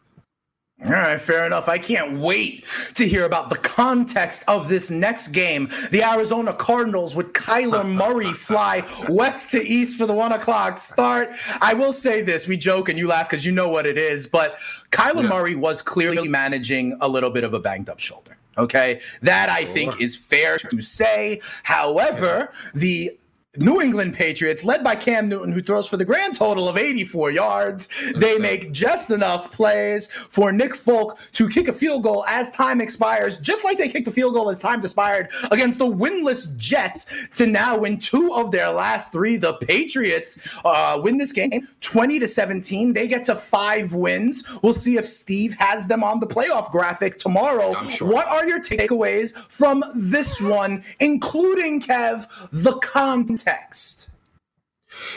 All 0.84 0.90
right, 0.90 1.18
fair 1.18 1.46
enough. 1.46 1.70
I 1.70 1.78
can't 1.78 2.18
wait 2.18 2.66
to 2.94 3.08
hear 3.08 3.24
about 3.24 3.48
the 3.48 3.56
context 3.56 4.44
of 4.46 4.68
this 4.68 4.90
next 4.90 5.28
game. 5.28 5.70
The 5.90 6.02
Arizona 6.02 6.52
Cardinals 6.52 7.14
with 7.14 7.32
Kyler 7.32 7.90
Murray 7.90 8.30
fly 8.34 8.82
west 9.08 9.50
to 9.52 9.66
east 9.66 9.96
for 9.96 10.04
the 10.04 10.12
one 10.12 10.32
o'clock 10.32 10.76
start. 10.76 11.30
I 11.62 11.72
will 11.72 11.94
say 11.94 12.20
this: 12.20 12.46
we 12.46 12.58
joke 12.58 12.90
and 12.90 12.98
you 12.98 13.08
laugh 13.08 13.30
because 13.30 13.46
you 13.46 13.52
know 13.52 13.70
what 13.70 13.86
it 13.86 13.96
is, 13.96 14.26
but 14.26 14.58
Kyler 14.90 15.22
yeah. 15.22 15.30
Murray 15.30 15.54
was 15.54 15.80
clearly 15.80 16.28
managing 16.28 16.94
a 17.00 17.08
little 17.08 17.30
bit 17.30 17.42
of 17.42 17.54
a 17.54 17.58
banged 17.58 17.88
up 17.88 17.98
shoulder. 17.98 18.36
Okay, 18.58 19.00
that 19.22 19.48
I 19.48 19.64
think 19.64 19.98
is 19.98 20.14
fair 20.14 20.58
to 20.58 20.82
say. 20.82 21.40
However, 21.62 22.50
the 22.74 23.16
New 23.58 23.80
England 23.80 24.14
Patriots, 24.14 24.64
led 24.64 24.82
by 24.82 24.94
Cam 24.94 25.28
Newton, 25.28 25.52
who 25.52 25.62
throws 25.62 25.88
for 25.88 25.96
the 25.96 26.04
grand 26.04 26.36
total 26.36 26.68
of 26.68 26.76
84 26.76 27.30
yards. 27.30 27.88
They 28.18 28.38
make 28.38 28.72
just 28.72 29.10
enough 29.10 29.52
plays 29.52 30.08
for 30.08 30.52
Nick 30.52 30.74
Folk 30.74 31.18
to 31.32 31.48
kick 31.48 31.68
a 31.68 31.72
field 31.72 32.02
goal 32.02 32.24
as 32.26 32.50
time 32.50 32.80
expires, 32.80 33.38
just 33.38 33.64
like 33.64 33.78
they 33.78 33.88
kicked 33.88 34.06
the 34.06 34.10
field 34.12 34.34
goal 34.34 34.50
as 34.50 34.60
time 34.60 34.80
expired 34.80 35.30
against 35.50 35.78
the 35.78 35.86
winless 35.86 36.54
Jets 36.56 37.28
to 37.34 37.46
now 37.46 37.78
win 37.78 37.98
two 37.98 38.32
of 38.34 38.50
their 38.50 38.70
last 38.70 39.12
three. 39.12 39.36
The 39.36 39.54
Patriots 39.54 40.38
uh, 40.64 41.00
win 41.02 41.18
this 41.18 41.32
game 41.32 41.68
20 41.80 42.18
to 42.20 42.28
17. 42.28 42.92
They 42.92 43.06
get 43.06 43.24
to 43.24 43.36
five 43.36 43.94
wins. 43.94 44.44
We'll 44.62 44.72
see 44.72 44.96
if 44.96 45.06
Steve 45.06 45.54
has 45.58 45.88
them 45.88 46.02
on 46.02 46.20
the 46.20 46.26
playoff 46.26 46.70
graphic 46.70 47.18
tomorrow. 47.18 47.80
Sure. 47.84 48.08
What 48.08 48.26
are 48.28 48.46
your 48.46 48.60
takeaways 48.60 49.36
from 49.48 49.84
this 49.94 50.40
one, 50.40 50.84
including 51.00 51.80
Kev, 51.80 52.26
the 52.50 52.72
content? 52.78 53.45
Text. 53.46 54.08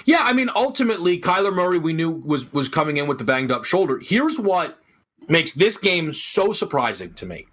Yeah, 0.05 0.19
I 0.21 0.33
mean, 0.33 0.49
ultimately, 0.55 1.19
Kyler 1.19 1.53
Murray 1.53 1.79
we 1.79 1.93
knew 1.93 2.11
was 2.11 2.51
was 2.51 2.67
coming 2.67 2.97
in 2.97 3.07
with 3.07 3.17
the 3.17 3.23
banged 3.23 3.51
up 3.51 3.65
shoulder. 3.65 3.99
Here's 4.03 4.37
what 4.37 4.77
makes 5.27 5.53
this 5.53 5.77
game 5.77 6.11
so 6.13 6.51
surprising 6.51 7.13
to 7.15 7.25
me: 7.25 7.47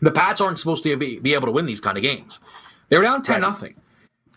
the 0.00 0.12
Pats 0.12 0.40
aren't 0.40 0.58
supposed 0.58 0.84
to 0.84 0.96
be, 0.96 1.18
be 1.18 1.34
able 1.34 1.46
to 1.46 1.52
win 1.52 1.66
these 1.66 1.80
kind 1.80 1.96
of 1.96 2.02
games. 2.02 2.40
They're 2.88 3.02
down 3.02 3.22
ten 3.22 3.40
right. 3.40 3.48
nothing. 3.48 3.74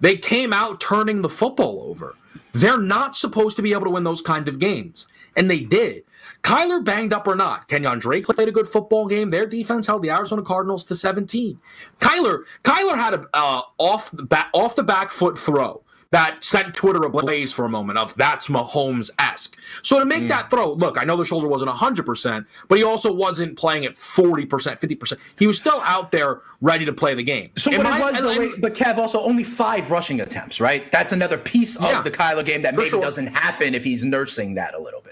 They 0.02 0.18
came 0.18 0.54
out 0.54 0.82
turning 0.82 1.22
the 1.22 1.30
football 1.30 1.86
over. 1.88 2.16
They're 2.54 2.82
not 2.82 3.16
supposed 3.16 3.56
to 3.58 3.62
be 3.62 3.74
able 3.74 3.86
to 3.86 3.92
win 3.92 4.04
those 4.04 4.22
kind 4.22 4.48
of 4.48 4.60
games, 4.60 5.08
and 5.36 5.50
they 5.50 5.60
did. 5.62 6.04
Kyler 6.44 6.84
banged 6.84 7.14
up 7.14 7.28
or 7.28 7.36
not, 7.36 7.70
Kenyan 7.70 8.00
Drake 8.00 8.26
played 8.26 8.48
a 8.48 8.52
good 8.52 8.68
football 8.68 9.08
game. 9.08 9.30
Their 9.30 9.46
defense 9.46 9.88
held 9.88 10.04
the 10.04 10.12
Arizona 10.12 10.42
Cardinals 10.42 10.84
to 10.86 10.96
17. 10.96 11.58
Kyler, 12.00 12.44
Kyler 12.64 12.98
had 12.98 13.14
a 13.14 13.26
uh, 13.34 13.62
off 13.78 14.12
the 14.12 14.24
back, 14.24 14.50
off 14.54 14.76
the 14.76 14.84
back 14.84 15.12
foot 15.12 15.40
throw 15.40 15.82
that 16.14 16.46
sent 16.46 16.76
Twitter 16.76 17.04
ablaze 17.06 17.52
for 17.52 17.66
a 17.66 17.70
moment 17.70 17.98
of 17.98 18.14
that's 18.14 18.48
Mahomes 18.48 19.10
esque. 19.18 19.58
So 19.82 19.98
to 19.98 20.06
make 20.06 20.26
mm. 20.26 20.30
that 20.30 20.52
throw, 20.52 20.74
look, 20.74 21.02
I 21.02 21.06
know 21.06 21.18
the 21.18 21.26
shoulder 21.26 21.48
wasn't 21.48 21.72
100%, 21.72 22.46
but 22.68 22.78
he 22.78 22.84
also 22.84 23.12
wasn't 23.12 23.58
playing 23.58 23.86
at 23.86 23.94
40%, 23.94 24.48
50%. 24.48 25.18
He 25.40 25.48
was 25.48 25.58
still 25.58 25.82
out 25.82 26.12
there 26.12 26.42
ready 26.62 26.86
to 26.86 26.94
play 26.94 27.16
the 27.16 27.24
game. 27.24 27.50
So 27.58 27.76
what 27.76 27.88
it 27.88 28.00
was, 28.00 28.20
though, 28.20 28.38
wait, 28.38 28.62
but 28.62 28.76
Kev, 28.76 29.00
also 29.00 29.22
only 29.22 29.44
five 29.44 29.90
rushing 29.90 30.22
attempts, 30.22 30.62
right? 30.62 30.92
That's 30.92 31.14
another 31.14 31.38
piece 31.38 31.78
of 31.78 31.84
yeah, 31.86 32.02
the 32.04 32.12
Kyler 32.12 32.46
game 32.46 32.62
that 32.62 32.76
maybe 32.76 32.90
sure. 32.90 33.02
doesn't 33.02 33.28
happen 33.28 33.74
if 33.74 33.84
he's 33.84 34.06
nursing 34.06 34.54
that 34.54 34.76
a 34.76 34.80
little 34.80 35.02
bit. 35.02 35.03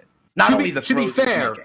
Not 0.41 0.47
to 0.47 0.53
only 0.53 0.65
be, 0.65 0.71
the 0.71 0.81
to 0.81 0.95
be 0.95 1.07
fair, 1.07 1.55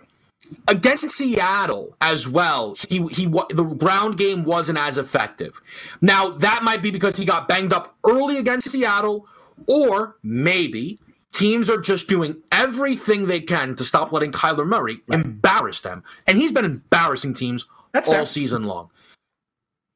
against 0.68 1.10
Seattle 1.10 1.96
as 2.00 2.28
well, 2.28 2.76
he 2.88 3.06
he 3.08 3.26
the 3.26 3.64
ground 3.78 4.18
game 4.18 4.44
wasn't 4.44 4.78
as 4.78 4.98
effective. 4.98 5.60
Now 6.00 6.30
that 6.30 6.62
might 6.62 6.82
be 6.82 6.90
because 6.90 7.16
he 7.16 7.24
got 7.24 7.48
banged 7.48 7.72
up 7.72 7.96
early 8.04 8.38
against 8.38 8.70
Seattle, 8.70 9.26
or 9.66 10.16
maybe 10.22 11.00
teams 11.32 11.68
are 11.68 11.80
just 11.80 12.08
doing 12.08 12.36
everything 12.52 13.26
they 13.26 13.40
can 13.40 13.76
to 13.76 13.84
stop 13.84 14.12
letting 14.12 14.32
Kyler 14.32 14.66
Murray 14.66 14.98
right. 15.06 15.20
embarrass 15.20 15.80
them, 15.80 16.02
and 16.26 16.38
he's 16.38 16.52
been 16.52 16.64
embarrassing 16.64 17.34
teams 17.34 17.66
That's 17.92 18.08
all 18.08 18.14
fair. 18.14 18.26
season 18.26 18.64
long. 18.64 18.90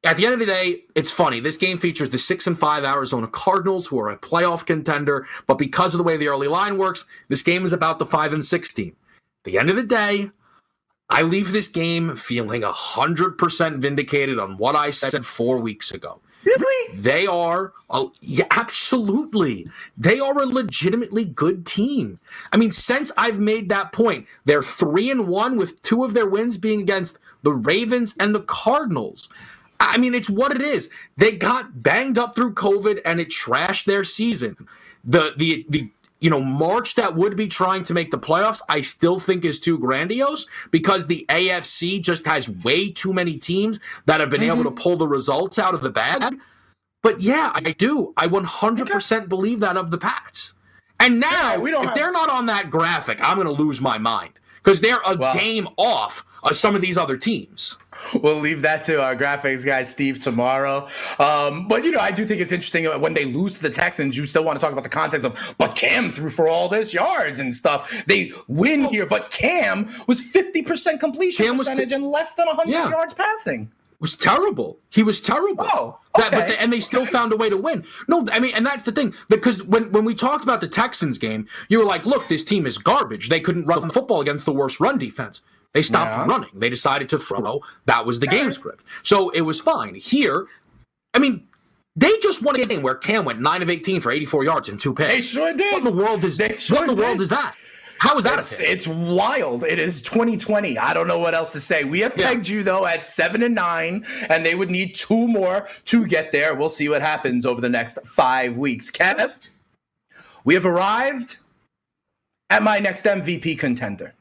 At 0.03 0.17
the 0.17 0.25
end 0.25 0.33
of 0.33 0.39
the 0.39 0.47
day, 0.47 0.83
it's 0.95 1.11
funny. 1.11 1.39
This 1.39 1.57
game 1.57 1.77
features 1.77 2.09
the 2.09 2.17
six 2.17 2.47
and 2.47 2.57
five 2.57 2.83
Arizona 2.83 3.27
Cardinals, 3.27 3.85
who 3.85 3.99
are 3.99 4.09
a 4.09 4.17
playoff 4.17 4.65
contender. 4.65 5.27
But 5.45 5.59
because 5.59 5.93
of 5.93 5.99
the 5.99 6.03
way 6.03 6.17
the 6.17 6.27
early 6.27 6.47
line 6.47 6.79
works, 6.79 7.05
this 7.27 7.43
game 7.43 7.65
is 7.65 7.73
about 7.73 7.99
the 7.99 8.05
five 8.05 8.33
and 8.33 8.43
six 8.43 8.73
team. 8.73 8.95
At 9.45 9.51
the 9.51 9.59
end 9.59 9.69
of 9.69 9.75
the 9.75 9.83
day, 9.83 10.31
I 11.09 11.21
leave 11.21 11.51
this 11.51 11.67
game 11.67 12.15
feeling 12.15 12.63
hundred 12.65 13.37
percent 13.37 13.77
vindicated 13.77 14.39
on 14.39 14.57
what 14.57 14.75
I 14.75 14.89
said 14.89 15.23
four 15.23 15.59
weeks 15.59 15.91
ago. 15.91 16.19
Really? 16.43 16.97
They 16.97 17.27
are, 17.27 17.73
uh, 17.91 18.07
yeah, 18.21 18.47
absolutely. 18.49 19.67
They 19.95 20.19
are 20.19 20.41
a 20.41 20.45
legitimately 20.45 21.25
good 21.25 21.67
team. 21.67 22.19
I 22.51 22.57
mean, 22.57 22.71
since 22.71 23.11
I've 23.15 23.39
made 23.39 23.69
that 23.69 23.91
point, 23.91 24.25
they're 24.45 24.63
three 24.63 25.11
and 25.11 25.27
one 25.27 25.57
with 25.57 25.79
two 25.83 26.03
of 26.03 26.15
their 26.15 26.27
wins 26.27 26.57
being 26.57 26.81
against 26.81 27.19
the 27.43 27.53
Ravens 27.53 28.15
and 28.19 28.33
the 28.33 28.41
Cardinals. 28.41 29.29
I 29.81 29.97
mean, 29.97 30.13
it's 30.13 30.29
what 30.29 30.55
it 30.55 30.61
is. 30.61 30.89
They 31.17 31.31
got 31.31 31.81
banged 31.81 32.17
up 32.17 32.35
through 32.35 32.53
COVID 32.53 33.01
and 33.03 33.19
it 33.19 33.29
trashed 33.29 33.85
their 33.85 34.03
season. 34.03 34.55
The 35.03 35.33
the 35.35 35.65
the 35.69 35.89
you 36.19 36.29
know 36.29 36.39
March 36.39 36.95
that 36.95 37.15
would 37.15 37.35
be 37.35 37.47
trying 37.47 37.83
to 37.85 37.93
make 37.93 38.11
the 38.11 38.19
playoffs, 38.19 38.61
I 38.69 38.81
still 38.81 39.19
think 39.19 39.43
is 39.43 39.59
too 39.59 39.79
grandiose 39.79 40.45
because 40.69 41.07
the 41.07 41.25
AFC 41.29 41.99
just 42.01 42.25
has 42.27 42.47
way 42.47 42.91
too 42.91 43.11
many 43.11 43.37
teams 43.37 43.79
that 44.05 44.19
have 44.19 44.29
been 44.29 44.41
mm-hmm. 44.41 44.59
able 44.59 44.63
to 44.65 44.71
pull 44.71 44.97
the 44.97 45.07
results 45.07 45.57
out 45.57 45.73
of 45.73 45.81
the 45.81 45.89
bag. 45.89 46.35
But 47.01 47.21
yeah, 47.21 47.51
I 47.55 47.71
do. 47.71 48.13
I 48.15 48.27
100% 48.27 49.17
okay. 49.17 49.25
believe 49.25 49.59
that 49.61 49.75
of 49.75 49.89
the 49.89 49.97
Pats. 49.97 50.53
And 50.99 51.19
now, 51.19 51.55
yeah, 51.55 51.79
if 51.79 51.85
have... 51.85 51.95
they're 51.95 52.11
not 52.11 52.29
on 52.29 52.45
that 52.45 52.69
graphic, 52.69 53.17
I'm 53.23 53.37
going 53.37 53.47
to 53.47 53.63
lose 53.63 53.81
my 53.81 53.97
mind 53.97 54.33
because 54.57 54.81
they're 54.81 55.01
a 55.07 55.17
game 55.17 55.67
off 55.77 56.23
of 56.43 56.57
some 56.57 56.75
of 56.75 56.81
these 56.81 56.97
other 56.97 57.17
teams 57.17 57.77
we'll 58.15 58.39
leave 58.39 58.61
that 58.61 58.83
to 58.85 59.01
our 59.01 59.15
graphics 59.15 59.65
guy 59.65 59.83
Steve 59.83 60.19
tomorrow. 60.19 60.87
Um, 61.19 61.67
but 61.67 61.83
you 61.83 61.91
know, 61.91 61.99
I 61.99 62.11
do 62.11 62.25
think 62.25 62.41
it's 62.41 62.51
interesting 62.51 62.85
when 62.99 63.13
they 63.13 63.25
lose 63.25 63.55
to 63.55 63.61
the 63.61 63.69
Texans. 63.69 64.17
You 64.17 64.25
still 64.25 64.43
want 64.43 64.59
to 64.59 64.63
talk 64.63 64.71
about 64.71 64.83
the 64.83 64.89
context 64.89 65.25
of, 65.25 65.55
but 65.57 65.75
Cam 65.75 66.11
threw 66.11 66.29
for 66.29 66.47
all 66.47 66.69
this 66.69 66.93
yards 66.93 67.39
and 67.39 67.53
stuff. 67.53 68.05
They 68.05 68.31
win 68.47 68.83
here, 68.85 69.05
but 69.05 69.31
Cam 69.31 69.89
was 70.07 70.21
fifty 70.21 70.61
percent 70.61 70.99
completion 70.99 71.45
Cam 71.45 71.57
percentage 71.57 71.85
was, 71.85 71.93
and 71.93 72.05
less 72.05 72.33
than 72.33 72.47
hundred 72.47 72.73
yeah. 72.73 72.89
yards 72.89 73.13
passing. 73.13 73.71
Was 73.99 74.15
terrible. 74.15 74.79
He 74.89 75.03
was 75.03 75.21
terrible. 75.21 75.63
Oh, 75.67 75.99
okay. 76.17 76.29
That, 76.31 76.47
the, 76.47 76.59
and 76.59 76.73
they 76.73 76.79
still 76.79 77.05
found 77.05 77.33
a 77.33 77.37
way 77.37 77.51
to 77.51 77.57
win. 77.57 77.85
No, 78.07 78.27
I 78.31 78.39
mean, 78.39 78.51
and 78.55 78.65
that's 78.65 78.83
the 78.83 78.91
thing 78.91 79.13
because 79.29 79.61
when 79.61 79.91
when 79.91 80.05
we 80.05 80.15
talked 80.15 80.43
about 80.43 80.59
the 80.59 80.67
Texans 80.67 81.19
game, 81.19 81.47
you 81.69 81.77
were 81.77 81.85
like, 81.85 82.05
"Look, 82.05 82.27
this 82.27 82.43
team 82.43 82.65
is 82.65 82.79
garbage. 82.79 83.29
They 83.29 83.39
couldn't 83.39 83.65
run 83.65 83.87
the 83.87 83.93
football 83.93 84.21
against 84.21 84.45
the 84.45 84.53
worst 84.53 84.79
run 84.79 84.97
defense." 84.97 85.41
They 85.73 85.81
stopped 85.81 86.15
yeah. 86.15 86.25
running. 86.25 86.49
They 86.53 86.69
decided 86.69 87.09
to 87.09 87.19
throw. 87.19 87.61
That 87.85 88.05
was 88.05 88.19
the 88.19 88.27
game 88.27 88.51
script. 88.51 88.83
So 89.03 89.29
it 89.29 89.41
was 89.41 89.59
fine. 89.59 89.95
Here, 89.95 90.47
I 91.13 91.19
mean, 91.19 91.47
they 91.95 92.11
just 92.21 92.43
won 92.43 92.59
a 92.59 92.65
game 92.65 92.81
where 92.81 92.95
Cam 92.95 93.25
went 93.25 93.39
nine 93.39 93.61
of 93.61 93.69
eighteen 93.69 94.01
for 94.01 94.11
eighty 94.11 94.25
four 94.25 94.43
yards 94.43 94.69
and 94.69 94.79
two 94.79 94.93
picks. 94.93 95.13
They 95.13 95.21
sure 95.21 95.53
did. 95.53 95.71
What 95.71 95.79
in 95.79 95.83
the 95.83 96.03
world 96.03 96.23
is 96.23 96.37
they 96.37 96.57
sure 96.57 96.77
What 96.77 96.89
in 96.89 96.95
the 96.95 97.01
did. 97.01 97.05
world 97.05 97.21
is 97.21 97.29
that? 97.29 97.55
How 97.99 98.17
is 98.17 98.23
that? 98.23 98.39
It's, 98.39 98.59
it's, 98.59 98.87
wild. 98.87 99.63
It 99.63 99.77
is 99.77 100.01
2020. 100.01 100.75
I 100.79 100.91
don't 100.91 101.07
know 101.07 101.19
what 101.19 101.35
else 101.35 101.51
to 101.51 101.59
say. 101.59 101.83
We 101.83 101.99
have 101.99 102.15
pegged 102.15 102.49
yeah. 102.49 102.55
you 102.55 102.63
though 102.63 102.87
at 102.87 103.05
seven 103.05 103.43
and 103.43 103.53
nine, 103.53 104.03
and 104.27 104.43
they 104.43 104.55
would 104.55 104.71
need 104.71 104.95
two 104.95 105.27
more 105.27 105.67
to 105.85 106.07
get 106.07 106.31
there. 106.31 106.55
We'll 106.55 106.71
see 106.71 106.89
what 106.89 107.03
happens 107.03 107.45
over 107.45 107.61
the 107.61 107.69
next 107.69 107.99
five 108.07 108.57
weeks. 108.57 108.89
Kev, 108.89 109.37
we 110.45 110.55
have 110.55 110.65
arrived 110.65 111.37
at 112.49 112.63
my 112.63 112.79
next 112.79 113.05
MVP 113.05 113.59
contender. 113.59 114.15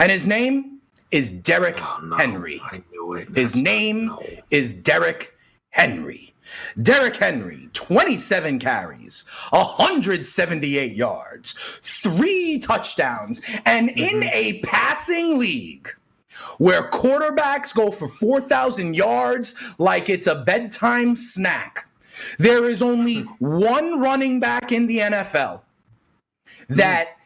And 0.00 0.10
his 0.10 0.26
name 0.26 0.80
is 1.10 1.30
Derrick 1.30 1.78
oh, 1.78 2.00
no. 2.02 2.16
Henry. 2.16 2.58
I 2.64 2.82
knew 2.90 3.12
it. 3.14 3.28
His 3.36 3.54
name 3.54 4.06
no. 4.06 4.22
is 4.50 4.72
Derrick 4.72 5.36
Henry. 5.68 6.34
Derrick 6.82 7.16
Henry, 7.16 7.68
27 7.74 8.58
carries, 8.58 9.24
178 9.50 10.92
yards, 10.94 11.52
three 11.80 12.58
touchdowns, 12.58 13.40
and 13.66 13.90
mm-hmm. 13.90 14.16
in 14.16 14.24
a 14.32 14.60
passing 14.64 15.38
league 15.38 15.88
where 16.58 16.90
quarterbacks 16.90 17.72
go 17.74 17.92
for 17.92 18.08
4,000 18.08 18.94
yards 18.94 19.54
like 19.78 20.08
it's 20.08 20.26
a 20.26 20.34
bedtime 20.34 21.14
snack, 21.14 21.86
there 22.38 22.64
is 22.68 22.82
only 22.82 23.20
one 23.38 24.00
running 24.00 24.40
back 24.40 24.72
in 24.72 24.86
the 24.86 24.98
NFL 24.98 25.62
that 26.68 27.16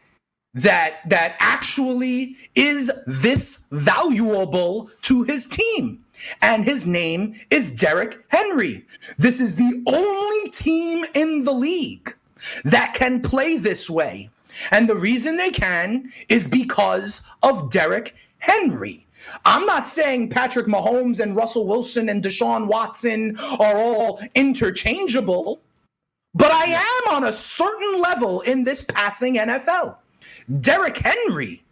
that 0.55 1.01
that 1.07 1.35
actually 1.39 2.35
is 2.55 2.91
this 3.05 3.67
valuable 3.71 4.89
to 5.03 5.23
his 5.23 5.45
team. 5.45 6.03
And 6.41 6.63
his 6.63 6.87
name 6.87 7.39
is 7.51 7.69
Derrick 7.69 8.23
Henry. 8.29 8.85
This 9.17 9.39
is 9.39 9.57
the 9.57 9.83
only 9.85 10.49
team 10.49 11.05
in 11.13 11.43
the 11.43 11.51
league 11.51 12.15
that 12.63 12.93
can 12.93 13.21
play 13.21 13.57
this 13.57 13.89
way. 13.89 14.29
And 14.71 14.87
the 14.87 14.95
reason 14.95 15.35
they 15.35 15.51
can 15.51 16.11
is 16.29 16.47
because 16.47 17.21
of 17.43 17.69
Derrick 17.69 18.15
Henry. 18.37 19.05
I'm 19.43 19.65
not 19.65 19.87
saying 19.87 20.29
Patrick 20.29 20.67
Mahomes 20.67 21.19
and 21.19 21.35
Russell 21.35 21.67
Wilson 21.67 22.09
and 22.09 22.23
Deshaun 22.23 22.67
Watson 22.67 23.35
are 23.59 23.75
all 23.75 24.21
interchangeable, 24.35 25.59
but 26.33 26.51
I 26.51 26.65
am 26.65 27.15
on 27.15 27.23
a 27.25 27.33
certain 27.33 28.01
level 28.01 28.41
in 28.41 28.63
this 28.63 28.83
passing 28.83 29.35
NFL. 29.35 29.97
Derrick 30.61 30.97
Henry 30.97 31.63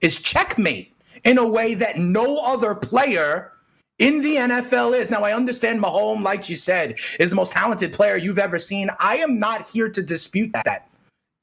is 0.00 0.20
checkmate 0.20 0.94
in 1.24 1.38
a 1.38 1.46
way 1.46 1.74
that 1.74 1.98
no 1.98 2.38
other 2.38 2.74
player 2.74 3.52
in 3.98 4.20
the 4.20 4.36
NFL 4.36 4.98
is. 4.98 5.10
Now, 5.10 5.22
I 5.22 5.32
understand 5.32 5.82
Mahomes, 5.82 6.22
like 6.22 6.48
you 6.48 6.56
said, 6.56 6.98
is 7.18 7.30
the 7.30 7.36
most 7.36 7.52
talented 7.52 7.92
player 7.92 8.16
you've 8.16 8.38
ever 8.38 8.58
seen. 8.58 8.90
I 8.98 9.16
am 9.16 9.38
not 9.38 9.68
here 9.68 9.88
to 9.88 10.02
dispute 10.02 10.52
that 10.52 10.88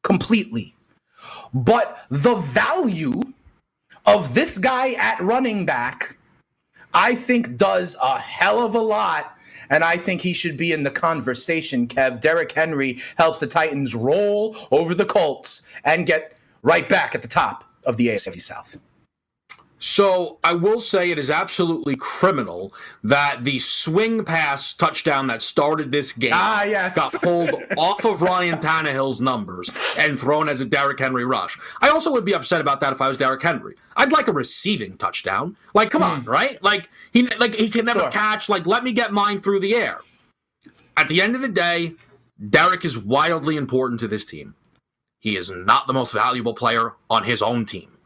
completely. 0.04 0.76
But 1.54 2.00
the 2.10 2.36
value 2.36 3.22
of 4.06 4.34
this 4.34 4.58
guy 4.58 4.94
at 4.94 5.20
running 5.22 5.66
back, 5.66 6.18
I 6.94 7.16
think 7.16 7.58
does 7.58 7.96
a 8.02 8.20
hell 8.20 8.66
of 8.66 8.76
a 8.76 8.82
lot. 8.82 9.38
And 9.70 9.84
I 9.84 9.98
think 9.98 10.22
he 10.22 10.34
should 10.34 10.58
be 10.58 10.74
in 10.74 10.84
the 10.84 10.92
conversation, 10.92 11.88
Kev. 11.88 12.20
Derrick 12.20 12.52
Henry 12.52 13.00
helps 13.18 13.40
the 13.40 13.48
Titans 13.48 13.96
roll 13.96 14.56
over 14.72 14.94
the 14.94 15.06
Colts 15.06 15.64
and 15.86 16.06
get 16.06 16.38
right 16.64 16.90
back 16.90 17.14
at 17.14 17.22
the 17.22 17.28
top 17.28 17.64
of 17.86 17.98
the 17.98 18.08
AFC 18.08 18.42
South. 18.42 18.78
So 19.86 20.40
I 20.46 20.54
will 20.54 20.80
say 20.80 21.12
it 21.12 21.20
is 21.20 21.30
absolutely 21.30 21.98
criminal 21.98 22.74
that 23.04 23.44
the 23.44 23.60
swing 23.60 24.24
pass 24.24 24.74
touchdown 24.74 25.28
that 25.28 25.42
started 25.42 25.92
this 25.92 26.14
game 26.14 26.32
ah, 26.34 26.64
yes. 26.64 26.96
got 26.96 27.12
pulled 27.22 27.52
off 27.78 28.06
of 28.06 28.22
Ryan 28.22 28.60
Tannehill's 28.60 29.20
numbers 29.20 29.70
and 30.00 30.18
thrown 30.18 30.48
as 30.48 30.62
a 30.62 30.66
Derrick 30.66 31.00
Henry 31.00 31.26
rush. 31.26 31.60
I 31.82 31.90
also 31.90 32.14
would 32.14 32.24
be 32.24 32.34
upset 32.34 32.62
about 32.62 32.80
that 32.80 32.94
if 32.94 33.02
I 33.02 33.10
was 33.10 33.18
Derrick 33.18 33.44
Henry. 33.44 33.76
I'd 33.98 34.14
like 34.14 34.30
a 34.30 34.32
receiving 34.32 34.96
touchdown. 34.96 35.58
Like, 35.74 35.90
come 35.90 36.02
mm. 36.02 36.12
on, 36.12 36.24
right? 36.24 36.64
Like 36.64 36.90
he 37.12 37.28
like 37.38 37.54
he 37.54 37.70
can 37.70 37.84
never 37.84 38.00
sure. 38.00 38.12
catch. 38.12 38.48
Like, 38.48 38.66
let 38.66 38.86
me 38.86 38.94
get 38.94 39.12
mine 39.12 39.42
through 39.42 39.60
the 39.60 39.76
air. 39.76 40.00
At 40.96 41.10
the 41.10 41.22
end 41.22 41.36
of 41.36 41.42
the 41.42 41.50
day, 41.50 41.96
Derrick 42.50 42.86
is 42.86 42.98
wildly 42.98 43.58
important 43.58 44.00
to 44.00 44.08
this 44.08 44.24
team. 44.24 44.56
He 45.24 45.38
is 45.38 45.50
not 45.50 45.88
the 45.88 45.94
most 45.94 46.12
valuable 46.12 46.54
player 46.54 46.96
on 47.10 47.24
his 47.24 47.42
own 47.42 47.64
team. 47.64 47.98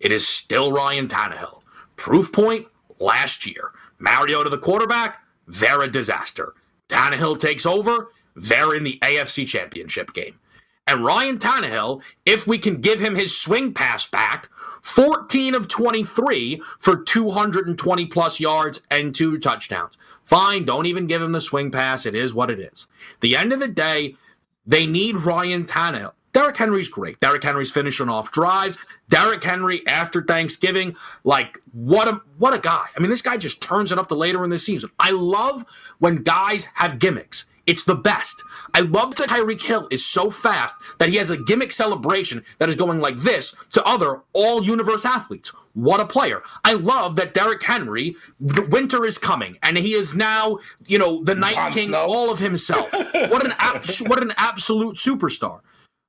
It 0.00 0.10
is 0.10 0.26
still 0.26 0.72
Ryan 0.72 1.06
Tannehill. 1.06 1.60
Proof 1.96 2.32
point 2.32 2.66
last 2.98 3.44
year. 3.44 3.72
Mariota 3.98 4.48
the 4.48 4.56
quarterback, 4.56 5.22
they're 5.46 5.82
a 5.82 5.90
disaster. 5.90 6.54
Tannehill 6.88 7.38
takes 7.38 7.66
over, 7.66 8.08
they're 8.34 8.74
in 8.74 8.84
the 8.84 8.98
AFC 9.02 9.46
Championship 9.46 10.14
game. 10.14 10.38
And 10.86 11.04
Ryan 11.04 11.36
Tannehill, 11.36 12.00
if 12.24 12.46
we 12.46 12.56
can 12.56 12.80
give 12.80 13.00
him 13.00 13.16
his 13.16 13.38
swing 13.38 13.74
pass 13.74 14.06
back, 14.06 14.48
14 14.80 15.54
of 15.54 15.68
23 15.68 16.62
for 16.78 17.02
220 17.02 18.06
plus 18.06 18.40
yards 18.40 18.80
and 18.90 19.14
two 19.14 19.38
touchdowns. 19.38 19.98
Fine, 20.24 20.64
don't 20.64 20.86
even 20.86 21.06
give 21.06 21.20
him 21.20 21.32
the 21.32 21.40
swing 21.42 21.70
pass. 21.70 22.06
It 22.06 22.14
is 22.14 22.32
what 22.32 22.50
it 22.50 22.58
is. 22.58 22.88
The 23.20 23.36
end 23.36 23.52
of 23.52 23.60
the 23.60 23.68
day, 23.68 24.16
they 24.64 24.86
need 24.86 25.16
Ryan 25.16 25.66
Tannehill. 25.66 26.14
Derrick 26.32 26.56
Henry's 26.56 26.88
great. 26.88 27.20
Derrick 27.20 27.44
Henry's 27.44 27.70
finishing 27.70 28.08
off 28.08 28.32
drives. 28.32 28.78
Derrick 29.08 29.44
Henry 29.44 29.86
after 29.86 30.22
Thanksgiving, 30.22 30.96
like 31.24 31.58
what 31.72 32.08
a 32.08 32.20
what 32.38 32.54
a 32.54 32.58
guy. 32.58 32.86
I 32.96 33.00
mean, 33.00 33.10
this 33.10 33.22
guy 33.22 33.36
just 33.36 33.60
turns 33.60 33.92
it 33.92 33.98
up 33.98 34.08
the 34.08 34.16
later 34.16 34.42
in 34.44 34.50
the 34.50 34.58
season. 34.58 34.90
I 34.98 35.10
love 35.10 35.64
when 35.98 36.16
guys 36.22 36.66
have 36.74 36.98
gimmicks. 36.98 37.44
It's 37.64 37.84
the 37.84 37.94
best. 37.94 38.42
I 38.74 38.80
love 38.80 39.14
that 39.16 39.28
Tyreek 39.28 39.62
Hill 39.62 39.86
is 39.92 40.04
so 40.04 40.30
fast 40.30 40.74
that 40.98 41.10
he 41.10 41.16
has 41.16 41.30
a 41.30 41.36
gimmick 41.36 41.70
celebration 41.70 42.44
that 42.58 42.68
is 42.68 42.74
going 42.74 42.98
like 43.00 43.16
this 43.18 43.54
to 43.70 43.84
other 43.84 44.22
all 44.32 44.64
universe 44.64 45.04
athletes. 45.04 45.52
What 45.74 46.00
a 46.00 46.06
player. 46.06 46.42
I 46.64 46.72
love 46.74 47.14
that 47.16 47.34
Derrick 47.34 47.62
Henry, 47.62 48.16
the 48.40 48.62
winter 48.62 49.06
is 49.06 49.16
coming, 49.16 49.58
and 49.62 49.78
he 49.78 49.94
is 49.94 50.12
now, 50.14 50.58
you 50.88 50.98
know, 50.98 51.22
the 51.22 51.36
Night 51.36 51.72
King, 51.72 51.88
Snow. 51.90 52.00
all 52.04 52.30
of 52.30 52.40
himself. 52.40 52.92
what 52.92 53.44
an 53.46 53.54
abs- 53.58 54.02
what 54.02 54.22
an 54.22 54.32
absolute 54.36 54.96
superstar. 54.96 55.60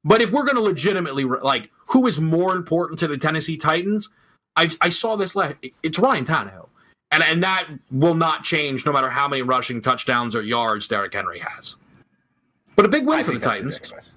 But 0.04 0.22
if 0.22 0.32
we're 0.32 0.44
going 0.44 0.56
to 0.56 0.62
legitimately 0.62 1.24
like 1.24 1.72
who 1.88 2.08
is 2.08 2.20
more 2.20 2.56
important 2.56 3.00
to 3.00 3.08
the 3.08 3.18
Tennessee 3.18 3.58
Titans, 3.58 4.10
I, 4.56 4.70
I 4.82 4.90
saw 4.90 5.16
this 5.16 5.36
last. 5.36 5.56
It's 5.82 5.98
Ryan 5.98 6.26
Tannehill, 6.26 6.68
and 7.12 7.24
and 7.24 7.44
that 7.44 7.68
will 7.92 8.16
not 8.16 8.44
change 8.44 8.86
no 8.86 8.92
matter 8.92 9.10
how 9.10 9.28
many 9.28 9.42
rushing 9.42 9.82
touchdowns 9.82 10.36
or 10.36 10.42
yards 10.42 10.88
Derrick 10.88 11.14
Henry 11.14 11.40
has. 11.40 11.78
But 12.76 12.86
a 12.86 12.90
big 12.90 13.06
win 13.06 13.20
I 13.20 13.24
for 13.24 13.32
the 13.32 13.40
Titans. 13.40 13.80
Ridiculous. 13.80 14.16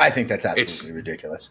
I 0.00 0.10
think 0.10 0.28
that's 0.28 0.44
absolutely 0.44 0.62
it's, 0.62 0.90
ridiculous. 0.90 1.50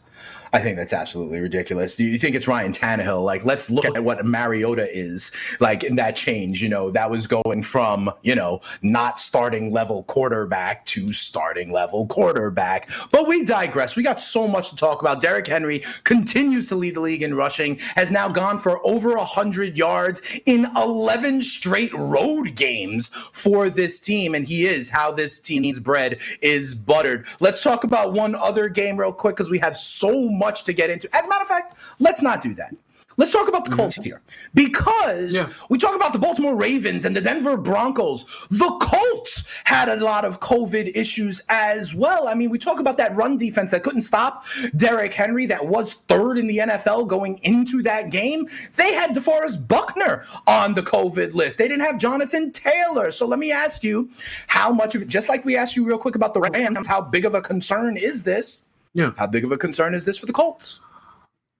I 0.54 0.60
think 0.60 0.78
that's 0.78 0.94
absolutely 0.94 1.40
ridiculous. 1.40 1.96
Do 1.96 2.04
you 2.04 2.18
think 2.18 2.36
it's 2.36 2.48
Ryan 2.48 2.72
Tannehill? 2.72 3.24
Like, 3.24 3.44
let's 3.44 3.70
look 3.70 3.86
at 3.86 4.04
what 4.04 4.26
Mariota 4.26 4.88
is 4.96 5.32
like 5.60 5.84
in 5.84 5.96
that 5.96 6.16
change. 6.16 6.62
You 6.62 6.70
know, 6.70 6.90
that 6.92 7.10
was 7.10 7.28
going 7.28 7.64
from, 7.64 8.12
you 8.22 8.36
know, 8.36 8.62
not 8.82 9.20
starting 9.20 9.72
level 9.72 10.04
quarterback 10.04 10.86
to 10.88 11.14
starting 11.14 11.72
level 11.72 12.08
quarterback. 12.08 12.90
But 13.12 13.28
we 13.28 13.44
digress. 13.44 13.96
We 13.96 14.04
got 14.04 14.22
so 14.22 14.48
much 14.48 14.70
to 14.70 14.76
talk 14.76 15.02
about. 15.02 15.22
Derrick 15.22 15.48
Henry 15.48 15.84
continues 16.04 16.70
to 16.70 16.76
lead 16.76 16.96
the 16.96 17.02
league 17.02 17.24
in 17.24 17.36
rushing, 17.36 17.78
has 17.96 18.12
now 18.12 18.30
gone 18.30 18.60
for 18.60 18.86
over 18.86 19.12
a 19.12 19.18
100 19.18 19.78
yards 19.78 20.22
in 20.46 20.68
11 20.76 21.42
straight 21.42 21.94
road 21.94 22.56
games 22.56 23.10
for 23.34 23.70
this 23.70 24.00
team. 24.00 24.36
And 24.36 24.48
he 24.48 24.66
is 24.66 24.90
how 24.90 25.12
this 25.12 25.40
team's 25.40 25.80
bread 25.80 26.20
is 26.42 26.74
buttered. 26.74 27.26
Let's 27.40 27.64
talk 27.64 27.84
about 27.84 28.14
one 28.14 28.36
other 28.36 28.70
game 28.70 28.98
real 28.98 29.14
quick 29.14 29.36
because 29.36 29.50
we 29.50 29.60
have 29.60 29.76
so 29.76 30.30
much 30.38 30.64
to 30.66 30.74
get 30.74 30.90
into. 30.90 31.10
As 31.16 31.26
a 31.26 31.30
matter 31.30 31.44
of 31.44 31.48
fact, 31.48 31.78
let's 32.00 32.22
not 32.22 32.42
do 32.42 32.54
that. 32.56 32.74
Let's 33.18 33.32
talk 33.32 33.48
about 33.48 33.66
the 33.66 33.72
Colts 33.72 33.96
mm-hmm. 33.96 34.04
here 34.04 34.22
because 34.54 35.34
yeah. 35.34 35.50
we 35.70 35.80
talk 35.80 35.96
about 35.96 36.14
the 36.14 36.20
Baltimore 36.20 36.56
Ravens 36.56 37.04
and 37.04 37.16
the 37.16 37.22
Denver 37.22 37.58
Broncos. 37.58 38.26
The 38.50 38.78
Colts 38.80 39.48
had 39.64 39.90
a 39.90 39.96
lot 39.96 40.24
of 40.24 40.40
COVID 40.40 40.92
issues 40.96 41.42
as 41.50 41.96
well. 41.96 42.28
I 42.28 42.36
mean, 42.36 42.52
we 42.52 42.60
talk 42.60 42.80
about 42.80 42.98
that 42.98 43.16
run 43.16 43.36
defense 43.36 43.72
that 43.72 43.82
couldn't 43.82 44.02
stop 44.02 44.46
Derrick 44.76 45.16
Henry, 45.16 45.48
that 45.48 45.66
was 45.66 45.94
third 46.08 46.38
in 46.38 46.46
the 46.46 46.60
NFL 46.60 47.08
going 47.08 47.40
into 47.40 47.82
that 47.82 48.12
game. 48.12 48.48
They 48.76 48.94
had 48.94 49.16
DeForest 49.16 49.68
Buckner 49.68 50.24
on 50.46 50.76
the 50.76 50.84
COVID 50.84 51.34
list. 51.34 51.58
They 51.58 51.68
didn't 51.68 51.86
have 51.86 51.98
Jonathan 51.98 52.52
Taylor. 52.52 53.10
So 53.10 53.26
let 53.26 53.40
me 53.40 53.52
ask 53.52 53.84
you, 53.84 54.12
how 54.46 54.72
much 54.72 54.94
of 54.94 55.02
it, 55.02 55.08
just 55.08 55.28
like 55.28 55.44
we 55.44 55.58
asked 55.58 55.76
you 55.76 55.84
real 55.84 55.98
quick 55.98 56.14
about 56.14 56.36
the 56.36 56.42
Rams, 56.42 56.86
how 56.86 57.02
big 57.02 57.26
of 57.26 57.34
a 57.34 57.42
concern 57.42 57.98
is 57.98 58.24
this? 58.24 58.67
Yeah. 58.98 59.12
How 59.16 59.28
big 59.28 59.46
of 59.46 59.52
a 59.52 59.58
concern 59.58 59.94
is 59.94 60.06
this 60.06 60.18
for 60.18 60.26
the 60.26 60.34
Colts? 60.34 60.80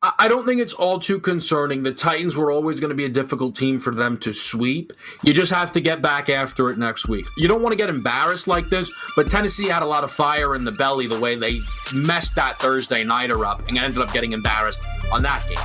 I 0.02 0.28
don't 0.28 0.46
think 0.46 0.60
it's 0.60 0.74
all 0.74 1.00
too 1.00 1.20
concerning. 1.20 1.84
The 1.84 1.92
Titans 1.92 2.36
were 2.36 2.52
always 2.52 2.80
going 2.80 2.90
to 2.90 2.96
be 2.96 3.06
a 3.06 3.10
difficult 3.10 3.56
team 3.56 3.80
for 3.80 3.94
them 3.94 4.18
to 4.20 4.34
sweep. 4.34 4.92
You 5.24 5.34
just 5.34 5.52
have 5.52 5.72
to 5.74 5.80
get 5.80 6.02
back 6.02 6.30
after 6.30 6.72
it 6.72 6.80
next 6.80 7.08
week. 7.08 7.26
You 7.38 7.48
don't 7.48 7.62
want 7.62 7.74
to 7.74 7.78
get 7.78 7.90
embarrassed 7.90 8.48
like 8.48 8.70
this, 8.70 8.90
but 9.16 9.30
Tennessee 9.30 9.68
had 9.68 9.84
a 9.84 9.86
lot 9.86 10.04
of 10.04 10.12
fire 10.12 10.56
in 10.56 10.64
the 10.64 10.72
belly 10.72 11.06
the 11.06 11.20
way 11.20 11.36
they 11.36 11.62
messed 11.94 12.34
that 12.36 12.58
Thursday 12.58 13.04
nighter 13.04 13.46
up 13.46 13.68
and 13.68 13.78
ended 13.78 14.02
up 14.02 14.12
getting 14.12 14.34
embarrassed 14.34 14.82
on 15.12 15.22
that 15.22 15.48
game. 15.48 15.58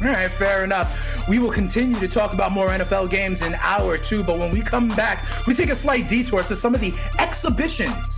All 0.00 0.14
right, 0.14 0.30
fair 0.30 0.62
enough. 0.62 1.26
We 1.28 1.40
will 1.40 1.50
continue 1.50 1.98
to 1.98 2.06
talk 2.06 2.34
about 2.34 2.52
more 2.52 2.68
NFL 2.68 3.10
games 3.10 3.42
in 3.42 3.54
hour 3.56 3.98
two, 3.98 4.22
but 4.22 4.38
when 4.38 4.52
we 4.52 4.60
come 4.60 4.88
back, 4.90 5.26
we 5.46 5.54
take 5.54 5.70
a 5.70 5.76
slight 5.76 6.08
detour 6.08 6.44
to 6.44 6.54
some 6.54 6.72
of 6.72 6.80
the 6.80 6.92
exhibitions 7.18 8.17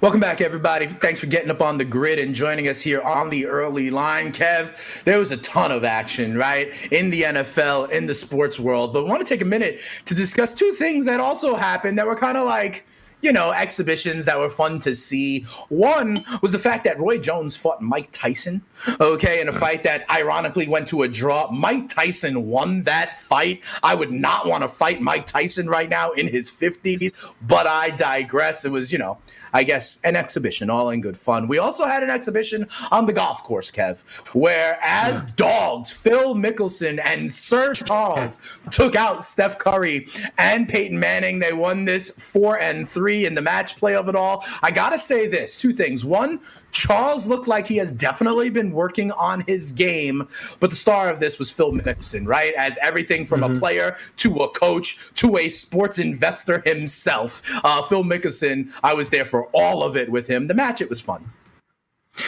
Welcome 0.00 0.20
back, 0.20 0.40
everybody. 0.40 0.86
Thanks 0.86 1.20
for 1.20 1.26
getting 1.26 1.50
up 1.50 1.62
on 1.62 1.78
the 1.78 1.84
grid 1.84 2.18
and 2.18 2.34
joining 2.34 2.68
us 2.68 2.80
here 2.80 3.00
on 3.00 3.30
the 3.30 3.46
early 3.46 3.90
line. 3.90 4.32
Kev, 4.32 5.04
there 5.04 5.18
was 5.18 5.30
a 5.30 5.36
ton 5.38 5.70
of 5.70 5.84
action, 5.84 6.36
right, 6.36 6.72
in 6.92 7.10
the 7.10 7.22
NFL, 7.22 7.90
in 7.90 8.06
the 8.06 8.14
sports 8.14 8.58
world. 8.58 8.92
But 8.92 9.06
want 9.06 9.20
to 9.20 9.26
take 9.26 9.42
a 9.42 9.46
minute 9.46 9.80
to 10.06 10.14
discuss 10.14 10.52
two 10.52 10.72
things 10.72 11.04
that 11.04 11.20
also 11.20 11.54
happened 11.54 11.98
that 11.98 12.06
were 12.06 12.16
kind 12.16 12.36
of 12.36 12.46
like, 12.46 12.84
you 13.22 13.32
know, 13.32 13.52
exhibitions 13.52 14.24
that 14.26 14.38
were 14.38 14.50
fun 14.50 14.78
to 14.80 14.94
see. 14.94 15.42
One 15.68 16.24
was 16.42 16.52
the 16.52 16.58
fact 16.58 16.84
that 16.84 16.98
Roy 17.00 17.18
Jones 17.18 17.56
fought 17.56 17.80
Mike 17.80 18.08
Tyson, 18.12 18.62
okay, 19.00 19.40
in 19.40 19.48
a 19.48 19.52
fight 19.52 19.82
that 19.84 20.08
ironically 20.10 20.68
went 20.68 20.88
to 20.88 21.02
a 21.02 21.08
draw. 21.08 21.50
Mike 21.50 21.88
Tyson 21.88 22.46
won 22.48 22.82
that 22.84 23.20
fight. 23.20 23.62
I 23.82 23.94
would 23.94 24.12
not 24.12 24.46
want 24.46 24.62
to 24.62 24.68
fight 24.68 25.00
Mike 25.00 25.26
Tyson 25.26 25.68
right 25.68 25.88
now 25.88 26.12
in 26.12 26.28
his 26.28 26.50
50s, 26.50 27.14
but 27.46 27.66
I 27.66 27.90
digress. 27.90 28.64
It 28.64 28.70
was, 28.70 28.92
you 28.92 28.98
know, 28.98 29.18
I 29.56 29.62
guess, 29.62 29.98
an 30.04 30.16
exhibition, 30.16 30.68
all 30.68 30.90
in 30.90 31.00
good 31.00 31.16
fun. 31.16 31.48
We 31.48 31.56
also 31.56 31.86
had 31.86 32.02
an 32.02 32.10
exhibition 32.10 32.68
on 32.92 33.06
the 33.06 33.12
golf 33.14 33.42
course, 33.42 33.70
Kev, 33.70 34.00
where 34.34 34.78
as 34.82 35.22
dogs, 35.32 35.90
Phil 35.90 36.34
Mickelson 36.34 37.00
and 37.02 37.32
Sir 37.32 37.72
Charles 37.72 38.60
took 38.70 38.94
out 38.94 39.24
Steph 39.24 39.58
Curry 39.58 40.08
and 40.36 40.68
Peyton 40.68 41.00
Manning. 41.00 41.38
They 41.38 41.54
won 41.54 41.86
this 41.86 42.10
four 42.10 42.60
and 42.60 42.86
three 42.86 43.24
in 43.24 43.34
the 43.34 43.40
match 43.40 43.78
play 43.78 43.94
of 43.94 44.10
it 44.10 44.14
all. 44.14 44.44
I 44.62 44.70
gotta 44.70 44.98
say 44.98 45.26
this: 45.26 45.56
two 45.56 45.72
things. 45.72 46.04
One, 46.04 46.38
Charles 46.76 47.26
looked 47.26 47.48
like 47.48 47.66
he 47.66 47.78
has 47.78 47.90
definitely 47.90 48.50
been 48.50 48.70
working 48.70 49.10
on 49.12 49.40
his 49.46 49.72
game, 49.72 50.28
but 50.60 50.68
the 50.68 50.76
star 50.76 51.08
of 51.08 51.20
this 51.20 51.38
was 51.38 51.50
Phil 51.50 51.72
Mickelson, 51.72 52.28
right? 52.28 52.52
As 52.52 52.76
everything 52.82 53.24
from 53.24 53.40
mm-hmm. 53.40 53.56
a 53.56 53.58
player 53.58 53.96
to 54.18 54.42
a 54.42 54.50
coach 54.50 54.98
to 55.14 55.38
a 55.38 55.48
sports 55.48 55.98
investor 55.98 56.62
himself. 56.66 57.40
Uh, 57.64 57.80
Phil 57.80 58.04
Mickelson, 58.04 58.70
I 58.84 58.92
was 58.92 59.08
there 59.08 59.24
for 59.24 59.46
all 59.54 59.82
of 59.82 59.96
it 59.96 60.10
with 60.10 60.26
him. 60.26 60.48
The 60.48 60.54
match, 60.54 60.82
it 60.82 60.90
was 60.90 61.00
fun. 61.00 61.24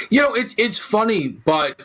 You 0.08 0.22
know, 0.22 0.32
it's 0.32 0.54
it's 0.56 0.78
funny, 0.78 1.28
but 1.28 1.82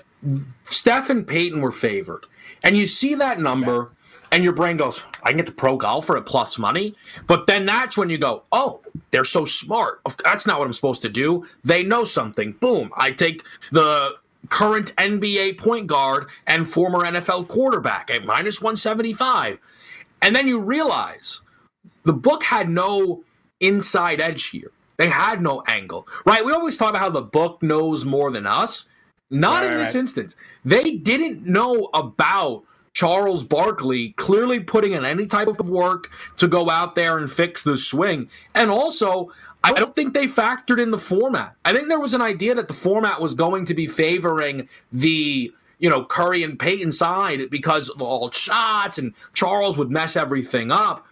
Steph 0.63 1.09
and 1.09 1.27
Peyton 1.27 1.59
were 1.59 1.71
favored, 1.71 2.25
and 2.63 2.77
you 2.77 2.85
see 2.85 3.13
that 3.15 3.41
number. 3.41 3.91
And 4.33 4.43
your 4.43 4.53
brain 4.53 4.77
goes, 4.77 5.03
I 5.21 5.29
can 5.29 5.37
get 5.37 5.45
the 5.45 5.51
pro 5.51 5.77
golfer 5.77 6.17
at 6.17 6.25
plus 6.25 6.57
money. 6.57 6.95
But 7.27 7.45
then 7.45 7.67
that's 7.67 7.95
when 7.95 8.09
you 8.09 8.17
go, 8.17 8.41
oh, 8.51 8.81
they're 9.11 9.23
so 9.23 9.45
smart. 9.45 10.01
That's 10.23 10.47
not 10.47 10.57
what 10.57 10.65
I'm 10.65 10.73
supposed 10.73 11.03
to 11.03 11.09
do. 11.09 11.45
They 11.63 11.83
know 11.83 12.03
something. 12.03 12.53
Boom. 12.53 12.91
I 12.97 13.11
take 13.11 13.43
the 13.71 14.15
current 14.49 14.95
NBA 14.95 15.59
point 15.59 15.85
guard 15.85 16.29
and 16.47 16.67
former 16.67 17.01
NFL 17.01 17.47
quarterback 17.47 18.09
at 18.09 18.25
minus 18.25 18.59
175. 18.59 19.59
And 20.23 20.35
then 20.35 20.47
you 20.47 20.59
realize 20.59 21.41
the 22.01 22.11
book 22.11 22.41
had 22.41 22.69
no 22.69 23.23
inside 23.59 24.19
edge 24.19 24.47
here. 24.47 24.71
They 24.97 25.09
had 25.09 25.43
no 25.43 25.61
angle, 25.67 26.07
right? 26.25 26.43
We 26.43 26.53
always 26.53 26.75
talk 26.75 26.89
about 26.89 27.01
how 27.01 27.11
the 27.11 27.21
book 27.21 27.61
knows 27.61 28.03
more 28.03 28.31
than 28.31 28.47
us. 28.47 28.85
Not 29.29 29.61
right, 29.61 29.71
in 29.71 29.77
this 29.77 29.89
right. 29.89 29.99
instance. 29.99 30.35
They 30.65 30.95
didn't 30.97 31.45
know 31.45 31.91
about 31.93 32.63
Charles 32.93 33.43
Barkley 33.43 34.09
clearly 34.11 34.59
putting 34.59 34.93
in 34.93 35.03
any 35.03 35.25
type 35.25 35.47
of 35.47 35.69
work 35.69 36.11
to 36.37 36.47
go 36.47 36.69
out 36.69 36.95
there 36.95 37.17
and 37.17 37.31
fix 37.31 37.63
the 37.63 37.75
swing. 37.75 38.29
And 38.53 38.69
also, 38.69 39.31
I 39.63 39.73
don't 39.73 39.95
think 39.95 40.13
they 40.13 40.27
factored 40.27 40.81
in 40.81 40.91
the 40.91 40.97
format. 40.97 41.55
I 41.65 41.73
think 41.73 41.87
there 41.87 41.99
was 41.99 42.13
an 42.13 42.21
idea 42.21 42.53
that 42.55 42.67
the 42.67 42.73
format 42.73 43.19
was 43.19 43.33
going 43.33 43.65
to 43.65 43.73
be 43.73 43.87
favoring 43.87 44.67
the 44.91 45.51
you 45.79 45.89
know 45.89 46.05
Curry 46.05 46.43
and 46.43 46.57
Peyton 46.57 46.91
side 46.91 47.49
because 47.49 47.89
of 47.89 48.01
all 48.01 48.29
shots 48.31 48.97
and 48.97 49.13
Charles 49.33 49.77
would 49.77 49.89
mess 49.89 50.15
everything 50.15 50.71
up 50.71 51.05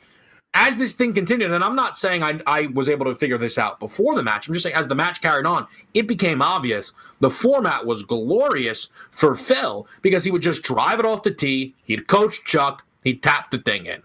as 0.53 0.75
this 0.77 0.93
thing 0.93 1.13
continued, 1.13 1.51
and 1.51 1.63
I'm 1.63 1.75
not 1.75 1.97
saying 1.97 2.23
I, 2.23 2.41
I 2.45 2.67
was 2.67 2.89
able 2.89 3.05
to 3.05 3.15
figure 3.15 3.37
this 3.37 3.57
out 3.57 3.79
before 3.79 4.15
the 4.15 4.23
match, 4.23 4.47
I'm 4.47 4.53
just 4.53 4.63
saying 4.63 4.75
as 4.75 4.87
the 4.87 4.95
match 4.95 5.21
carried 5.21 5.45
on, 5.45 5.67
it 5.93 6.07
became 6.07 6.41
obvious 6.41 6.91
the 7.19 7.29
format 7.29 7.85
was 7.85 8.03
glorious 8.03 8.87
for 9.11 9.35
Phil 9.35 9.87
because 10.01 10.23
he 10.23 10.31
would 10.31 10.41
just 10.41 10.63
drive 10.63 10.99
it 10.99 11.05
off 11.05 11.23
the 11.23 11.31
tee, 11.31 11.73
he'd 11.83 12.07
coach 12.07 12.43
Chuck, 12.43 12.85
he'd 13.03 13.23
tap 13.23 13.51
the 13.51 13.59
thing 13.59 13.85
in. 13.85 14.03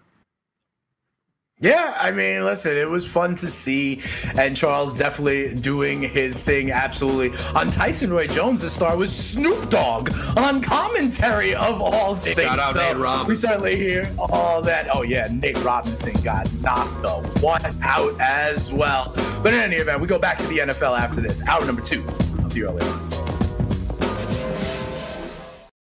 Yeah, 1.59 1.97
I 1.99 2.11
mean, 2.11 2.45
listen, 2.45 2.77
it 2.77 2.89
was 2.89 3.07
fun 3.07 3.35
to 3.37 3.51
see, 3.51 4.03
and 4.37 4.55
Charles 4.55 4.95
definitely 4.95 5.55
doing 5.55 6.03
his 6.03 6.45
thing 6.45 6.71
absolutely. 6.71 7.31
On 7.55 7.71
Tyson 7.71 8.13
Roy 8.13 8.27
Jones, 8.27 8.61
the 8.61 8.69
star 8.69 8.95
was 8.95 9.11
Snoop 9.11 9.71
Dogg 9.71 10.11
on 10.37 10.61
commentary 10.61 11.55
of 11.55 11.81
all 11.81 12.15
things. 12.15 12.39
Shout 12.39 12.59
out 12.59 12.75
so 12.75 12.81
Nate 12.81 12.99
Robinson. 12.99 13.29
We 13.29 13.35
certainly 13.37 13.77
hear 13.77 14.15
all 14.19 14.61
that. 14.63 14.95
Oh 14.95 15.01
yeah, 15.01 15.29
Nate 15.33 15.57
Robinson 15.65 16.13
got 16.23 16.53
knocked 16.61 17.01
the 17.01 17.41
one 17.41 17.65
out 17.83 18.15
as 18.21 18.71
well. 18.71 19.15
But 19.43 19.55
in 19.55 19.61
any 19.61 19.77
event, 19.77 20.03
we 20.03 20.07
go 20.07 20.19
back 20.19 20.37
to 20.37 20.47
the 20.49 20.59
NFL 20.59 20.99
after 20.99 21.23
this. 21.23 21.43
Hour 21.47 21.65
number 21.65 21.81
two 21.81 22.07
of 22.45 22.53
the 22.53 22.65
early. 22.65 23.16